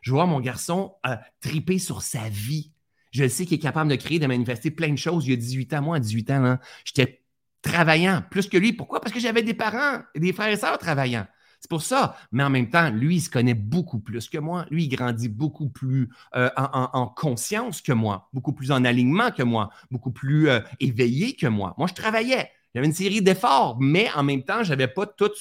Je 0.00 0.12
veux 0.12 0.14
voir 0.14 0.28
mon 0.28 0.40
garçon 0.40 0.94
triper 1.40 1.80
sur 1.80 2.02
sa 2.02 2.28
vie 2.28 2.72
je 3.10 3.26
sais 3.28 3.44
qu'il 3.44 3.56
est 3.56 3.60
capable 3.60 3.90
de 3.90 3.96
créer, 3.96 4.18
de 4.18 4.26
manifester 4.26 4.70
plein 4.70 4.90
de 4.90 4.96
choses. 4.96 5.26
Il 5.26 5.30
y 5.30 5.32
a 5.32 5.36
18 5.36 5.74
ans, 5.74 5.82
moi, 5.82 5.96
à 5.96 6.00
18 6.00 6.30
ans, 6.30 6.58
j'étais 6.84 7.22
travaillant 7.62 8.22
plus 8.30 8.48
que 8.48 8.56
lui. 8.56 8.72
Pourquoi? 8.72 9.00
Parce 9.00 9.12
que 9.12 9.20
j'avais 9.20 9.42
des 9.42 9.54
parents 9.54 10.02
et 10.14 10.20
des 10.20 10.32
frères 10.32 10.48
et 10.48 10.56
sœurs 10.56 10.78
travaillant. 10.78 11.26
C'est 11.60 11.68
pour 11.68 11.82
ça. 11.82 12.16
Mais 12.32 12.42
en 12.42 12.48
même 12.48 12.70
temps, 12.70 12.90
lui, 12.90 13.16
il 13.16 13.20
se 13.20 13.28
connaît 13.28 13.54
beaucoup 13.54 14.00
plus 14.00 14.28
que 14.28 14.38
moi. 14.38 14.64
Lui, 14.70 14.84
il 14.84 14.88
grandit 14.88 15.28
beaucoup 15.28 15.68
plus 15.68 16.08
euh, 16.34 16.48
en, 16.56 17.06
conscience 17.08 17.82
que 17.82 17.92
moi, 17.92 18.30
beaucoup 18.32 18.54
plus 18.54 18.70
en 18.70 18.84
alignement 18.84 19.30
que 19.30 19.42
moi, 19.42 19.68
beaucoup 19.90 20.10
plus 20.10 20.48
euh, 20.48 20.60
éveillé 20.80 21.36
que 21.36 21.46
moi. 21.46 21.74
Moi, 21.76 21.86
je 21.86 21.94
travaillais. 21.94 22.50
J'avais 22.74 22.86
une 22.86 22.94
série 22.94 23.20
d'efforts, 23.20 23.78
mais 23.78 24.08
en 24.14 24.22
même 24.22 24.42
temps, 24.42 24.62
je 24.62 24.70
n'avais 24.70 24.88
pas 24.88 25.04
toute 25.04 25.34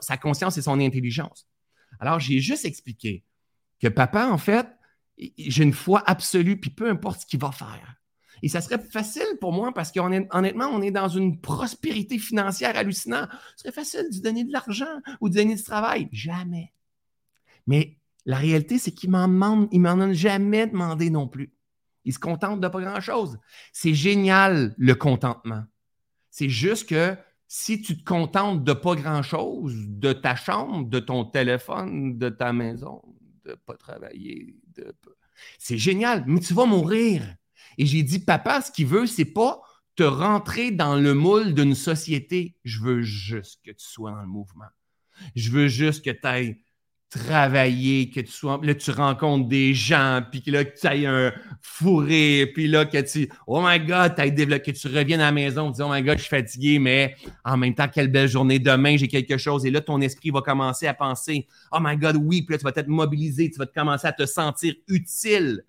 sa 0.00 0.16
conscience 0.16 0.56
et 0.56 0.62
son 0.62 0.80
intelligence. 0.80 1.46
Alors, 2.00 2.18
j'ai 2.18 2.40
juste 2.40 2.64
expliqué 2.64 3.24
que 3.80 3.88
papa, 3.88 4.28
en 4.28 4.38
fait, 4.38 4.68
j'ai 5.16 5.62
une 5.62 5.72
foi 5.72 6.02
absolue, 6.06 6.58
puis 6.58 6.70
peu 6.70 6.88
importe 6.88 7.22
ce 7.22 7.26
qu'il 7.26 7.40
va 7.40 7.52
faire. 7.52 7.96
Et 8.42 8.48
ça 8.48 8.60
serait 8.60 8.82
facile 8.82 9.38
pour 9.40 9.52
moi 9.52 9.72
parce 9.72 9.92
qu'honnêtement, 9.92 10.66
on 10.66 10.82
est 10.82 10.90
dans 10.90 11.08
une 11.08 11.40
prospérité 11.40 12.18
financière 12.18 12.76
hallucinante. 12.76 13.28
Ce 13.56 13.62
serait 13.62 13.72
facile 13.72 14.08
de 14.12 14.20
donner 14.20 14.44
de 14.44 14.52
l'argent 14.52 15.00
ou 15.20 15.28
de 15.28 15.34
donner 15.34 15.54
du 15.54 15.62
travail. 15.62 16.08
Jamais. 16.10 16.72
Mais 17.68 17.98
la 18.26 18.36
réalité, 18.36 18.78
c'est 18.78 18.90
qu'il 18.90 19.10
m'en 19.10 19.28
demande, 19.28 19.68
il 19.70 19.80
m'en 19.80 20.00
a 20.00 20.12
jamais 20.12 20.66
demandé 20.66 21.08
non 21.08 21.28
plus. 21.28 21.52
Il 22.04 22.12
se 22.12 22.18
contente 22.18 22.60
de 22.60 22.66
pas 22.66 22.80
grand-chose. 22.80 23.38
C'est 23.72 23.94
génial, 23.94 24.74
le 24.76 24.94
contentement. 24.96 25.62
C'est 26.30 26.48
juste 26.48 26.88
que 26.88 27.16
si 27.46 27.80
tu 27.80 27.96
te 27.96 28.02
contentes 28.02 28.64
de 28.64 28.72
pas 28.72 28.96
grand-chose, 28.96 29.74
de 29.86 30.12
ta 30.12 30.34
chambre, 30.34 30.88
de 30.88 30.98
ton 30.98 31.24
téléphone, 31.24 32.18
de 32.18 32.28
ta 32.28 32.52
maison, 32.52 33.02
de 33.44 33.54
pas 33.54 33.76
travailler, 33.76 34.54
c'est 35.58 35.78
génial, 35.78 36.24
mais 36.26 36.40
tu 36.40 36.54
vas 36.54 36.66
mourir. 36.66 37.22
Et 37.78 37.86
j'ai 37.86 38.02
dit, 38.02 38.18
papa, 38.18 38.60
ce 38.60 38.70
qu'il 38.70 38.86
veut, 38.86 39.06
c'est 39.06 39.24
pas 39.24 39.62
te 39.96 40.02
rentrer 40.02 40.70
dans 40.70 40.96
le 40.96 41.14
moule 41.14 41.54
d'une 41.54 41.74
société. 41.74 42.56
Je 42.64 42.80
veux 42.80 43.02
juste 43.02 43.60
que 43.64 43.70
tu 43.70 43.84
sois 43.86 44.10
dans 44.10 44.20
le 44.22 44.26
mouvement. 44.26 44.68
Je 45.36 45.50
veux 45.50 45.68
juste 45.68 46.04
que 46.04 46.10
tu 46.10 46.26
ailles 46.26 46.58
travailler, 47.18 48.10
que 48.10 48.20
tu 48.20 48.32
sois. 48.32 48.60
Là, 48.62 48.74
tu 48.74 48.90
rencontres 48.90 49.48
des 49.48 49.74
gens, 49.74 50.22
puis 50.30 50.42
que 50.42 50.50
là, 50.50 50.64
tu 50.64 50.86
ailles 50.86 51.06
un 51.06 51.32
fourré, 51.60 52.50
puis 52.54 52.68
là, 52.68 52.84
que 52.84 52.98
tu. 52.98 53.28
Oh 53.46 53.62
my 53.62 53.80
God, 53.80 54.14
développé, 54.34 54.72
que 54.72 54.78
tu 54.78 54.88
reviennes 54.88 55.20
à 55.20 55.26
la 55.26 55.32
maison, 55.32 55.70
tu 55.70 55.76
dis, 55.76 55.82
oh 55.82 55.92
my 55.92 56.02
God, 56.02 56.16
je 56.16 56.22
suis 56.22 56.30
fatigué, 56.30 56.78
mais 56.78 57.14
en 57.44 57.56
même 57.56 57.74
temps, 57.74 57.88
quelle 57.88 58.08
belle 58.08 58.28
journée. 58.28 58.58
Demain, 58.58 58.96
j'ai 58.96 59.08
quelque 59.08 59.36
chose. 59.36 59.66
Et 59.66 59.70
là, 59.70 59.80
ton 59.80 60.00
esprit 60.00 60.30
va 60.30 60.40
commencer 60.40 60.86
à 60.86 60.94
penser, 60.94 61.46
oh 61.70 61.78
my 61.80 61.96
God, 61.96 62.16
oui, 62.16 62.42
puis 62.42 62.54
là, 62.54 62.58
tu 62.58 62.64
vas 62.64 62.72
être 62.74 62.88
mobilisé, 62.88 63.50
tu 63.50 63.58
vas 63.58 63.66
commencer 63.66 64.06
à 64.06 64.12
te 64.12 64.26
sentir 64.26 64.74
utile. 64.88 65.64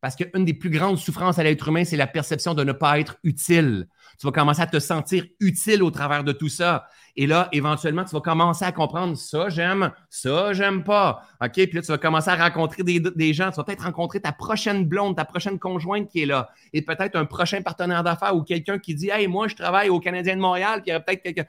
Parce 0.00 0.16
qu'une 0.16 0.44
des 0.44 0.54
plus 0.54 0.70
grandes 0.70 0.98
souffrances 0.98 1.38
à 1.38 1.42
l'être 1.42 1.68
humain, 1.68 1.84
c'est 1.84 1.96
la 1.96 2.06
perception 2.06 2.54
de 2.54 2.64
ne 2.64 2.72
pas 2.72 2.98
être 2.98 3.18
utile. 3.22 3.86
Tu 4.18 4.26
vas 4.26 4.32
commencer 4.32 4.62
à 4.62 4.66
te 4.66 4.78
sentir 4.78 5.26
utile 5.40 5.82
au 5.82 5.90
travers 5.90 6.24
de 6.24 6.32
tout 6.32 6.48
ça. 6.48 6.86
Et 7.16 7.26
là, 7.26 7.48
éventuellement, 7.52 8.04
tu 8.04 8.12
vas 8.12 8.20
commencer 8.20 8.64
à 8.64 8.72
comprendre 8.72 9.16
ça, 9.16 9.50
j'aime, 9.50 9.92
ça, 10.08 10.52
j'aime 10.52 10.84
pas. 10.84 11.22
OK? 11.42 11.52
Puis 11.52 11.72
là, 11.72 11.82
tu 11.82 11.88
vas 11.88 11.98
commencer 11.98 12.30
à 12.30 12.36
rencontrer 12.36 12.82
des, 12.82 13.32
gens. 13.34 13.50
Tu 13.50 13.56
vas 13.56 13.64
peut-être 13.64 13.84
rencontrer 13.84 14.20
ta 14.20 14.32
prochaine 14.32 14.86
blonde, 14.86 15.16
ta 15.16 15.24
prochaine 15.26 15.58
conjointe 15.58 16.08
qui 16.08 16.22
est 16.22 16.26
là. 16.26 16.48
Et 16.72 16.82
peut-être 16.82 17.16
un 17.16 17.26
prochain 17.26 17.60
partenaire 17.60 18.02
d'affaires 18.02 18.34
ou 18.34 18.42
quelqu'un 18.42 18.78
qui 18.78 18.94
dit 18.94 19.10
Hey, 19.10 19.26
moi, 19.26 19.48
je 19.48 19.56
travaille 19.56 19.90
au 19.90 20.00
Canadien 20.00 20.36
de 20.36 20.40
Montréal, 20.40 20.80
puis 20.80 20.88
il 20.88 20.90
y 20.90 20.94
aurait 20.94 21.04
peut-être 21.04 21.22
quelqu'un. 21.22 21.46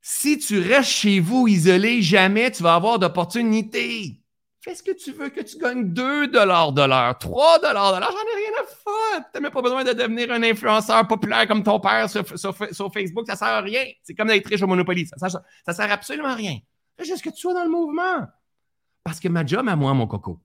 Si 0.00 0.38
tu 0.38 0.60
restes 0.60 0.90
chez 0.90 1.18
vous 1.18 1.48
isolé, 1.48 2.02
jamais 2.02 2.50
tu 2.50 2.62
vas 2.62 2.74
avoir 2.74 2.98
d'opportunité. 2.98 4.20
Fais-ce 4.60 4.82
que 4.82 4.90
tu 4.90 5.12
veux 5.12 5.28
que 5.28 5.40
tu 5.40 5.56
gagnes 5.56 5.92
2 5.92 6.28
de 6.28 6.38
l'heure, 6.38 7.18
3 7.18 7.58
de 7.60 7.72
l'heure, 7.72 7.94
j'en 7.94 8.00
ai 8.00 8.36
rien 8.36 8.60
à 8.60 8.64
foutre. 8.64 9.30
Tu 9.32 9.34
n'as 9.34 9.40
même 9.40 9.52
pas 9.52 9.62
besoin 9.62 9.84
de 9.84 9.92
devenir 9.92 10.32
un 10.32 10.42
influenceur 10.42 11.06
populaire 11.06 11.46
comme 11.46 11.62
ton 11.62 11.78
père 11.78 12.10
sur, 12.10 12.26
Facebook, 12.26 13.26
ça 13.26 13.36
sert 13.36 13.48
à 13.48 13.60
rien. 13.60 13.84
C'est 14.02 14.14
comme 14.14 14.28
d'être 14.28 14.46
riche 14.46 14.62
au 14.62 14.66
Monopoly, 14.66 15.06
ça 15.06 15.16
ne 15.22 15.30
sert, 15.30 15.40
sert, 15.74 15.92
absolument 15.92 16.30
à 16.30 16.34
rien. 16.34 16.58
Fais 16.96 17.04
juste 17.04 17.22
que 17.22 17.30
tu 17.30 17.36
sois 17.36 17.54
dans 17.54 17.62
le 17.62 17.70
mouvement. 17.70 18.26
Parce 19.04 19.20
que 19.20 19.28
ma 19.28 19.46
job 19.46 19.66
à 19.68 19.76
moi, 19.76 19.94
mon 19.94 20.08
coco, 20.08 20.40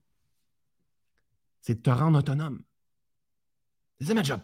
c'est 1.60 1.74
de 1.74 1.82
te 1.82 1.90
rendre 1.90 2.18
autonome. 2.18 2.62
C'est 4.00 4.14
ma 4.14 4.22
job. 4.22 4.40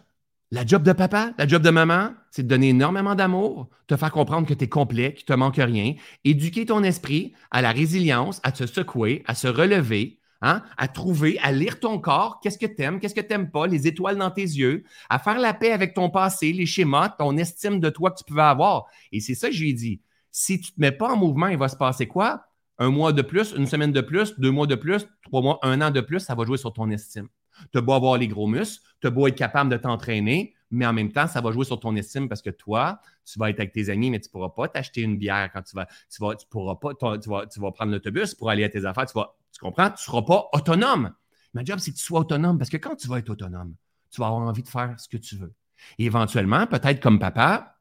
La 0.53 0.67
job 0.67 0.83
de 0.83 0.93
papa, 0.93 1.33
la 1.39 1.47
job 1.47 1.63
de 1.63 1.71
maman, 1.71 2.11
c'est 2.33 2.43
de 2.43 2.49
donner 2.49 2.71
énormément 2.71 3.15
d'amour, 3.15 3.69
te 3.87 3.97
faire 3.97 4.11
comprendre 4.11 4.49
que 4.49 4.55
tu 4.55 4.65
es 4.65 4.69
complet, 4.69 5.15
qu'il 5.15 5.23
ne 5.29 5.35
te 5.35 5.39
manque 5.39 5.59
rien, 5.59 5.95
éduquer 6.25 6.67
ton 6.67 6.83
esprit 6.83 7.35
à 7.53 7.63
la 7.63 7.71
résilience, 7.71 8.41
à 8.43 8.51
te 8.51 8.67
secouer, 8.67 9.23
à 9.29 9.37
se 9.37 9.47
relever, 9.47 10.19
hein, 10.43 10.65
à 10.77 10.89
trouver, 10.89 11.39
à 11.39 11.53
lire 11.53 11.79
ton 11.79 12.01
corps, 12.01 12.41
qu'est-ce 12.43 12.59
que 12.59 12.67
tu 12.67 12.99
qu'est-ce 12.99 13.15
que 13.15 13.21
tu 13.21 13.29
n'aimes 13.29 13.53
pas, 13.53 13.69
les 13.69 13.87
étoiles 13.87 14.17
dans 14.19 14.33
tes 14.33 14.43
yeux, 14.43 14.83
à 15.09 15.21
faire 15.21 15.39
la 15.39 15.55
paix 15.55 15.71
avec 15.71 15.95
ton 15.95 16.11
passé, 16.11 16.53
les 16.53 16.67
schémas, 16.67 17.11
ton 17.11 17.37
estime 17.37 17.79
de 17.79 17.89
toi 17.89 18.11
que 18.11 18.19
tu 18.19 18.25
pouvais 18.25 18.43
avoir. 18.43 18.87
Et 19.13 19.21
c'est 19.21 19.37
ça 19.37 19.51
que 19.51 19.55
je 19.55 19.63
lui 19.63 19.71
ai 19.71 19.75
dit. 19.75 20.01
Si 20.33 20.61
tu 20.61 20.73
ne 20.73 20.75
te 20.75 20.81
mets 20.81 20.93
pas 20.93 21.13
en 21.13 21.17
mouvement, 21.17 21.47
il 21.47 21.59
va 21.59 21.69
se 21.69 21.77
passer 21.77 22.09
quoi? 22.09 22.47
Un 22.79 22.91
mois 22.91 23.13
de 23.13 23.23
plus, 23.23 23.55
une 23.57 23.67
semaine 23.67 23.93
de 23.93 24.01
plus, 24.01 24.37
deux 24.41 24.51
mois 24.51 24.67
de 24.67 24.75
plus, 24.75 25.07
trois 25.23 25.43
mois, 25.43 25.61
un 25.63 25.81
an 25.81 25.93
de 25.93 26.01
plus, 26.01 26.19
ça 26.19 26.35
va 26.35 26.45
jouer 26.45 26.59
sur 26.59 26.73
ton 26.73 26.91
estime. 26.91 27.29
Tu 27.73 27.79
as 27.79 27.81
beau 27.81 27.93
avoir 27.93 28.19
les 28.19 28.29
gros 28.29 28.47
muscles, 28.47 28.83
tu 29.01 29.07
as 29.07 29.11
beau 29.11 29.27
être 29.27 29.37
capable 29.37 29.71
de 29.71 29.77
t'entraîner, 29.77 30.55
mais 30.71 30.87
en 30.87 30.93
même 30.93 31.13
temps, 31.13 31.27
ça 31.27 31.41
va 31.41 31.51
jouer 31.51 31.65
sur 31.65 31.81
ton 31.81 31.95
estime 31.97 32.29
parce 32.29 32.43
que 32.43 32.51
toi, 32.51 33.01
tu 33.25 33.39
vas 33.39 33.51
être 33.51 33.59
avec 33.61 33.73
tes 33.73 33.89
amis, 33.91 34.11
mais 34.11 34.21
tu 34.21 34.29
ne 34.29 34.33
pourras 34.33 34.51
pas 34.51 34.69
t'acheter 34.69 35.03
une 35.03 35.19
bière 35.19 35.51
quand 35.53 35.63
tu 35.63 35.75
vas. 35.75 35.87
Tu 35.87 36.23
vas, 36.23 36.35
tu 36.37 36.47
pourras 36.49 36.77
pas, 36.77 36.95
tu 36.95 37.29
vas, 37.29 37.47
tu 37.47 37.61
vas 37.61 37.73
prendre 37.73 37.93
l'autobus 37.93 38.35
pour 38.35 38.51
aller 38.51 38.65
à 38.65 38.69
tes 38.69 38.85
affaires. 38.85 39.07
Tu, 39.07 39.15
vas, 39.15 39.35
tu 39.53 39.59
comprends? 39.61 39.89
Tu 39.89 39.95
ne 39.95 39.99
seras 39.99 40.23
pas 40.23 40.49
autonome. 40.53 41.13
Ma 41.55 41.65
job, 41.65 41.79
c'est 41.81 41.91
que 41.91 41.97
tu 41.97 42.05
sois 42.05 42.21
autonome 42.21 42.59
parce 42.59 42.71
que 42.71 42.77
quand 42.77 42.95
tu 42.95 43.09
vas 43.09 43.19
être 43.19 43.31
autonome, 43.31 43.75
tu 44.11 44.21
vas 44.21 44.29
avoir 44.29 44.43
envie 44.43 44.63
de 44.63 44.69
faire 44.69 44.95
ce 44.99 45.09
que 45.09 45.17
tu 45.17 45.37
veux. 45.37 45.53
Et 45.99 46.05
éventuellement, 46.05 46.67
peut-être 46.67 47.01
comme 47.01 47.19
papa, 47.19 47.80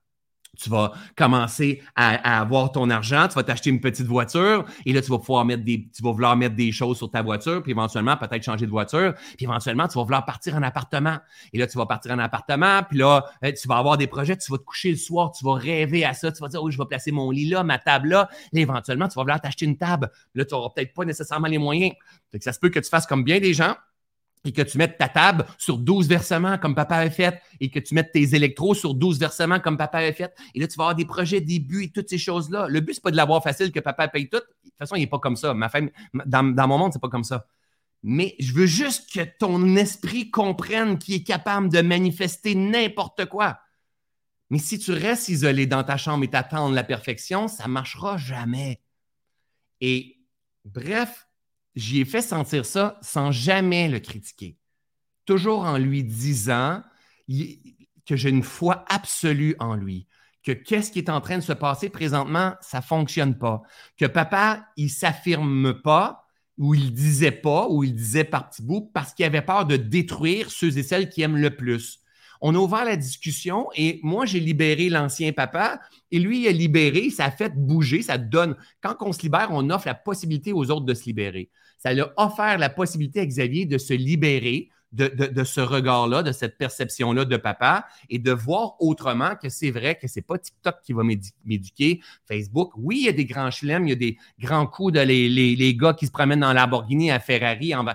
tu 0.58 0.70
vas 0.70 0.92
commencer 1.16 1.82
à, 1.96 2.40
avoir 2.42 2.72
ton 2.72 2.90
argent, 2.90 3.28
tu 3.28 3.36
vas 3.36 3.44
t'acheter 3.44 3.70
une 3.70 3.80
petite 3.80 4.08
voiture 4.08 4.66
et 4.86 4.94
là, 4.94 5.02
tu 5.02 5.10
vas 5.10 5.20
pouvoir 5.20 5.46
mettre 5.46 5.64
des, 5.64 5.88
tu 5.96 6.04
vas 6.04 6.12
vouloir 6.12 6.36
mettre 6.36 6.56
des 6.56 6.72
choses 6.72 6.98
sur 6.98 7.10
ta 7.10 7.22
voiture, 7.22 7.62
puis 7.64 7.72
éventuellement, 7.72 8.18
peut-être 8.18 8.44
changer 8.44 8.66
de 8.66 8.72
voiture, 8.72 9.14
puis 9.38 9.46
éventuellement, 9.46 9.88
tu 9.88 9.98
vas 9.98 10.04
vouloir 10.04 10.26
partir 10.26 10.56
en 10.56 10.64
appartement. 10.64 11.18
Et 11.54 11.58
là, 11.58 11.68
tu 11.68 11.78
vas 11.78 11.86
partir 11.86 12.12
en 12.12 12.20
appartement, 12.20 12.84
puis 12.84 12.98
là, 12.98 13.26
euh, 13.44 13.52
tu 13.52 13.68
vas 13.68 13.78
avoir 13.78 13.98
des 13.98 14.08
projets, 14.08 14.36
tu 14.38 14.52
vas 14.52 14.58
te 14.58 14.64
coucher 14.64 14.92
le 14.92 14.98
soir, 14.98 15.32
tu 15.32 15.44
vas 15.46 15.54
rêver 15.54 16.06
à 16.06 16.14
ça, 16.14 16.32
tu 16.32 16.42
vas 16.42 16.48
dire, 16.48 16.62
oh, 16.62 16.70
je 16.70 16.78
vais 16.78 16.86
placer 16.86 17.12
mon 17.12 17.32
lit 17.32 17.50
là, 17.50 17.64
ma 17.64 17.78
table 17.78 18.10
là. 18.10 18.30
Et 18.54 18.62
éventuellement, 18.62 19.08
tu 19.08 19.16
vas 19.16 19.24
vouloir 19.24 19.42
t'acheter 19.42 19.66
une 19.66 19.78
table. 19.78 20.12
Là, 20.36 20.46
tu 20.46 20.54
n'auras 20.54 20.70
peut-être 20.76 20.94
pas 20.94 21.06
nécessairement 21.06 21.48
les 21.48 21.58
moyens. 21.58 21.94
Fait 22.32 22.38
que 22.38 22.44
ça 22.44 22.54
se 22.54 22.60
peut 22.60 22.70
que 22.70 22.80
tu 22.80 22.90
fasses 22.90 23.08
comme 23.08 23.24
bien 23.24 23.40
des 23.40 23.54
gens, 23.54 23.76
et 24.46 24.52
que 24.52 24.62
tu 24.62 24.78
mettes 24.78 24.98
ta 24.98 25.10
table 25.10 25.46
sur 25.58 25.78
12 25.78 26.08
versements 26.08 26.58
comme 26.58 26.76
papa 26.76 26.96
avait 26.96 27.10
fait 27.10 27.42
et 27.60 27.70
que 27.70 27.80
tu 27.80 27.94
mettes 27.94 28.12
tes 28.14 28.36
électros 28.36 28.74
sur 28.74 28.94
12 28.94 29.20
versements 29.20 29.60
comme 29.60 29.78
papa 29.78 29.98
avait 29.98 30.14
fait. 30.14 30.34
Et 30.56 30.60
là, 30.60 30.68
tu 30.68 30.78
vas 30.78 30.86
avoir 30.86 30.96
des 30.96 31.06
projets, 31.06 31.42
des 31.42 31.60
buts 31.60 31.84
et 31.84 31.92
toutes 31.92 32.10
ces 32.10 32.18
choses-là. 32.18 32.68
Le 32.70 32.80
but, 32.80 32.94
c'est 32.94 33.04
pas 33.04 33.12
de 33.12 33.18
l'avoir 33.18 33.44
facile 33.44 33.72
que 33.72 33.80
papa 33.80 34.08
paye 34.08 34.30
tout. 34.30 34.38
De 34.38 34.44
toute 34.64 34.78
façon, 34.78 34.96
il 34.96 35.02
n'est 35.02 35.08
pas 35.08 35.20
comme 35.20 35.36
ça. 35.36 35.54
Ma 35.54 35.68
femme, 35.68 35.90
dans, 36.26 36.44
dans 36.44 36.68
mon 36.68 36.78
monde, 36.78 36.94
c'est 36.94 37.02
pas 37.02 37.10
comme 37.10 37.24
ça. 37.24 37.46
Mais 38.02 38.36
je 38.40 38.54
veux 38.54 38.66
juste 38.66 39.12
que 39.12 39.22
ton 39.40 39.76
esprit 39.76 40.32
comprenne 40.32 40.98
qu'il 40.98 41.16
est 41.16 41.24
capable 41.24 41.70
de 41.70 41.82
manifester 41.82 42.56
n'importe 42.56 43.26
quoi. 43.26 43.60
Mais 44.50 44.58
si 44.58 44.80
tu 44.80 44.92
restes 44.92 45.30
isolé 45.30 45.68
dans 45.68 45.84
ta 45.84 45.98
chambre 45.98 46.24
et 46.24 46.30
t'attends 46.30 46.72
la 46.72 46.84
perfection, 46.84 47.48
ça 47.48 47.66
ne 47.66 47.74
marchera 47.74 48.18
jamais. 48.18 48.82
Et 49.82 50.18
bref, 50.66 51.28
j'y 51.80 52.02
ai 52.02 52.06
fait 52.06 52.22
sentir 52.22 52.66
ça 52.66 52.98
sans 53.02 53.32
jamais 53.32 53.88
le 53.90 54.00
critiquer. 54.00 54.58
Toujours 55.26 55.62
en 55.62 55.78
lui 55.78 56.04
disant 56.04 56.84
que 58.06 58.16
j'ai 58.16 58.30
une 58.30 58.44
foi 58.44 58.86
absolue 58.90 59.56
en 59.60 59.76
lui, 59.76 60.08
que 60.44 60.52
qu'est-ce 60.52 60.92
qui 60.92 61.00
est 61.00 61.10
en 61.10 61.22
train 61.22 61.38
de 61.38 61.44
se 61.44 61.54
passer 61.54 61.90
présentement, 61.90 62.54
ça 62.62 62.80
ne 62.80 62.84
fonctionne 62.84 63.38
pas. 63.38 63.62
Que 63.98 64.06
papa, 64.06 64.66
il 64.78 64.90
s'affirme 64.90 65.82
pas, 65.82 66.26
ou 66.58 66.76
il 66.76 66.94
disait 66.94 67.32
pas, 67.32 67.68
ou 67.70 67.84
il 67.84 67.96
disait 67.96 68.26
par 68.26 68.50
petits 68.50 68.64
parce 68.94 69.14
qu'il 69.14 69.26
avait 69.26 69.42
peur 69.42 69.66
de 69.66 69.78
détruire 69.78 70.52
ceux 70.52 70.78
et 70.78 70.84
celles 70.84 71.10
qui 71.10 71.22
aiment 71.22 71.38
le 71.38 71.56
plus. 71.56 72.00
On 72.42 72.56
a 72.56 72.58
ouvert 72.58 72.86
la 72.86 72.96
discussion 72.96 73.68
et 73.76 74.00
moi, 74.04 74.26
j'ai 74.26 74.40
libéré 74.40 74.90
l'ancien 74.90 75.32
papa 75.34 75.80
et 76.12 76.20
lui, 76.20 76.42
il 76.42 76.48
a 76.48 76.52
libéré, 76.52 77.10
ça 77.10 77.26
a 77.26 77.32
fait 77.32 77.54
bouger, 77.56 78.02
ça 78.02 78.18
donne. 78.18 78.56
Quand 78.82 78.96
on 79.02 79.12
se 79.12 79.22
libère, 79.22 79.50
on 79.52 79.70
offre 79.70 79.88
la 79.88 79.96
possibilité 79.96 80.54
aux 80.54 80.70
autres 80.72 80.86
de 80.86 80.94
se 80.94 81.06
libérer. 81.06 81.50
Ça 81.80 81.94
lui 81.94 82.02
a 82.02 82.14
offert 82.18 82.58
la 82.58 82.70
possibilité 82.70 83.22
à 83.22 83.26
Xavier 83.26 83.66
de 83.66 83.78
se 83.78 83.94
libérer 83.94 84.70
de, 84.92 85.44
ce 85.44 85.62
regard-là, 85.62 86.24
de 86.24 86.32
cette 86.32 86.58
perception-là 86.58 87.26
de 87.26 87.38
papa 87.38 87.86
et 88.10 88.20
de 88.20 88.32
voir 88.32 88.76
autrement 88.80 89.36
que 89.36 89.50
c'est 89.50 89.72
vrai 89.72 89.96
que 89.96 90.08
c'est 90.08 90.22
pas 90.22 90.38
TikTok 90.38 90.82
qui 90.84 90.94
va 90.94 91.04
m'éduquer, 91.04 92.02
Facebook. 92.28 92.72
Oui, 92.76 93.02
il 93.02 93.06
y 93.06 93.10
a 93.10 93.14
des 93.14 93.26
grands 93.26 93.52
chelems, 93.52 93.86
il 93.88 93.90
y 93.90 93.94
a 93.94 93.96
des 93.96 94.18
grands 94.40 94.66
coups 94.66 94.94
de 94.94 95.00
les, 95.00 95.30
les, 95.30 95.76
gars 95.76 95.94
qui 95.94 96.08
se 96.08 96.12
promènent 96.12 96.40
dans 96.40 96.54
Lamborghini 96.54 97.12
à 97.12 97.20
Ferrari. 97.20 97.76
En... 97.76 97.86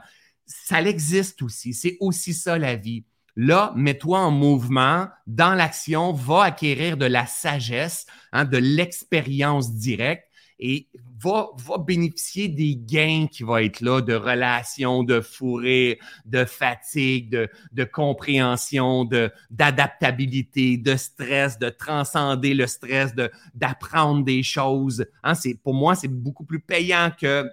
Ça 0.46 0.82
existe 0.82 1.42
aussi. 1.42 1.74
C'est 1.74 1.96
aussi 2.00 2.32
ça 2.32 2.58
la 2.58 2.76
vie. 2.76 3.04
Là, 3.36 3.72
mets-toi 3.74 4.20
en 4.20 4.30
mouvement, 4.30 5.08
dans 5.26 5.54
l'action, 5.54 6.12
va 6.12 6.44
acquérir 6.44 6.96
de 6.96 7.06
la 7.06 7.26
sagesse, 7.26 8.06
hein, 8.32 8.44
de 8.44 8.58
l'expérience 8.58 9.74
directe 9.74 10.28
et 10.58 10.88
va, 11.20 11.48
va, 11.56 11.78
bénéficier 11.78 12.48
des 12.48 12.76
gains 12.76 13.26
qui 13.30 13.42
vont 13.42 13.56
être 13.56 13.80
là, 13.80 14.00
de 14.00 14.14
relations, 14.14 15.02
de 15.02 15.20
fourré, 15.20 15.98
de 16.24 16.44
fatigue, 16.44 17.30
de, 17.30 17.48
de 17.72 17.84
compréhension, 17.84 19.04
de, 19.04 19.30
d'adaptabilité, 19.50 20.76
de 20.76 20.96
stress, 20.96 21.58
de 21.58 21.68
transcender 21.68 22.54
le 22.54 22.66
stress, 22.66 23.14
de, 23.14 23.30
d'apprendre 23.54 24.24
des 24.24 24.42
choses. 24.42 25.06
Hein, 25.22 25.32
pour 25.62 25.74
moi, 25.74 25.94
c'est 25.94 26.08
beaucoup 26.08 26.44
plus 26.44 26.60
payant 26.60 27.10
que 27.18 27.48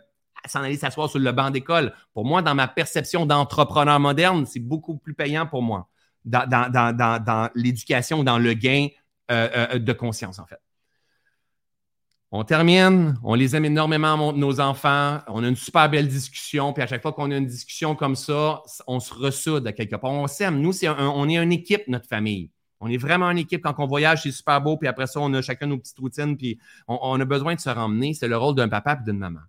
s'en 0.46 0.62
aller 0.64 0.78
s'asseoir 0.78 1.10
sur 1.10 1.20
le 1.20 1.32
banc 1.32 1.52
d'école. 1.52 1.94
Pour 2.14 2.26
moi, 2.26 2.42
dans 2.42 2.56
ma 2.56 2.68
perception 2.68 3.26
d'entrepreneur 3.26 4.00
moderne, 4.00 4.46
c'est 4.46 4.60
beaucoup 4.60 4.98
plus 4.98 5.14
payant 5.14 5.46
pour 5.46 5.62
moi 5.62 5.88
dans, 6.26 6.48
dans, 6.48 6.72
dans, 6.72 7.24
dans 7.24 7.50
l'éducation, 7.56 8.24
dans 8.24 8.40
le 8.40 8.54
gain 8.54 8.88
euh, 9.32 9.50
euh, 9.56 9.80
de 9.80 9.94
conscience, 9.94 10.40
en 10.40 10.46
fait. 10.46 10.60
On 12.34 12.46
termine, 12.46 13.16
on 13.24 13.34
les 13.34 13.58
aime 13.58 13.66
énormément, 13.66 14.32
nos 14.32 14.62
enfants, 14.62 15.20
on 15.28 15.44
a 15.44 15.50
une 15.50 15.58
super 15.58 15.90
belle 15.90 16.08
discussion, 16.08 16.72
puis 16.72 16.82
à 16.82 16.88
chaque 16.88 17.02
fois 17.02 17.12
qu'on 17.12 17.30
a 17.30 17.36
une 17.36 17.46
discussion 17.46 17.94
comme 17.94 18.16
ça, 18.16 18.64
on 18.88 19.02
se 19.02 19.14
ressoude 19.14 19.68
à 19.68 19.74
quelque 19.74 19.98
part. 19.98 20.12
On 20.12 20.28
s'aime. 20.28 20.62
Nous, 20.62 20.72
on 20.86 21.28
est 21.28 21.38
une 21.38 21.52
équipe, 21.52 21.86
notre 21.90 22.08
famille. 22.08 22.50
On 22.80 22.88
est 22.88 22.96
vraiment 22.96 23.30
une 23.30 23.40
équipe. 23.40 23.62
Quand 23.62 23.76
on 23.80 23.86
voyage, 23.86 24.24
c'est 24.24 24.32
super 24.32 24.62
beau, 24.62 24.78
puis 24.78 24.88
après 24.88 25.08
ça, 25.08 25.20
on 25.20 25.34
a 25.34 25.42
chacun 25.42 25.68
nos 25.68 25.78
petites 25.78 26.00
routines, 26.00 26.38
puis 26.38 26.58
on, 26.88 26.98
on 27.02 27.20
a 27.20 27.26
besoin 27.26 27.56
de 27.56 27.60
se 27.60 27.70
ramener. 27.70 28.14
C'est 28.14 28.30
le 28.30 28.38
rôle 28.38 28.56
d'un 28.56 28.70
papa 28.70 28.98
et 29.00 29.04
d'une 29.04 29.20
maman 29.20 29.42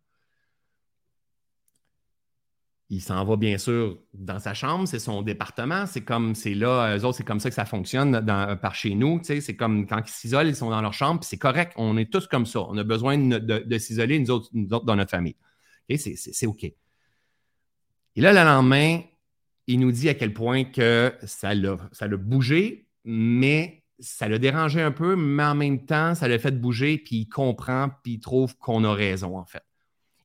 il 2.92 3.00
s'en 3.00 3.24
va 3.24 3.36
bien 3.36 3.56
sûr 3.56 3.98
dans 4.12 4.38
sa 4.38 4.52
chambre, 4.52 4.86
c'est 4.86 4.98
son 4.98 5.22
département, 5.22 5.86
c'est 5.86 6.02
comme 6.02 6.34
c'est 6.34 6.52
là, 6.52 6.94
eux 6.94 7.04
autres, 7.06 7.16
c'est 7.16 7.24
comme 7.24 7.40
ça 7.40 7.48
que 7.48 7.54
ça 7.54 7.64
fonctionne 7.64 8.22
par 8.60 8.74
chez 8.74 8.94
nous. 8.94 9.18
C'est 9.22 9.56
comme 9.56 9.86
quand 9.86 10.02
ils 10.06 10.10
s'isolent, 10.10 10.46
ils 10.46 10.54
sont 10.54 10.68
dans 10.68 10.82
leur 10.82 10.92
chambre, 10.92 11.24
c'est 11.24 11.38
correct, 11.38 11.72
on 11.76 11.96
est 11.96 12.12
tous 12.12 12.26
comme 12.26 12.44
ça. 12.44 12.60
On 12.60 12.76
a 12.76 12.84
besoin 12.84 13.16
de, 13.16 13.78
s'isoler, 13.78 14.18
nous 14.18 14.30
autres, 14.30 14.50
dans 14.52 14.94
notre 14.94 15.10
famille. 15.10 15.36
C'est 15.96 16.46
OK. 16.46 16.64
Et 16.64 16.74
là, 18.20 18.34
le 18.34 18.46
lendemain, 18.46 19.00
il 19.66 19.80
nous 19.80 19.90
dit 19.90 20.10
à 20.10 20.14
quel 20.14 20.34
point 20.34 20.64
que 20.64 21.14
ça 21.22 21.54
l'a 21.54 22.16
bougé, 22.18 22.88
mais 23.06 23.84
ça 24.00 24.28
l'a 24.28 24.36
dérangé 24.36 24.82
un 24.82 24.92
peu, 24.92 25.16
mais 25.16 25.44
en 25.44 25.54
même 25.54 25.86
temps, 25.86 26.14
ça 26.14 26.28
l'a 26.28 26.38
fait 26.38 26.60
bouger, 26.60 26.98
puis 26.98 27.20
il 27.20 27.28
comprend, 27.30 27.88
puis 28.04 28.14
il 28.14 28.20
trouve 28.20 28.54
qu'on 28.58 28.84
a 28.84 28.92
raison, 28.92 29.38
en 29.38 29.46
fait. 29.46 29.62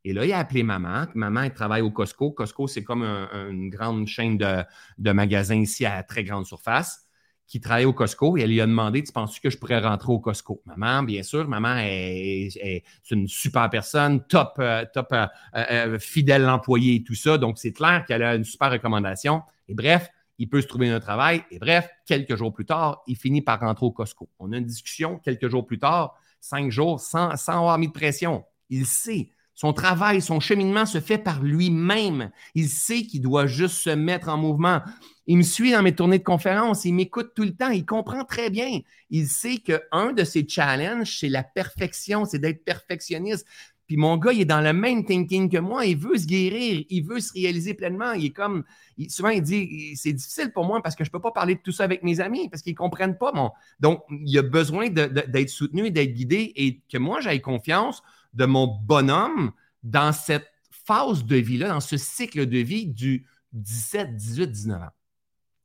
Et 0.07 0.13
là, 0.13 0.25
il 0.25 0.31
a 0.31 0.39
appelé 0.39 0.63
maman. 0.63 1.05
Maman, 1.15 1.41
elle 1.43 1.53
travaille 1.53 1.81
au 1.81 1.91
Costco. 1.91 2.31
Costco, 2.31 2.65
c'est 2.67 2.81
comme 2.81 3.03
une 3.03 3.69
grande 3.69 4.07
chaîne 4.07 4.37
de, 4.37 5.11
magasins 5.11 5.57
ici 5.57 5.85
à 5.85 6.01
très 6.01 6.23
grande 6.23 6.45
surface 6.45 7.03
qui 7.45 7.59
travaille 7.59 7.83
au 7.83 7.91
Costco 7.91 8.37
et 8.37 8.41
elle 8.41 8.51
lui 8.51 8.61
a 8.61 8.65
demandé 8.65 9.03
Tu 9.03 9.11
penses 9.11 9.37
que 9.41 9.49
je 9.49 9.57
pourrais 9.57 9.79
rentrer 9.79 10.13
au 10.13 10.19
Costco? 10.19 10.61
Maman, 10.65 11.03
bien 11.03 11.23
sûr, 11.23 11.45
maman 11.49 11.75
est, 11.79 12.83
une 13.11 13.27
super 13.27 13.69
personne, 13.69 14.25
top, 14.27 14.53
euh, 14.59 14.85
top 14.93 15.11
euh, 15.11 15.27
euh, 15.55 15.99
fidèle 15.99 16.47
employé 16.47 16.95
et 16.95 17.03
tout 17.03 17.15
ça. 17.15 17.37
Donc, 17.37 17.57
c'est 17.57 17.73
clair 17.73 18.05
qu'elle 18.05 18.23
a 18.23 18.35
une 18.35 18.45
super 18.45 18.71
recommandation. 18.71 19.41
Et 19.67 19.73
bref, 19.73 20.09
il 20.37 20.47
peut 20.47 20.61
se 20.61 20.67
trouver 20.67 20.89
un 20.89 21.01
travail. 21.01 21.43
Et 21.51 21.59
bref, 21.59 21.89
quelques 22.05 22.37
jours 22.37 22.53
plus 22.53 22.65
tard, 22.65 23.03
il 23.07 23.17
finit 23.17 23.41
par 23.41 23.59
rentrer 23.59 23.85
au 23.85 23.91
Costco. 23.91 24.29
On 24.39 24.53
a 24.53 24.57
une 24.57 24.65
discussion 24.65 25.19
quelques 25.19 25.49
jours 25.49 25.65
plus 25.65 25.79
tard, 25.79 26.17
cinq 26.39 26.71
jours, 26.71 27.01
sans, 27.01 27.35
sans 27.35 27.57
avoir 27.57 27.77
mis 27.77 27.87
de 27.87 27.93
pression. 27.93 28.45
Il 28.69 28.85
sait 28.85 29.31
son 29.57 29.73
travail, 29.73 30.21
son 30.21 30.39
cheminement 30.39 30.85
se 30.85 31.01
fait 31.01 31.17
par 31.17 31.41
lui-même. 31.41 32.29
Il 32.53 32.69
sait 32.69 33.01
qu'il 33.01 33.21
doit 33.21 33.47
juste 33.47 33.77
se 33.77 33.89
mettre 33.89 34.29
en 34.29 34.37
mouvement. 34.37 34.81
Il 35.25 35.37
me 35.37 35.41
suit 35.41 35.71
dans 35.71 35.81
mes 35.81 35.95
tournées 35.95 36.19
de 36.19 36.23
conférences, 36.23 36.85
il 36.85 36.93
m'écoute 36.93 37.31
tout 37.35 37.41
le 37.41 37.55
temps, 37.55 37.69
il 37.71 37.83
comprend 37.83 38.23
très 38.23 38.51
bien. 38.51 38.81
Il 39.09 39.27
sait 39.27 39.57
qu'un 39.57 40.13
de 40.13 40.23
ses 40.23 40.47
challenges, 40.47 41.17
c'est 41.19 41.29
la 41.29 41.41
perfection, 41.41 42.23
c'est 42.25 42.37
d'être 42.37 42.63
perfectionniste. 42.63 43.47
Puis 43.87 43.97
mon 43.97 44.17
gars, 44.17 44.31
il 44.31 44.41
est 44.41 44.45
dans 44.45 44.61
le 44.61 44.73
même 44.73 45.05
thinking 45.05 45.49
que 45.49 45.57
moi. 45.57 45.87
Il 45.87 45.97
veut 45.97 46.17
se 46.17 46.27
guérir, 46.27 46.85
il 46.87 47.01
veut 47.03 47.19
se 47.19 47.33
réaliser 47.33 47.73
pleinement. 47.73 48.11
Il 48.11 48.25
est 48.25 48.29
comme, 48.29 48.63
souvent, 49.09 49.29
il 49.29 49.41
dit, 49.41 49.95
c'est 49.95 50.13
difficile 50.13 50.51
pour 50.51 50.65
moi 50.65 50.83
parce 50.83 50.95
que 50.95 51.03
je 51.03 51.09
ne 51.09 51.13
peux 51.13 51.21
pas 51.21 51.31
parler 51.31 51.55
de 51.55 51.61
tout 51.61 51.71
ça 51.71 51.83
avec 51.83 52.03
mes 52.03 52.19
amis 52.19 52.47
parce 52.47 52.61
qu'ils 52.61 52.73
ne 52.73 52.77
comprennent 52.77 53.17
pas. 53.17 53.31
Mon... 53.31 53.49
Donc, 53.79 54.03
il 54.11 54.37
a 54.37 54.43
besoin 54.43 54.89
d'être 54.89 55.49
soutenu 55.49 55.89
d'être 55.89 56.13
guidé 56.13 56.51
et 56.55 56.79
que 56.91 56.99
moi, 56.99 57.21
j'aie 57.21 57.39
confiance 57.41 58.03
de 58.37 58.45
mon 58.45 58.67
bonhomme 58.67 59.51
dans 59.83 60.13
cette 60.13 60.47
phase 60.85 61.25
de 61.25 61.35
vie-là, 61.35 61.69
dans 61.69 61.79
ce 61.79 61.97
cycle 61.97 62.45
de 62.45 62.59
vie 62.59 62.87
du 62.87 63.27
17, 63.53 64.15
18, 64.15 64.51
19 64.51 64.81
ans. 64.81 64.89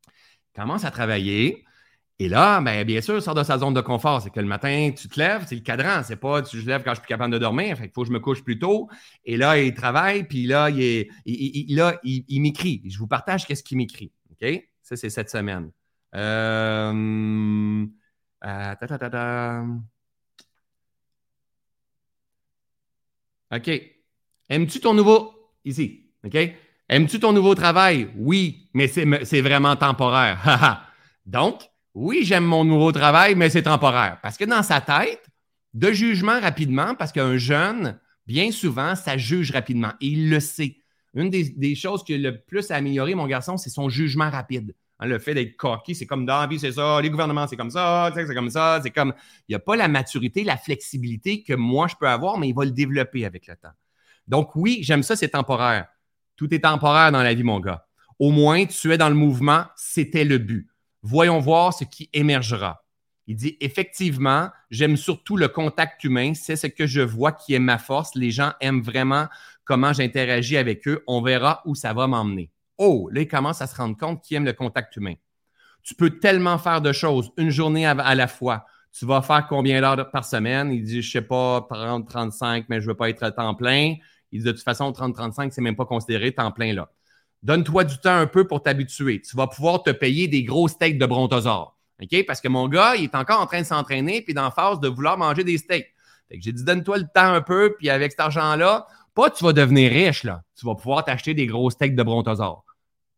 Il 0.09 0.61
commence 0.61 0.85
à 0.85 0.91
travailler. 0.91 1.65
Et 2.19 2.29
là, 2.29 2.61
ben, 2.61 2.85
bien 2.85 3.01
sûr, 3.01 3.17
il 3.17 3.23
sort 3.23 3.35
de 3.35 3.43
sa 3.43 3.59
zone 3.59 3.75
de 3.75 3.81
confort. 3.81 4.23
C'est 4.23 4.31
que 4.31 4.41
le 4.41 4.47
matin, 4.47 4.93
tu 4.97 5.09
te 5.09 5.19
lèves, 5.19 5.45
c'est 5.47 5.55
le 5.55 5.61
cadran. 5.61 6.03
C'est 6.05 6.17
pas 6.17 6.43
tu 6.43 6.63
te 6.63 6.69
lèves 6.69 6.83
quand 6.83 6.91
je 6.91 6.97
suis 6.97 7.03
plus 7.03 7.09
capable 7.09 7.33
de 7.33 7.39
dormir. 7.39 7.77
Fait 7.77 7.91
faut 7.93 8.03
que 8.03 8.09
je 8.09 8.13
me 8.13 8.21
couche 8.21 8.43
plus 8.43 8.59
tôt. 8.59 8.89
Et 9.25 9.37
là, 9.37 9.59
il 9.59 9.75
travaille, 9.75 10.25
puis 10.25 10.47
là, 10.47 10.71
il, 10.71 10.83
est, 10.83 11.09
il, 11.25 12.41
m'écrit. 12.41 12.83
Je 12.89 12.99
vous 12.99 13.07
partage 13.07 13.47
qu'est-ce 13.47 13.63
qu'il 13.63 13.79
m'écrit. 13.79 14.13
OK? 14.31 14.63
Ça, 14.83 14.97
c'est 14.97 15.11
cette 15.11 15.31
semaine. 15.31 15.71
Euh, 16.15 17.87
euh, 18.45 18.75
OK. 23.55 23.71
Aimes-tu 24.49 24.81
ton 24.81 24.95
nouveau? 24.95 25.33
Ici. 25.65 26.07
OK? 26.25 26.37
Aimes-tu 26.89 27.21
ton 27.21 27.33
nouveau 27.33 27.55
travail? 27.55 28.11
Oui, 28.17 28.69
mais 28.75 28.89
c'est 28.89 29.41
vraiment 29.41 29.77
temporaire. 29.77 30.89
Donc, 31.27 31.63
oui, 31.95 32.23
j'aime 32.25 32.45
mon 32.45 32.65
nouveau 32.65 32.93
travail, 32.93 33.35
mais 33.35 33.51
c'est 33.51 33.63
temporaire. 33.63 34.19
Parce 34.23 34.37
que 34.37 34.45
dans 34.45 34.63
sa 34.63 34.81
tête, 34.81 35.27
de 35.75 35.93
jugement 35.93 36.41
rapidement, 36.41 36.95
parce 36.95 37.13
qu'un 37.13 37.37
jeune, 37.37 37.99
bien 38.27 38.51
souvent, 38.51 38.95
ça 38.95 39.17
juge 39.17 39.53
rapidement. 39.53 39.93
Et 40.01 40.09
il 40.09 40.31
le 40.31 40.41
sait. 40.41 40.77
Une 41.15 41.31
des, 41.31 41.75
choses 41.75 42.05
qui 42.05 42.15
a 42.15 42.19
le 42.19 42.41
plus 42.41 42.71
amélioré 42.71 43.15
mon 43.15 43.27
garçon, 43.27 43.57
c'est 43.57 43.71
son 43.71 43.89
jugement 43.89 44.31
rapide. 44.31 44.75
Hein, 44.99 45.07
le 45.07 45.19
fait 45.19 45.35
d'être 45.35 45.57
coquille, 45.57 45.95
c'est 45.95 46.07
comme 46.07 46.25
dans 46.25 46.41
la 46.41 46.47
vie, 46.47 46.59
c'est 46.59 46.73
ça, 46.73 47.01
les 47.03 47.11
gouvernements, 47.11 47.47
c'est 47.47 47.57
comme 47.57 47.71
ça, 47.71 48.11
c'est 48.15 48.35
comme 48.35 48.51
ça, 48.51 48.81
c'est 48.83 48.91
comme. 48.91 49.13
Il 49.49 49.53
n'y 49.53 49.57
a 49.57 49.59
pas 49.59 49.77
la 49.77 49.89
maturité, 49.89 50.45
la 50.45 50.57
flexibilité 50.57 51.43
que 51.43 51.53
moi 51.53 51.87
je 51.89 51.97
peux 51.97 52.09
avoir, 52.09 52.39
mais 52.39 52.49
il 52.49 52.55
va 52.55 52.65
le 52.65 52.71
développer 52.71 53.27
avec 53.27 53.47
le 53.47 53.57
temps. 53.57 53.73
Donc, 54.27 54.55
oui, 54.57 54.79
j'aime 54.83 55.03
ça, 55.03 55.17
c'est 55.17 55.31
temporaire. 55.31 55.87
Tout 56.37 56.53
est 56.55 56.61
temporaire 56.61 57.13
dans 57.13 57.23
la 57.23 57.35
vie, 57.35 57.43
mon 57.43 57.61
gars. 57.61 57.87
Au 58.19 58.31
moins, 58.31 58.65
tu 58.67 58.93
es 58.93 58.99
dans 58.99 59.09
le 59.09 59.15
mouvement, 59.15 59.65
c'était 59.77 60.25
le 60.25 60.39
but. 60.39 60.69
Voyons 61.03 61.41
voir 61.41 61.75
ce 61.75 61.85
qui 61.85 62.09
émergera. 62.13 62.82
Il 63.27 63.37
dit 63.37 63.57
effectivement, 63.61 64.51
j'aime 64.71 64.97
surtout 64.97 65.37
le 65.37 65.49
contact 65.49 66.03
humain, 66.05 66.35
c'est 66.35 66.57
ce 66.57 66.67
que 66.67 66.87
je 66.87 67.01
vois 67.01 67.33
qui 67.33 67.55
est 67.55 67.61
ma 67.61 67.79
force. 67.79 68.15
Les 68.15 68.31
gens 68.31 68.53
aiment 68.61 68.83
vraiment 68.83 69.29
comment 69.65 69.93
j'interagis 69.93 70.57
avec 70.57 70.87
eux. 70.89 71.05
On 71.07 71.23
verra 71.23 71.63
où 71.65 71.75
ça 71.75 71.93
va 71.93 72.07
m'emmener. 72.07 72.51
Oh, 72.79 73.09
là, 73.13 73.21
il 73.21 73.29
commence 73.29 73.63
à 73.63 73.67
se 73.67 73.77
rendre 73.77 73.97
compte 73.97 74.23
qu'il 74.23 74.37
aime 74.37 74.45
le 74.45 74.53
contact 74.53 74.97
humain. 74.97 75.15
Tu 75.83 75.95
peux 75.95 76.11
tellement 76.19 76.59
faire 76.59 76.81
de 76.81 76.93
choses, 76.93 77.31
une 77.37 77.51
journée 77.51 77.87
à 77.87 78.15
la 78.15 78.27
fois. 78.29 78.67
Tu 78.93 79.07
vas 79.07 79.23
faire 79.23 79.47
combien 79.49 79.81
d'heures 79.81 80.11
par 80.11 80.25
semaine? 80.25 80.71
Il 80.73 80.83
dit, 80.83 81.01
je 81.03 81.11
sais 81.11 81.23
pas, 81.23 81.67
30, 81.69 82.09
35, 82.09 82.67
mais 82.69 82.81
je 82.81 82.87
veux 82.87 82.95
pas 82.95 83.09
être 83.09 83.23
à 83.23 83.31
temps 83.31 83.55
plein. 83.55 83.97
Il 84.33 84.41
dit, 84.41 84.45
de 84.45 84.53
toute 84.53 84.63
façon, 84.63 84.93
30, 84.93 85.15
35, 85.15 85.53
c'est 85.53 85.61
même 85.61 85.77
pas 85.77 85.87
considéré 85.87 86.33
temps 86.33 86.53
plein 86.53 86.73
là. 86.75 86.91
Donne-toi 87.43 87.85
du 87.85 87.99
temps 87.99 88.15
un 88.15 88.27
peu 88.27 88.47
pour 88.47 88.63
t'habituer. 88.63 89.21
Tu 89.21 89.37
vas 89.37 89.47
pouvoir 89.47 89.83
te 89.83 89.91
payer 89.91 90.29
des 90.29 90.45
gros 90.45 90.69
steaks 90.69 90.99
de 90.99 91.07
brontosaure. 91.07 91.77
OK? 92.03 92.27
Parce 92.27 92.41
que 92.41 92.49
mon 92.49 92.69
gars, 92.69 92.97
il 92.97 93.05
est 93.05 93.15
encore 93.15 93.41
en 93.41 93.47
train 93.47 93.61
de 93.61 93.67
s'entraîner 93.67 94.23
puis 94.23 94.35
d'en 94.35 94.51
face 94.51 94.81
de 94.81 94.89
vouloir 94.89 95.19
manger 95.19 95.45
des 95.45 95.59
steaks. 95.59 95.93
Fait 96.29 96.39
que 96.39 96.45
j'ai 96.45 96.53
dit, 96.53 96.65
donne-toi 96.65 96.99
le 96.99 97.07
temps 97.15 97.33
un 97.33 97.43
peu, 97.43 97.75
puis 97.79 97.91
avec 97.91 98.13
cet 98.13 98.21
argent-là, 98.21 98.87
pas 99.15 99.31
tu 99.31 99.45
vas 99.45 99.53
devenir 99.53 99.91
riche, 99.91 100.25
là. 100.25 100.43
Tu 100.59 100.65
vas 100.65 100.75
pouvoir 100.75 101.05
t'acheter 101.05 101.35
des 101.35 101.47
gros 101.47 101.71
steaks 101.71 101.95
de 101.95 102.03
brontosaure. 102.03 102.65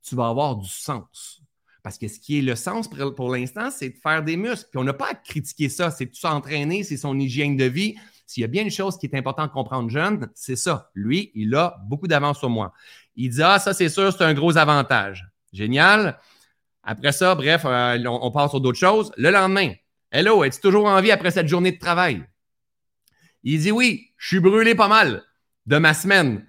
Tu 0.02 0.16
vas 0.16 0.28
avoir 0.28 0.56
du 0.56 0.68
sens. 0.68 1.40
Parce 1.84 1.98
que 1.98 2.08
ce 2.08 2.18
qui 2.18 2.38
est 2.38 2.42
le 2.42 2.56
sens 2.56 2.88
pour, 2.88 3.30
l'instant, 3.30 3.70
c'est 3.70 3.90
de 3.90 3.98
faire 4.02 4.22
des 4.22 4.36
muscles. 4.36 4.68
Puis 4.70 4.78
on 4.78 4.84
n'a 4.84 4.94
pas 4.94 5.10
à 5.10 5.14
critiquer 5.14 5.68
ça. 5.68 5.90
C'est 5.90 6.06
de 6.06 6.14
s'entraîner, 6.14 6.82
c'est 6.82 6.96
son 6.96 7.18
hygiène 7.18 7.58
de 7.58 7.66
vie. 7.66 7.94
S'il 8.26 8.40
y 8.40 8.44
a 8.44 8.48
bien 8.48 8.62
une 8.62 8.70
chose 8.70 8.96
qui 8.96 9.04
est 9.04 9.14
importante 9.14 9.50
de 9.50 9.52
comprendre 9.52 9.90
jeune, 9.90 10.30
c'est 10.34 10.56
ça. 10.56 10.90
Lui, 10.94 11.30
il 11.34 11.54
a 11.54 11.76
beaucoup 11.86 12.08
d'avance 12.08 12.38
sur 12.38 12.48
moi. 12.48 12.72
Il 13.16 13.28
dit 13.28 13.42
Ah, 13.42 13.58
ça, 13.58 13.74
c'est 13.74 13.90
sûr, 13.90 14.10
c'est 14.12 14.24
un 14.24 14.32
gros 14.32 14.56
avantage. 14.56 15.28
Génial. 15.52 16.18
Après 16.84 17.12
ça, 17.12 17.34
bref, 17.34 17.62
euh, 17.64 17.98
on, 18.06 18.30
passe 18.30 18.50
sur 18.50 18.60
d'autres 18.60 18.78
choses. 18.78 19.12
Le 19.16 19.30
lendemain, 19.30 19.72
Hello, 20.10 20.44
es-tu 20.44 20.60
toujours 20.60 20.86
en 20.86 21.00
vie 21.00 21.10
après 21.10 21.32
cette 21.32 21.48
journée 21.48 21.72
de 21.72 21.78
travail? 21.78 22.24
Il 23.42 23.60
dit 23.60 23.72
Oui, 23.72 24.12
je 24.16 24.28
suis 24.28 24.40
brûlé 24.40 24.74
pas 24.74 24.86
mal 24.86 25.24
de 25.66 25.78
ma 25.78 25.92
semaine. 25.92 26.46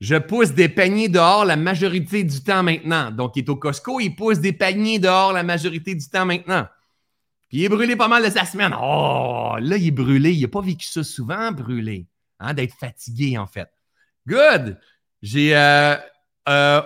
Je 0.00 0.16
pousse 0.16 0.50
des 0.50 0.68
paniers 0.68 1.08
dehors 1.08 1.44
la 1.44 1.56
majorité 1.56 2.24
du 2.24 2.42
temps 2.42 2.62
maintenant. 2.62 3.10
Donc, 3.10 3.36
il 3.36 3.44
est 3.44 3.48
au 3.48 3.56
Costco, 3.56 4.00
il 4.00 4.16
pousse 4.16 4.40
des 4.40 4.52
paniers 4.52 4.98
dehors 4.98 5.32
la 5.32 5.42
majorité 5.42 5.94
du 5.94 6.08
temps 6.08 6.26
maintenant. 6.26 6.66
Puis 7.48 7.58
il 7.58 7.64
est 7.64 7.68
brûlé 7.68 7.94
pas 7.94 8.08
mal 8.08 8.24
de 8.24 8.30
sa 8.30 8.44
semaine. 8.44 8.74
Oh, 8.76 9.54
là, 9.60 9.76
il 9.76 9.86
est 9.86 9.90
brûlé. 9.92 10.32
Il 10.32 10.42
n'a 10.42 10.48
pas 10.48 10.60
vécu 10.60 10.86
ça 10.86 11.04
souvent, 11.04 11.52
brûlé. 11.52 12.06
Hein, 12.40 12.52
d'être 12.52 12.74
fatigué, 12.74 13.38
en 13.38 13.46
fait. 13.46 13.68
Good! 14.26 14.78
J'ai 15.22 15.56
euh, 15.56 15.96
euh, 16.48 16.82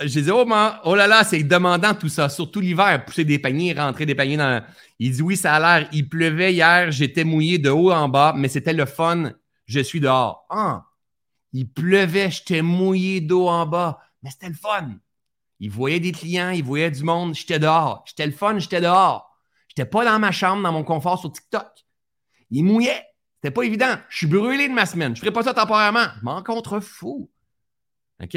j'ai 0.00 0.22
dit, 0.22 0.30
oh, 0.30 0.46
oh, 0.84 0.94
là 0.94 1.06
là, 1.06 1.24
c'est 1.24 1.42
demandant 1.42 1.94
tout 1.94 2.08
ça, 2.08 2.28
surtout 2.28 2.60
l'hiver, 2.60 3.04
pousser 3.04 3.24
des 3.24 3.38
paniers, 3.38 3.72
rentrer 3.72 4.06
des 4.06 4.14
paniers 4.14 4.36
dans. 4.36 4.64
Il 4.98 5.12
dit, 5.12 5.22
oui, 5.22 5.36
ça 5.36 5.54
a 5.54 5.80
l'air. 5.80 5.88
Il 5.92 6.08
pleuvait 6.08 6.52
hier, 6.52 6.90
j'étais 6.90 7.24
mouillé 7.24 7.58
de 7.58 7.70
haut 7.70 7.90
en 7.90 8.08
bas, 8.08 8.32
mais 8.36 8.48
c'était 8.48 8.72
le 8.72 8.86
fun. 8.86 9.32
Je 9.66 9.80
suis 9.80 10.00
dehors. 10.00 10.46
Ah, 10.50 10.84
il 11.52 11.68
pleuvait, 11.68 12.30
j'étais 12.30 12.62
mouillé 12.62 13.20
d'eau 13.20 13.48
en 13.48 13.66
bas, 13.66 14.00
mais 14.22 14.30
c'était 14.30 14.48
le 14.48 14.54
fun. 14.54 14.90
Il 15.60 15.70
voyait 15.70 16.00
des 16.00 16.12
clients, 16.12 16.50
il 16.50 16.62
voyait 16.62 16.90
du 16.90 17.02
monde, 17.02 17.34
j'étais 17.34 17.58
dehors. 17.58 18.04
J'étais 18.06 18.26
le 18.26 18.32
fun, 18.32 18.58
j'étais 18.58 18.80
dehors. 18.80 19.36
J'étais 19.68 19.86
pas 19.86 20.04
dans 20.04 20.18
ma 20.18 20.30
chambre, 20.30 20.62
dans 20.62 20.72
mon 20.72 20.84
confort 20.84 21.18
sur 21.18 21.32
TikTok. 21.32 21.66
Il 22.50 22.64
mouillait. 22.64 23.04
C'était 23.36 23.50
pas 23.52 23.62
évident. 23.62 23.96
Je 24.08 24.18
suis 24.18 24.26
brûlé 24.26 24.68
de 24.68 24.72
ma 24.72 24.86
semaine. 24.86 25.14
Je 25.14 25.20
ferai 25.20 25.32
pas 25.32 25.42
ça 25.42 25.54
temporairement. 25.54 26.06
Je 26.18 26.24
m'en 26.24 26.42
contrefous. 26.42 27.30
OK? 28.22 28.36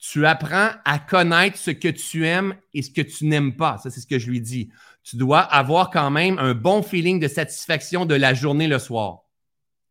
Tu 0.00 0.24
apprends 0.24 0.70
à 0.84 0.98
connaître 0.98 1.58
ce 1.58 1.70
que 1.70 1.88
tu 1.88 2.26
aimes 2.26 2.54
et 2.72 2.80
ce 2.82 2.90
que 2.90 3.02
tu 3.02 3.26
n'aimes 3.26 3.54
pas. 3.54 3.76
Ça, 3.78 3.90
c'est 3.90 4.00
ce 4.00 4.06
que 4.06 4.18
je 4.18 4.30
lui 4.30 4.40
dis. 4.40 4.70
Tu 5.02 5.16
dois 5.16 5.40
avoir 5.40 5.90
quand 5.90 6.10
même 6.10 6.38
un 6.38 6.54
bon 6.54 6.82
feeling 6.82 7.20
de 7.20 7.28
satisfaction 7.28 8.06
de 8.06 8.14
la 8.14 8.32
journée 8.32 8.66
le 8.66 8.78
soir. 8.78 9.24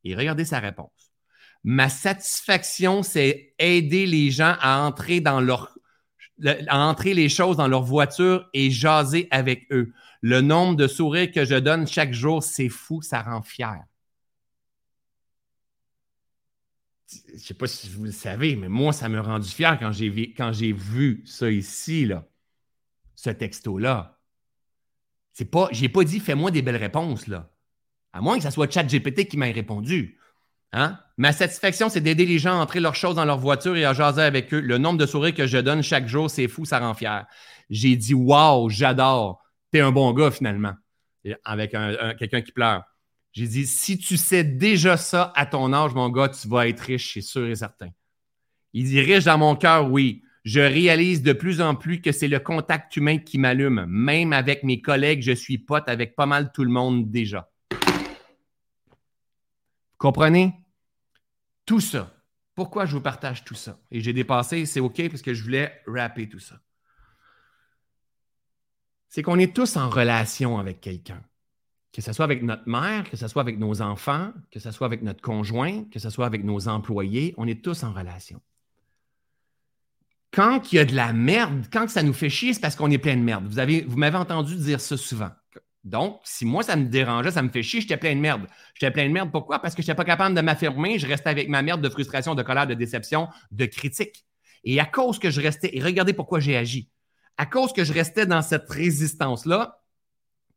Et 0.04 0.16
regardez 0.16 0.46
sa 0.46 0.60
réponse. 0.60 1.14
Ma 1.64 1.90
satisfaction, 1.90 3.04
c'est 3.04 3.54
aider 3.60 4.08
les 4.08 4.32
gens 4.32 4.56
à 4.60 4.82
entrer 4.82 5.20
dans 5.20 5.42
leur 5.42 5.76
à 6.68 6.80
entrer 6.88 7.14
les 7.14 7.28
choses 7.28 7.58
dans 7.58 7.68
leur 7.68 7.84
voiture 7.84 8.50
et 8.54 8.72
jaser 8.72 9.28
avec 9.30 9.68
eux. 9.72 9.92
Le 10.22 10.40
nombre 10.40 10.78
de 10.78 10.88
sourires 10.88 11.32
que 11.32 11.44
je 11.44 11.56
donne 11.56 11.86
chaque 11.86 12.14
jour, 12.14 12.42
c'est 12.42 12.70
fou, 12.70 13.02
ça 13.02 13.22
rend 13.22 13.42
fier. 13.42 13.84
Je 17.10 17.40
sais 17.40 17.54
pas 17.54 17.68
si 17.68 17.90
vous 17.90 18.06
le 18.06 18.12
savez, 18.12 18.56
mais 18.56 18.70
moi, 18.70 18.94
ça 18.94 19.10
m'a 19.10 19.22
rendu 19.22 19.50
fier 19.50 19.78
quand 19.80 19.92
j'ai, 19.92 20.10
vu 20.72 21.24
ça 21.26 21.50
ici, 21.50 22.06
là, 22.06 22.28
ce 23.16 23.30
texto-là. 23.30 24.20
C'est 25.34 25.46
pas, 25.46 25.70
j'ai 25.72 25.90
pas 25.90 26.04
dit 26.04 26.20
fais-moi 26.20 26.52
des 26.52 26.62
belles 26.62 26.76
réponses, 26.76 27.28
là. 27.28 27.50
À 28.12 28.22
moins 28.22 28.38
que 28.38 28.44
ce 28.44 28.50
soit 28.50 28.72
ChatGPT 28.72 29.28
qui 29.28 29.38
m'ait 29.38 29.52
répondu. 29.52 30.18
Hein? 30.72 31.00
Ma 31.18 31.32
satisfaction, 31.32 31.90
c'est 31.90 32.02
d'aider 32.02 32.26
les 32.26 32.40
gens 32.40 32.60
à 32.60 32.64
entrer 32.64 32.80
leurs 32.80 32.96
choses 32.96 33.16
dans 33.16 33.26
leur 33.26 33.38
voiture 33.38 33.76
et 33.76 33.86
à 33.86 33.94
jaser 33.94 34.22
avec 34.22 34.54
eux. 34.54 34.60
Le 34.60 34.78
nombre 34.78 34.98
de 34.98 35.06
sourires 35.06 35.34
que 35.34 35.48
je 35.48 35.58
donne 35.58 35.82
chaque 35.82 36.08
jour, 36.08 36.30
c'est 36.30 36.48
fou, 36.48 36.66
ça 36.66 36.80
rend 36.80 36.94
fier. 36.94 37.26
J'ai 37.70 37.96
dit 37.96 38.14
Waouh, 38.14 38.70
j'adore. 38.70 39.44
T'es 39.72 39.80
un 39.80 39.92
bon 39.92 40.12
gars, 40.14 40.32
finalement. 40.32 40.74
Avec 41.44 41.76
quelqu'un 42.18 42.42
qui 42.42 42.52
pleure. 42.52 42.84
J'ai 43.32 43.48
dit, 43.48 43.68
si 43.68 43.98
tu 43.98 44.18
sais 44.18 44.44
déjà 44.44 44.98
ça 44.98 45.32
à 45.36 45.46
ton 45.46 45.72
âge, 45.72 45.94
mon 45.94 46.10
gars, 46.10 46.30
tu 46.30 46.48
vas 46.48 46.68
être 46.68 46.80
riche, 46.82 47.14
c'est 47.14 47.22
sûr 47.22 47.48
et 47.48 47.56
certain. 47.56 47.90
Il 48.74 48.86
dit, 48.86 49.02
riche 49.02 49.26
dans 49.26 49.38
mon 49.38 49.56
cœur, 49.56 49.92
oui. 49.92 50.24
Je 50.46 50.62
réalise 50.62 51.22
de 51.22 51.34
plus 51.34 51.62
en 51.62 51.76
plus 51.76 52.02
que 52.02 52.12
c'est 52.12 52.28
le 52.28 52.40
contact 52.40 52.96
humain 52.96 53.18
qui 53.18 53.38
m'allume. 53.38 53.86
Même 53.88 54.34
avec 54.34 54.64
mes 54.64 54.82
collègues, 54.82 55.22
je 55.22 55.34
suis 55.34 55.58
pote 55.58 55.88
avec 55.88 56.16
pas 56.16 56.26
mal 56.26 56.52
tout 56.52 56.64
le 56.64 56.72
monde 56.72 57.12
déjà. 57.12 57.52
comprenez? 59.98 60.54
Tout 61.66 61.82
ça. 61.82 62.16
Pourquoi 62.56 62.86
je 62.86 62.94
vous 62.94 63.02
partage 63.02 63.44
tout 63.44 63.54
ça? 63.54 63.80
Et 63.92 64.02
j'ai 64.02 64.14
dépassé, 64.14 64.66
c'est 64.66 64.80
OK 64.80 65.08
parce 65.10 65.22
que 65.22 65.34
je 65.34 65.44
voulais 65.44 65.82
rapper 65.86 66.28
tout 66.28 66.40
ça. 66.40 66.60
C'est 69.08 69.22
qu'on 69.22 69.40
est 69.40 69.56
tous 69.56 69.78
en 69.78 69.90
relation 69.90 70.58
avec 70.58 70.82
quelqu'un. 70.82 71.24
Que 71.92 72.02
ce 72.02 72.14
soit 72.14 72.26
avec 72.26 72.44
notre 72.44 72.68
mère, 72.68 73.10
que 73.10 73.18
ce 73.18 73.28
soit 73.28 73.42
avec 73.42 73.58
nos 73.58 73.82
enfants, 73.82 74.32
que 74.52 74.60
ce 74.60 74.72
soit 74.72 74.86
avec 74.86 75.02
notre 75.02 75.22
conjoint, 75.22 75.86
que 75.86 76.00
ce 76.00 76.10
soit 76.10 76.26
avec 76.26 76.44
nos 76.44 76.68
employés, 76.68 77.34
on 77.38 77.48
est 77.48 77.64
tous 77.64 77.84
en 77.84 77.94
relation. 77.94 78.42
Quand 80.32 80.72
il 80.72 80.76
y 80.76 80.80
a 80.80 80.86
de 80.86 80.96
la 80.96 81.12
merde, 81.14 81.66
quand 81.74 81.90
ça 81.90 82.04
nous 82.04 82.14
fait 82.14 82.30
chier, 82.30 82.54
c'est 82.54 82.60
parce 82.60 82.76
qu'on 82.76 82.92
est 82.92 83.00
plein 83.00 83.18
de 83.18 83.22
merde. 83.22 83.46
Vous, 83.48 83.58
avez, 83.58 83.82
vous 83.82 83.98
m'avez 83.98 84.18
entendu 84.18 84.56
dire 84.56 84.80
ça 84.80 84.96
souvent. 84.96 85.32
Donc, 85.84 86.20
si 86.24 86.46
moi, 86.46 86.62
ça 86.62 86.76
me 86.76 86.86
dérangeait, 86.86 87.32
ça 87.32 87.42
me 87.42 87.50
fait 87.50 87.64
chier, 87.64 87.82
j'étais 87.82 87.98
plein 87.98 88.16
de 88.16 88.20
merde. 88.20 88.46
J'étais 88.76 88.92
plein 88.92 89.08
de 89.08 89.14
merde. 89.14 89.32
Pourquoi? 89.32 89.60
Parce 89.60 89.74
que 89.74 89.82
je 89.82 89.88
n'étais 89.88 89.96
pas 89.96 90.06
capable 90.06 90.36
de 90.36 90.42
m'affirmer. 90.42 91.00
Je 91.00 91.08
restais 91.08 91.30
avec 91.30 91.50
ma 91.50 91.64
merde 91.64 91.82
de 91.82 91.90
frustration, 91.90 92.36
de 92.36 92.44
colère, 92.44 92.68
de 92.68 92.76
déception, 92.76 93.30
de 93.52 93.66
critique. 93.66 94.26
Et 94.64 94.80
à 94.80 94.86
cause 94.86 95.18
que 95.18 95.32
je 95.32 95.42
restais, 95.42 95.76
et 95.76 95.82
regardez 95.82 96.14
pourquoi 96.14 96.40
j'ai 96.40 96.56
agi. 96.56 96.90
À 97.38 97.46
cause 97.46 97.74
que 97.74 97.84
je 97.84 97.94
restais 97.94 98.26
dans 98.26 98.42
cette 98.42 98.70
résistance-là, 98.70 99.79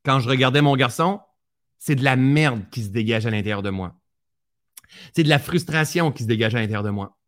quand 0.05 0.21
je 0.21 0.29
regardais 0.29 0.63
mon 0.63 0.77
garçon, 0.77 1.21
c'est 1.79 1.97
de 1.97 2.05
la 2.05 2.17
merde 2.17 2.63
qui 2.71 2.83
se 2.83 2.89
dégage 2.89 3.27
à 3.27 3.31
l'intérieur 3.31 3.63
de 3.63 3.71
moi. 3.71 3.97
C'est 5.15 5.25
de 5.25 5.29
la 5.29 5.39
frustration 5.39 6.13
qui 6.13 6.23
se 6.23 6.29
dégage 6.29 6.55
à 6.55 6.61
l'intérieur 6.61 6.83
de 6.83 6.91
moi. 6.91 7.19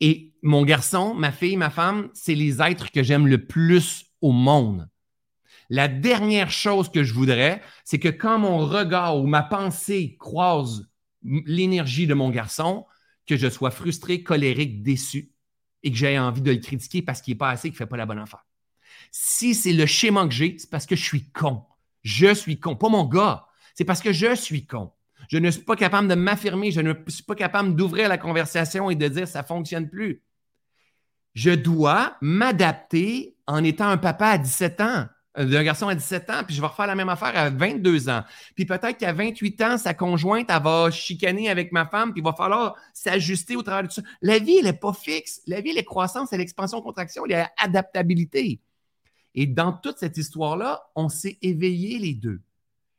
Et 0.00 0.34
mon 0.42 0.64
garçon, 0.64 1.14
ma 1.14 1.32
fille, 1.32 1.56
ma 1.56 1.70
femme, 1.70 2.10
c'est 2.14 2.34
les 2.34 2.60
êtres 2.60 2.90
que 2.90 3.02
j'aime 3.02 3.26
le 3.26 3.46
plus 3.46 4.06
au 4.20 4.32
monde. 4.32 4.88
La 5.70 5.88
dernière 5.88 6.50
chose 6.50 6.90
que 6.90 7.04
je 7.04 7.12
voudrais, 7.12 7.62
c'est 7.84 7.98
que 7.98 8.08
quand 8.08 8.38
mon 8.38 8.58
regard 8.58 9.18
ou 9.18 9.26
ma 9.26 9.42
pensée 9.42 10.16
croise 10.18 10.88
l'énergie 11.22 12.06
de 12.06 12.14
mon 12.14 12.30
garçon, 12.30 12.86
que 13.26 13.36
je 13.36 13.48
sois 13.48 13.70
frustré, 13.70 14.22
colérique, 14.22 14.82
déçu 14.82 15.32
et 15.82 15.90
que 15.90 15.96
j'aie 15.96 16.18
envie 16.18 16.40
de 16.40 16.50
le 16.50 16.58
critiquer 16.58 17.02
parce 17.02 17.20
qu'il 17.20 17.34
n'est 17.34 17.38
pas 17.38 17.50
assez, 17.50 17.68
qu'il 17.68 17.74
ne 17.74 17.78
fait 17.78 17.86
pas 17.86 17.96
la 17.96 18.06
bonne 18.06 18.18
affaire. 18.18 18.46
Si 19.10 19.54
c'est 19.54 19.72
le 19.72 19.86
schéma 19.86 20.26
que 20.26 20.34
j'ai, 20.34 20.56
c'est 20.58 20.70
parce 20.70 20.86
que 20.86 20.96
je 20.96 21.04
suis 21.04 21.30
con. 21.30 21.64
Je 22.02 22.34
suis 22.34 22.58
con, 22.60 22.76
pas 22.76 22.88
mon 22.88 23.04
gars. 23.04 23.46
C'est 23.74 23.84
parce 23.84 24.00
que 24.00 24.12
je 24.12 24.34
suis 24.34 24.66
con. 24.66 24.92
Je 25.28 25.38
ne 25.38 25.50
suis 25.50 25.62
pas 25.62 25.76
capable 25.76 26.08
de 26.08 26.14
m'affirmer, 26.14 26.70
je 26.70 26.80
ne 26.80 26.94
suis 27.08 27.22
pas 27.22 27.34
capable 27.34 27.74
d'ouvrir 27.76 28.08
la 28.08 28.18
conversation 28.18 28.88
et 28.90 28.94
de 28.94 29.08
dire 29.08 29.28
ça 29.28 29.42
ne 29.42 29.46
fonctionne 29.46 29.88
plus. 29.88 30.22
Je 31.34 31.50
dois 31.50 32.16
m'adapter 32.20 33.36
en 33.46 33.62
étant 33.62 33.88
un 33.88 33.98
papa 33.98 34.26
à 34.28 34.38
17 34.38 34.80
ans. 34.80 35.06
euh, 35.38 35.44
d'un 35.44 35.62
garçon 35.62 35.86
à 35.88 35.94
17 35.94 36.30
ans, 36.30 36.42
puis 36.44 36.54
je 36.56 36.60
vais 36.60 36.66
refaire 36.66 36.86
la 36.86 36.94
même 36.94 37.08
affaire 37.08 37.36
à 37.36 37.50
22 37.50 38.08
ans. 38.08 38.22
Puis 38.56 38.64
peut-être 38.66 38.96
qu'à 38.96 39.12
28 39.12 39.62
ans, 39.62 39.78
sa 39.78 39.94
conjointe, 39.94 40.46
elle 40.50 40.62
va 40.62 40.90
chicaner 40.90 41.48
avec 41.48 41.70
ma 41.70 41.86
femme, 41.86 42.12
puis 42.12 42.20
il 42.20 42.24
va 42.24 42.32
falloir 42.32 42.74
s'ajuster 42.92 43.54
au 43.54 43.62
travers 43.62 43.86
de 43.86 43.92
ça. 43.92 44.02
La 44.22 44.38
vie, 44.38 44.56
elle 44.58 44.64
n'est 44.64 44.72
pas 44.72 44.92
fixe. 44.92 45.40
La 45.46 45.60
vie, 45.60 45.70
elle 45.70 45.78
est 45.78 45.84
croissance, 45.84 46.32
elle 46.32 46.40
est 46.40 46.44
expansion, 46.44 46.80
contraction, 46.82 47.24
elle 47.26 47.32
est 47.36 47.46
adaptabilité. 47.58 48.60
Et 49.40 49.46
dans 49.46 49.72
toute 49.72 49.98
cette 49.98 50.16
histoire-là, 50.16 50.82
on 50.96 51.08
s'est 51.08 51.38
éveillés 51.42 52.00
les 52.00 52.14
deux. 52.14 52.40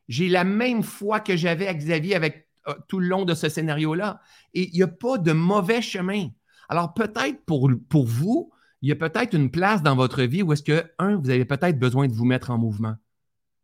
J'ai 0.07 0.29
la 0.29 0.45
même 0.45 0.83
foi 0.83 1.19
que 1.19 1.35
j'avais 1.35 1.67
avec 1.67 1.79
Xavier 1.79 2.15
euh, 2.15 2.73
tout 2.87 3.01
le 3.01 3.09
long 3.09 3.25
de 3.25 3.33
ce 3.33 3.49
scénario-là. 3.49 4.21
Et 4.53 4.69
il 4.69 4.73
n'y 4.73 4.81
a 4.81 4.87
pas 4.87 5.17
de 5.17 5.33
mauvais 5.33 5.81
chemin. 5.81 6.29
Alors 6.69 6.93
peut-être 6.93 7.43
pour, 7.43 7.69
pour 7.89 8.07
vous, 8.07 8.53
il 8.81 8.87
y 8.87 8.93
a 8.93 8.95
peut-être 8.95 9.33
une 9.33 9.51
place 9.51 9.83
dans 9.83 9.97
votre 9.97 10.23
vie 10.23 10.41
où 10.41 10.53
est-ce 10.53 10.63
que, 10.63 10.89
un, 10.97 11.17
vous 11.17 11.29
avez 11.29 11.43
peut-être 11.43 11.77
besoin 11.77 12.07
de 12.07 12.13
vous 12.13 12.23
mettre 12.23 12.51
en 12.51 12.57
mouvement, 12.57 12.95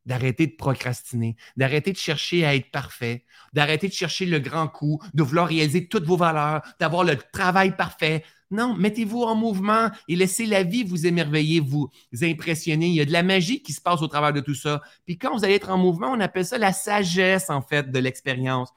d'arrêter 0.06 0.48
de 0.48 0.56
procrastiner, 0.56 1.36
d'arrêter 1.58 1.92
de 1.92 1.98
chercher 1.98 2.46
à 2.46 2.56
être 2.56 2.72
parfait, 2.72 3.26
d'arrêter 3.54 3.88
de 3.88 3.94
chercher 3.94 4.26
le 4.26 4.40
grand 4.40 4.68
coup, 4.68 5.02
de 5.14 5.24
vouloir 5.24 5.48
réaliser 5.48 5.88
toutes 5.88 6.06
vos 6.06 6.18
valeurs, 6.18 6.62
d'avoir 6.80 7.04
le 7.04 7.16
travail 7.16 7.76
parfait. 7.76 8.24
Non, 8.52 8.76
mettez-vous 8.76 9.24
en 9.24 9.36
mouvement 9.36 9.90
et 10.08 10.16
laissez 10.16 10.46
la 10.46 10.62
vie 10.64 10.84
vous 10.84 11.08
émerveiller, 11.08 11.60
vous 11.60 11.90
impressionner. 12.22 12.88
Il 12.88 12.94
y 12.94 13.02
a 13.02 13.06
de 13.06 13.12
la 13.12 13.24
magie 13.24 13.64
qui 13.64 13.74
se 13.74 13.82
passe 13.82 14.02
au 14.04 14.08
travers 14.08 14.34
de 14.34 14.40
tout 14.40 14.54
ça. 14.54 14.82
Puis 15.06 15.18
quand 15.18 15.36
vous 15.36 15.44
allez 15.44 15.56
être 15.56 15.72
en 15.72 15.78
mouvement, 15.78 16.12
on 16.12 16.20
appelle 16.20 16.46
ça 16.46 16.60
la 16.60 16.72
sagesse, 16.72 17.50
en 17.50 17.62
fait, 17.62 17.92
de 17.92 18.00
l'expérience. 18.00 18.70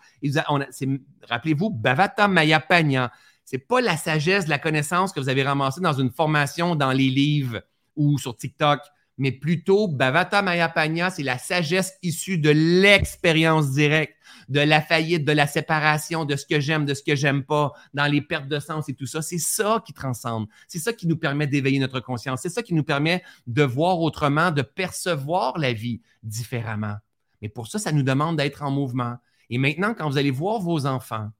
Rappelez-vous, 1.28 1.70
Bhavata 1.70 2.28
Mayapanya 2.28 3.12
n'est 3.52 3.58
pas 3.58 3.80
la 3.80 3.96
sagesse, 3.96 4.46
la 4.46 4.58
connaissance 4.58 5.12
que 5.12 5.20
vous 5.20 5.28
avez 5.28 5.42
ramassée 5.42 5.80
dans 5.80 5.92
une 5.92 6.10
formation 6.10 6.74
dans 6.74 6.92
les 6.92 7.10
livres 7.10 7.62
ou 7.96 8.18
sur 8.18 8.36
TikTok, 8.36 8.80
mais 9.18 9.32
plutôt 9.32 9.88
Bhavata 9.88 10.42
Mayapanya, 10.42 11.10
c'est 11.10 11.22
la 11.22 11.38
sagesse 11.38 11.94
issue 12.02 12.38
de 12.38 12.50
l'expérience 12.50 13.72
directe, 13.72 14.16
de 14.48 14.60
la 14.60 14.80
faillite, 14.80 15.24
de 15.24 15.32
la 15.32 15.46
séparation, 15.46 16.24
de 16.24 16.36
ce 16.36 16.46
que 16.46 16.60
j'aime, 16.60 16.86
de 16.86 16.94
ce 16.94 17.02
que 17.02 17.14
j'aime 17.14 17.44
pas, 17.44 17.72
dans 17.92 18.06
les 18.06 18.22
pertes 18.22 18.48
de 18.48 18.58
sens 18.58 18.88
et 18.88 18.94
tout 18.94 19.06
ça. 19.06 19.20
C'est 19.20 19.38
ça 19.38 19.82
qui 19.84 19.92
transcende. 19.92 20.46
C'est 20.66 20.78
ça 20.78 20.92
qui 20.92 21.06
nous 21.06 21.16
permet 21.16 21.46
d'éveiller 21.46 21.78
notre 21.78 22.00
conscience. 22.00 22.40
C'est 22.42 22.48
ça 22.48 22.62
qui 22.62 22.74
nous 22.74 22.84
permet 22.84 23.22
de 23.46 23.62
voir 23.62 24.00
autrement, 24.00 24.50
de 24.50 24.62
percevoir 24.62 25.58
la 25.58 25.72
vie 25.72 26.00
différemment. 26.22 26.96
Mais 27.42 27.48
pour 27.48 27.66
ça, 27.66 27.78
ça 27.78 27.92
nous 27.92 28.02
demande 28.02 28.38
d'être 28.38 28.62
en 28.62 28.70
mouvement. 28.70 29.16
Et 29.50 29.58
maintenant, 29.58 29.94
quand 29.94 30.08
vous 30.08 30.18
allez 30.18 30.30
voir 30.30 30.60
vos 30.60 30.86
enfants, 30.86 31.30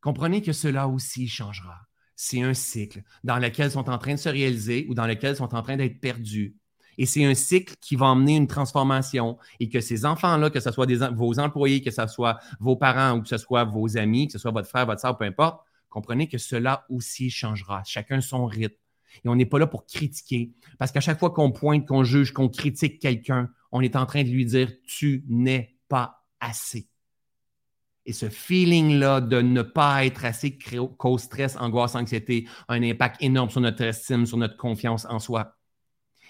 Comprenez 0.00 0.42
que 0.42 0.52
cela 0.52 0.88
aussi 0.88 1.28
changera. 1.28 1.87
C'est 2.20 2.42
un 2.42 2.52
cycle 2.52 3.04
dans 3.22 3.38
lequel 3.38 3.68
ils 3.68 3.70
sont 3.70 3.88
en 3.88 3.96
train 3.96 4.14
de 4.14 4.18
se 4.18 4.28
réaliser 4.28 4.86
ou 4.88 4.94
dans 4.94 5.06
lequel 5.06 5.34
ils 5.34 5.36
sont 5.36 5.54
en 5.54 5.62
train 5.62 5.76
d'être 5.76 6.00
perdus. 6.00 6.56
Et 6.98 7.06
c'est 7.06 7.24
un 7.24 7.34
cycle 7.34 7.74
qui 7.80 7.94
va 7.94 8.06
emmener 8.06 8.34
une 8.34 8.48
transformation 8.48 9.38
et 9.60 9.68
que 9.68 9.80
ces 9.80 10.04
enfants-là, 10.04 10.50
que 10.50 10.58
ce 10.58 10.72
soit 10.72 10.92
vos 11.12 11.38
employés, 11.38 11.80
que 11.80 11.92
ce 11.92 12.04
soit 12.08 12.40
vos 12.58 12.74
parents 12.74 13.16
ou 13.16 13.22
que 13.22 13.28
ce 13.28 13.38
soit 13.38 13.62
vos 13.62 13.96
amis, 13.96 14.26
que 14.26 14.32
ce 14.32 14.40
soit 14.40 14.50
votre 14.50 14.66
frère, 14.66 14.84
votre 14.84 15.00
soeur, 15.00 15.16
peu 15.16 15.26
importe, 15.26 15.64
comprenez 15.90 16.26
que 16.26 16.38
cela 16.38 16.86
aussi 16.90 17.30
changera. 17.30 17.84
Chacun 17.84 18.20
son 18.20 18.46
rythme. 18.46 18.74
Et 19.24 19.28
on 19.28 19.36
n'est 19.36 19.46
pas 19.46 19.60
là 19.60 19.68
pour 19.68 19.86
critiquer. 19.86 20.50
Parce 20.76 20.90
qu'à 20.90 21.00
chaque 21.00 21.20
fois 21.20 21.30
qu'on 21.30 21.52
pointe, 21.52 21.86
qu'on 21.86 22.02
juge, 22.02 22.32
qu'on 22.32 22.48
critique 22.48 22.98
quelqu'un, 22.98 23.48
on 23.70 23.80
est 23.80 23.94
en 23.94 24.06
train 24.06 24.24
de 24.24 24.28
lui 24.28 24.44
dire 24.44 24.72
Tu 24.88 25.24
n'es 25.28 25.76
pas 25.88 26.24
assez. 26.40 26.88
Et 28.08 28.14
ce 28.14 28.30
feeling-là 28.30 29.20
de 29.20 29.42
ne 29.42 29.60
pas 29.60 30.06
être 30.06 30.24
assez 30.24 30.58
cause 30.96 31.20
stress, 31.20 31.58
angoisse, 31.60 31.94
anxiété, 31.94 32.48
a 32.66 32.72
un 32.72 32.82
impact 32.82 33.16
énorme 33.20 33.50
sur 33.50 33.60
notre 33.60 33.82
estime, 33.82 34.24
sur 34.24 34.38
notre 34.38 34.56
confiance 34.56 35.04
en 35.10 35.18
soi. 35.18 35.58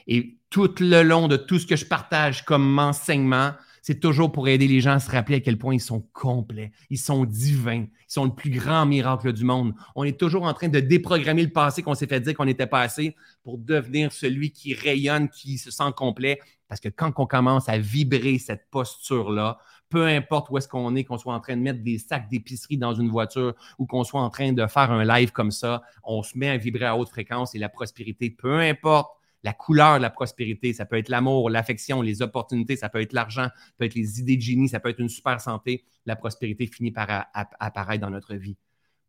Et 0.09 0.41
tout 0.51 0.75
le 0.81 1.03
long 1.03 1.29
de 1.29 1.37
tout 1.37 1.61
ce 1.61 1.67
que 1.69 1.77
je 1.77 1.85
partage 1.85 2.45
comme 2.45 2.81
enseignement, 2.81 3.53
c'est 3.89 4.01
toujours 4.01 4.31
pour 4.31 4.49
aider 4.49 4.69
les 4.69 4.83
gens 4.83 4.91
à 4.91 4.99
se 4.99 5.11
rappeler 5.11 5.37
à 5.37 5.41
quel 5.41 5.57
point 5.57 5.73
ils 5.73 5.81
sont 5.81 6.07
complets, 6.13 6.73
ils 6.91 6.99
sont 6.99 7.25
divins, 7.25 7.87
ils 7.87 8.13
sont 8.13 8.27
le 8.27 8.35
plus 8.35 8.51
grand 8.51 8.85
miracle 8.85 9.33
du 9.33 9.45
monde. 9.45 9.73
On 9.95 10.05
est 10.05 10.21
toujours 10.21 10.43
en 10.43 10.53
train 10.53 10.69
de 10.69 10.79
déprogrammer 10.79 11.43
le 11.43 11.49
passé 11.49 11.83
qu'on 11.83 11.95
s'est 11.95 12.07
fait 12.07 12.21
dire 12.21 12.35
qu'on 12.35 12.45
n'était 12.45 12.67
pas 12.67 12.83
assez 12.83 13.17
pour 13.43 13.57
devenir 13.57 14.13
celui 14.13 14.51
qui 14.51 14.75
rayonne, 14.75 15.31
qui 15.31 15.57
se 15.57 15.71
sent 15.71 15.91
complet. 15.97 16.39
Parce 16.69 16.83
que 16.83 16.91
quand 16.91 17.15
on 17.17 17.25
commence 17.25 17.71
à 17.71 17.79
vibrer 17.79 18.39
cette 18.39 18.69
posture-là, 18.71 19.57
peu 19.89 20.05
importe 20.05 20.51
où 20.51 20.59
est-ce 20.59 20.69
qu'on 20.69 20.95
est, 20.95 21.05
qu'on 21.05 21.17
soit 21.17 21.33
en 21.33 21.41
train 21.41 21.57
de 21.57 21.63
mettre 21.63 21.83
des 21.83 21.97
sacs 21.97 22.29
d'épicerie 22.29 22.77
dans 22.77 22.93
une 22.93 23.09
voiture 23.09 23.55
ou 23.79 23.87
qu'on 23.87 24.05
soit 24.05 24.21
en 24.21 24.29
train 24.29 24.53
de 24.53 24.67
faire 24.67 24.93
un 24.93 25.03
live 25.03 25.33
comme 25.33 25.51
ça, 25.51 25.81
on 26.05 26.23
se 26.23 26.37
met 26.37 26.51
à 26.51 26.59
vibrer 26.59 26.85
à 26.85 26.95
haute 26.95 27.09
fréquence 27.09 27.55
et 27.55 27.59
la 27.59 27.71
prospérité, 27.71 28.29
peu 28.29 28.59
importe 28.59 29.18
la 29.43 29.53
couleur 29.53 29.99
de 29.99 30.03
la 30.03 30.11
prospérité, 30.11 30.73
ça 30.73 30.85
peut 30.85 30.97
être 30.97 31.09
l'amour, 31.09 31.51
l'affection, 31.51 32.03
les 32.03 32.23
opportunités, 32.23 32.77
ça 32.77 32.89
peut 32.89 33.01
être 33.01 33.13
l'argent, 33.13 33.45
ça 33.45 33.73
peut 33.79 33.85
être 33.85 33.95
les 33.95 34.21
idées 34.21 34.37
de 34.37 34.43
génie, 34.43 34.69
ça 34.69 34.81
peut 34.81 34.89
être 34.89 35.01
une 35.01 35.09
super 35.09 35.41
santé, 35.41 35.85
la 36.07 36.17
prospérité 36.17 36.67
finit 36.67 36.91
par 36.91 37.27
apparaître 37.33 38.01
dans 38.01 38.11
notre 38.11 38.35
vie. 38.35 38.57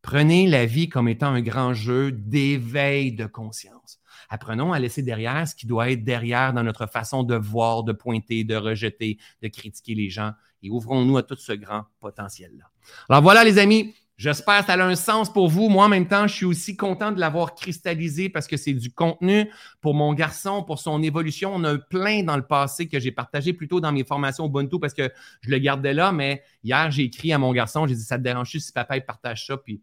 Prenez 0.01 0.47
la 0.47 0.65
vie 0.65 0.87
comme 0.87 1.09
étant 1.09 1.27
un 1.27 1.41
grand 1.41 1.73
jeu 1.73 2.11
d'éveil 2.11 3.11
de 3.11 3.25
conscience. 3.25 3.99
Apprenons 4.29 4.71
à 4.71 4.79
laisser 4.79 5.01
derrière 5.01 5.45
ce 5.47 5.55
qui 5.55 5.67
doit 5.67 5.91
être 5.91 6.03
derrière 6.03 6.53
dans 6.53 6.63
notre 6.63 6.87
façon 6.87 7.23
de 7.23 7.35
voir, 7.35 7.83
de 7.83 7.91
pointer, 7.91 8.43
de 8.43 8.55
rejeter, 8.55 9.17
de 9.41 9.47
critiquer 9.49 9.95
les 9.95 10.09
gens 10.09 10.31
et 10.63 10.69
ouvrons-nous 10.69 11.17
à 11.17 11.23
tout 11.23 11.35
ce 11.35 11.51
grand 11.51 11.83
potentiel-là. 11.99 12.71
Alors 13.09 13.21
voilà, 13.21 13.43
les 13.43 13.57
amis, 13.57 13.93
J'espère 14.19 14.59
que 14.59 14.65
ça 14.65 14.73
a 14.73 14.83
un 14.83 14.95
sens 14.95 15.31
pour 15.31 15.47
vous. 15.47 15.69
Moi, 15.69 15.85
en 15.85 15.87
même 15.87 16.05
temps, 16.05 16.27
je 16.27 16.33
suis 16.33 16.45
aussi 16.45 16.75
content 16.75 17.13
de 17.13 17.21
l'avoir 17.21 17.55
cristallisé 17.55 18.27
parce 18.27 18.47
que 18.47 18.57
c'est 18.57 18.73
du 18.73 18.91
contenu 18.91 19.49
pour 19.79 19.93
mon 19.93 20.13
garçon, 20.13 20.61
pour 20.61 20.77
son 20.77 21.01
évolution. 21.01 21.55
On 21.55 21.63
a 21.63 21.77
plein 21.77 22.23
dans 22.23 22.35
le 22.35 22.45
passé 22.45 22.89
que 22.89 22.99
j'ai 22.99 23.13
partagé 23.13 23.53
plutôt 23.53 23.79
dans 23.79 23.93
mes 23.93 24.03
formations 24.03 24.45
Ubuntu 24.45 24.77
parce 24.77 24.93
que 24.93 25.09
je 25.39 25.49
le 25.49 25.57
gardais 25.59 25.93
là. 25.93 26.11
Mais 26.11 26.43
hier, 26.65 26.91
j'ai 26.91 27.03
écrit 27.03 27.31
à 27.31 27.37
mon 27.37 27.53
garçon, 27.53 27.87
j'ai 27.87 27.95
dit, 27.95 28.03
ça 28.03 28.17
te 28.17 28.23
dérange 28.23 28.49
si 28.49 28.73
papa 28.73 28.97
il 28.97 29.05
partage 29.05 29.47
ça? 29.47 29.55
Puis 29.55 29.81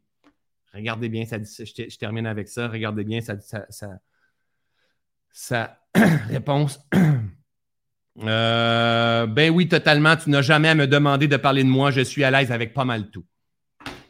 regardez 0.75 1.09
bien, 1.09 1.25
ça, 1.25 1.39
je, 1.39 1.97
termine 1.97 2.27
avec 2.27 2.49
ça. 2.49 2.69
Regardez 2.69 3.05
bien 3.05 3.23
sa, 3.23 3.37
ça, 5.33 5.79
réponse. 6.29 6.79
Euh, 8.23 9.27
ben 9.27 9.51
oui, 9.51 9.69
totalement. 9.69 10.17
Tu 10.17 10.31
n'as 10.31 10.41
jamais 10.41 10.71
à 10.71 10.75
me 10.75 10.87
demander 10.87 11.29
de 11.29 11.37
parler 11.37 11.63
de 11.63 11.69
moi. 11.69 11.91
Je 11.91 12.01
suis 12.01 12.25
à 12.25 12.31
l'aise 12.31 12.51
avec 12.51 12.73
pas 12.73 12.87
mal 12.87 13.11
tout. 13.11 13.27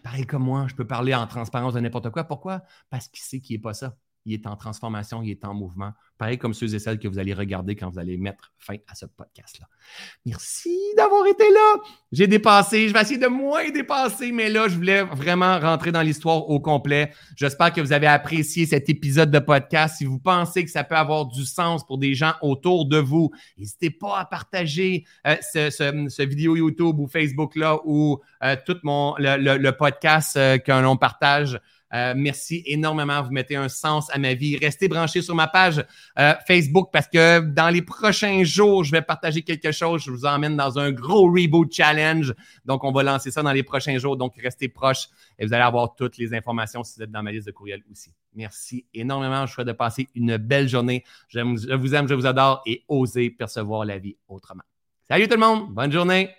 Pareil 0.07 0.25
comme 0.25 0.45
moi, 0.45 0.69
je 0.69 0.75
peux 0.77 0.87
parler 0.87 1.17
en 1.17 1.27
transparence 1.27 1.75
de 1.75 1.81
n'importe 1.81 2.11
quoi. 2.11 2.23
Pourquoi? 2.23 2.63
Parce 2.91 3.09
qu'il 3.09 3.25
sait 3.25 3.41
qu'il 3.41 3.57
n'est 3.57 3.61
pas 3.61 3.75
ça 3.75 3.97
il 4.27 4.35
est 4.35 4.47
en 4.47 4.57
transformation, 4.57 5.23
il 5.23 5.31
est 5.31 5.45
en 5.45 5.55
mouvement. 5.55 5.93
Pareil 6.19 6.37
comme 6.37 6.53
ceux 6.53 6.75
et 6.75 6.79
celles 6.79 6.99
que 6.99 7.07
vous 7.07 7.19
allez 7.19 7.33
regarder 7.33 7.77
quand 7.77 7.89
vous 7.89 7.99
allez 7.99 8.17
mettre 8.17 8.53
fin 8.59 8.75
à 8.89 8.95
ce 8.95 9.07
podcast-là. 9.07 9.67
Merci 10.25 10.77
d'avoir 10.97 11.27
été 11.27 11.45
là. 11.45 11.83
J'ai 12.11 12.27
dépassé, 12.27 12.89
je 12.89 12.93
vais 12.93 13.03
essayer 13.03 13.19
de 13.19 13.29
moins 13.29 13.71
dépasser, 13.71 14.33
mais 14.33 14.49
là, 14.49 14.67
je 14.69 14.75
voulais 14.75 15.03
vraiment 15.05 15.59
rentrer 15.61 15.93
dans 15.93 16.03
l'histoire 16.03 16.49
au 16.49 16.59
complet. 16.59 17.13
J'espère 17.37 17.73
que 17.73 17.81
vous 17.81 17.93
avez 17.93 18.09
apprécié 18.09 18.67
cet 18.67 18.89
épisode 18.89 19.31
de 19.31 19.39
podcast. 19.39 19.99
Si 19.99 20.05
vous 20.05 20.19
pensez 20.19 20.65
que 20.65 20.71
ça 20.71 20.83
peut 20.83 20.97
avoir 20.97 21.27
du 21.27 21.45
sens 21.45 21.87
pour 21.87 21.99
des 21.99 22.15
gens 22.15 22.35
autour 22.43 22.89
de 22.89 22.99
vous, 22.99 23.31
n'hésitez 23.57 23.91
pas 23.91 24.19
à 24.19 24.25
partager 24.25 25.05
euh, 25.27 25.37
ce, 25.41 26.23
vidéo 26.25 26.57
YouTube 26.57 26.99
ou 26.99 27.07
Facebook-là 27.07 27.79
ou 27.85 28.21
euh, 28.43 28.57
tout 28.67 28.79
mon, 28.83 29.15
le, 29.19 29.71
podcast 29.71 30.37
euh, 30.37 30.59
que 30.59 30.73
l'on 30.73 30.97
partage 30.97 31.61
euh, 31.95 32.15
merci 32.17 32.63
énormément. 32.67 33.23
Vous 33.23 33.31
mettez 33.31 33.57
un 33.57 33.69
sens 33.69 34.09
à 34.11 34.19
ma 34.19 34.35
vie. 34.35 34.57
Restez 34.57 34.89
branchés 34.89 35.23
sur 35.23 35.35
ma 35.35 35.47
page 35.47 35.85
euh, 36.19 36.35
Facebook 36.47 36.91
parce 36.93 37.07
que 37.07 37.41
dans 37.41 37.69
les 37.69 37.83
prochains 37.83 38.43
jours, 38.45 38.85
je 38.85 38.93
vais 38.93 39.03
partager 39.03 39.43
quelque 39.43 39.73
chose. 39.73 40.03
Je 40.05 40.11
vous 40.11 40.27
emmène 40.27 40.57
dans 40.57 40.79
un 40.79 40.93
gros 40.93 41.31
reboot 41.31 41.73
challenge. 41.73 42.35
Donc, 42.65 42.85
on 42.85 42.93
va 42.93 43.03
lancer 43.03 43.31
ça 43.31 43.43
dans 43.43 43.53
les 43.53 43.63
prochains 43.63 43.99
jours. 43.99 44.17
Donc, 44.17 44.35
restez 44.43 44.69
proches 44.69 45.09
et 45.39 45.47
vous 45.47 45.53
allez 45.55 45.63
avoir 45.63 45.95
toutes 45.95 46.19
les 46.19 46.35
informations 46.35 46.83
si 46.83 46.97
vous 46.97 47.05
êtes 47.05 47.11
dans 47.11 47.23
ma 47.23 47.33
liste 47.33 47.47
de 47.47 47.53
courriel 47.53 47.83
aussi. 47.91 48.13
Merci 48.35 48.87
énormément. 48.93 49.47
Je 49.47 49.53
souhaite 49.53 49.67
de 49.67 49.73
passer 49.73 50.09
une 50.15 50.37
belle 50.37 50.69
journée. 50.69 51.05
Je 51.29 51.41
vous 51.41 51.95
aime, 51.95 52.09
je 52.09 52.15
vous 52.15 52.27
adore 52.27 52.63
et 52.67 52.85
osez 52.89 53.31
percevoir 53.31 53.85
la 53.85 53.99
vie 53.99 54.17
autrement. 54.29 54.65
Salut 55.09 55.29
tout 55.29 55.35
le 55.35 55.41
monde. 55.41 55.73
Bonne 55.73 55.93
journée. 55.93 56.31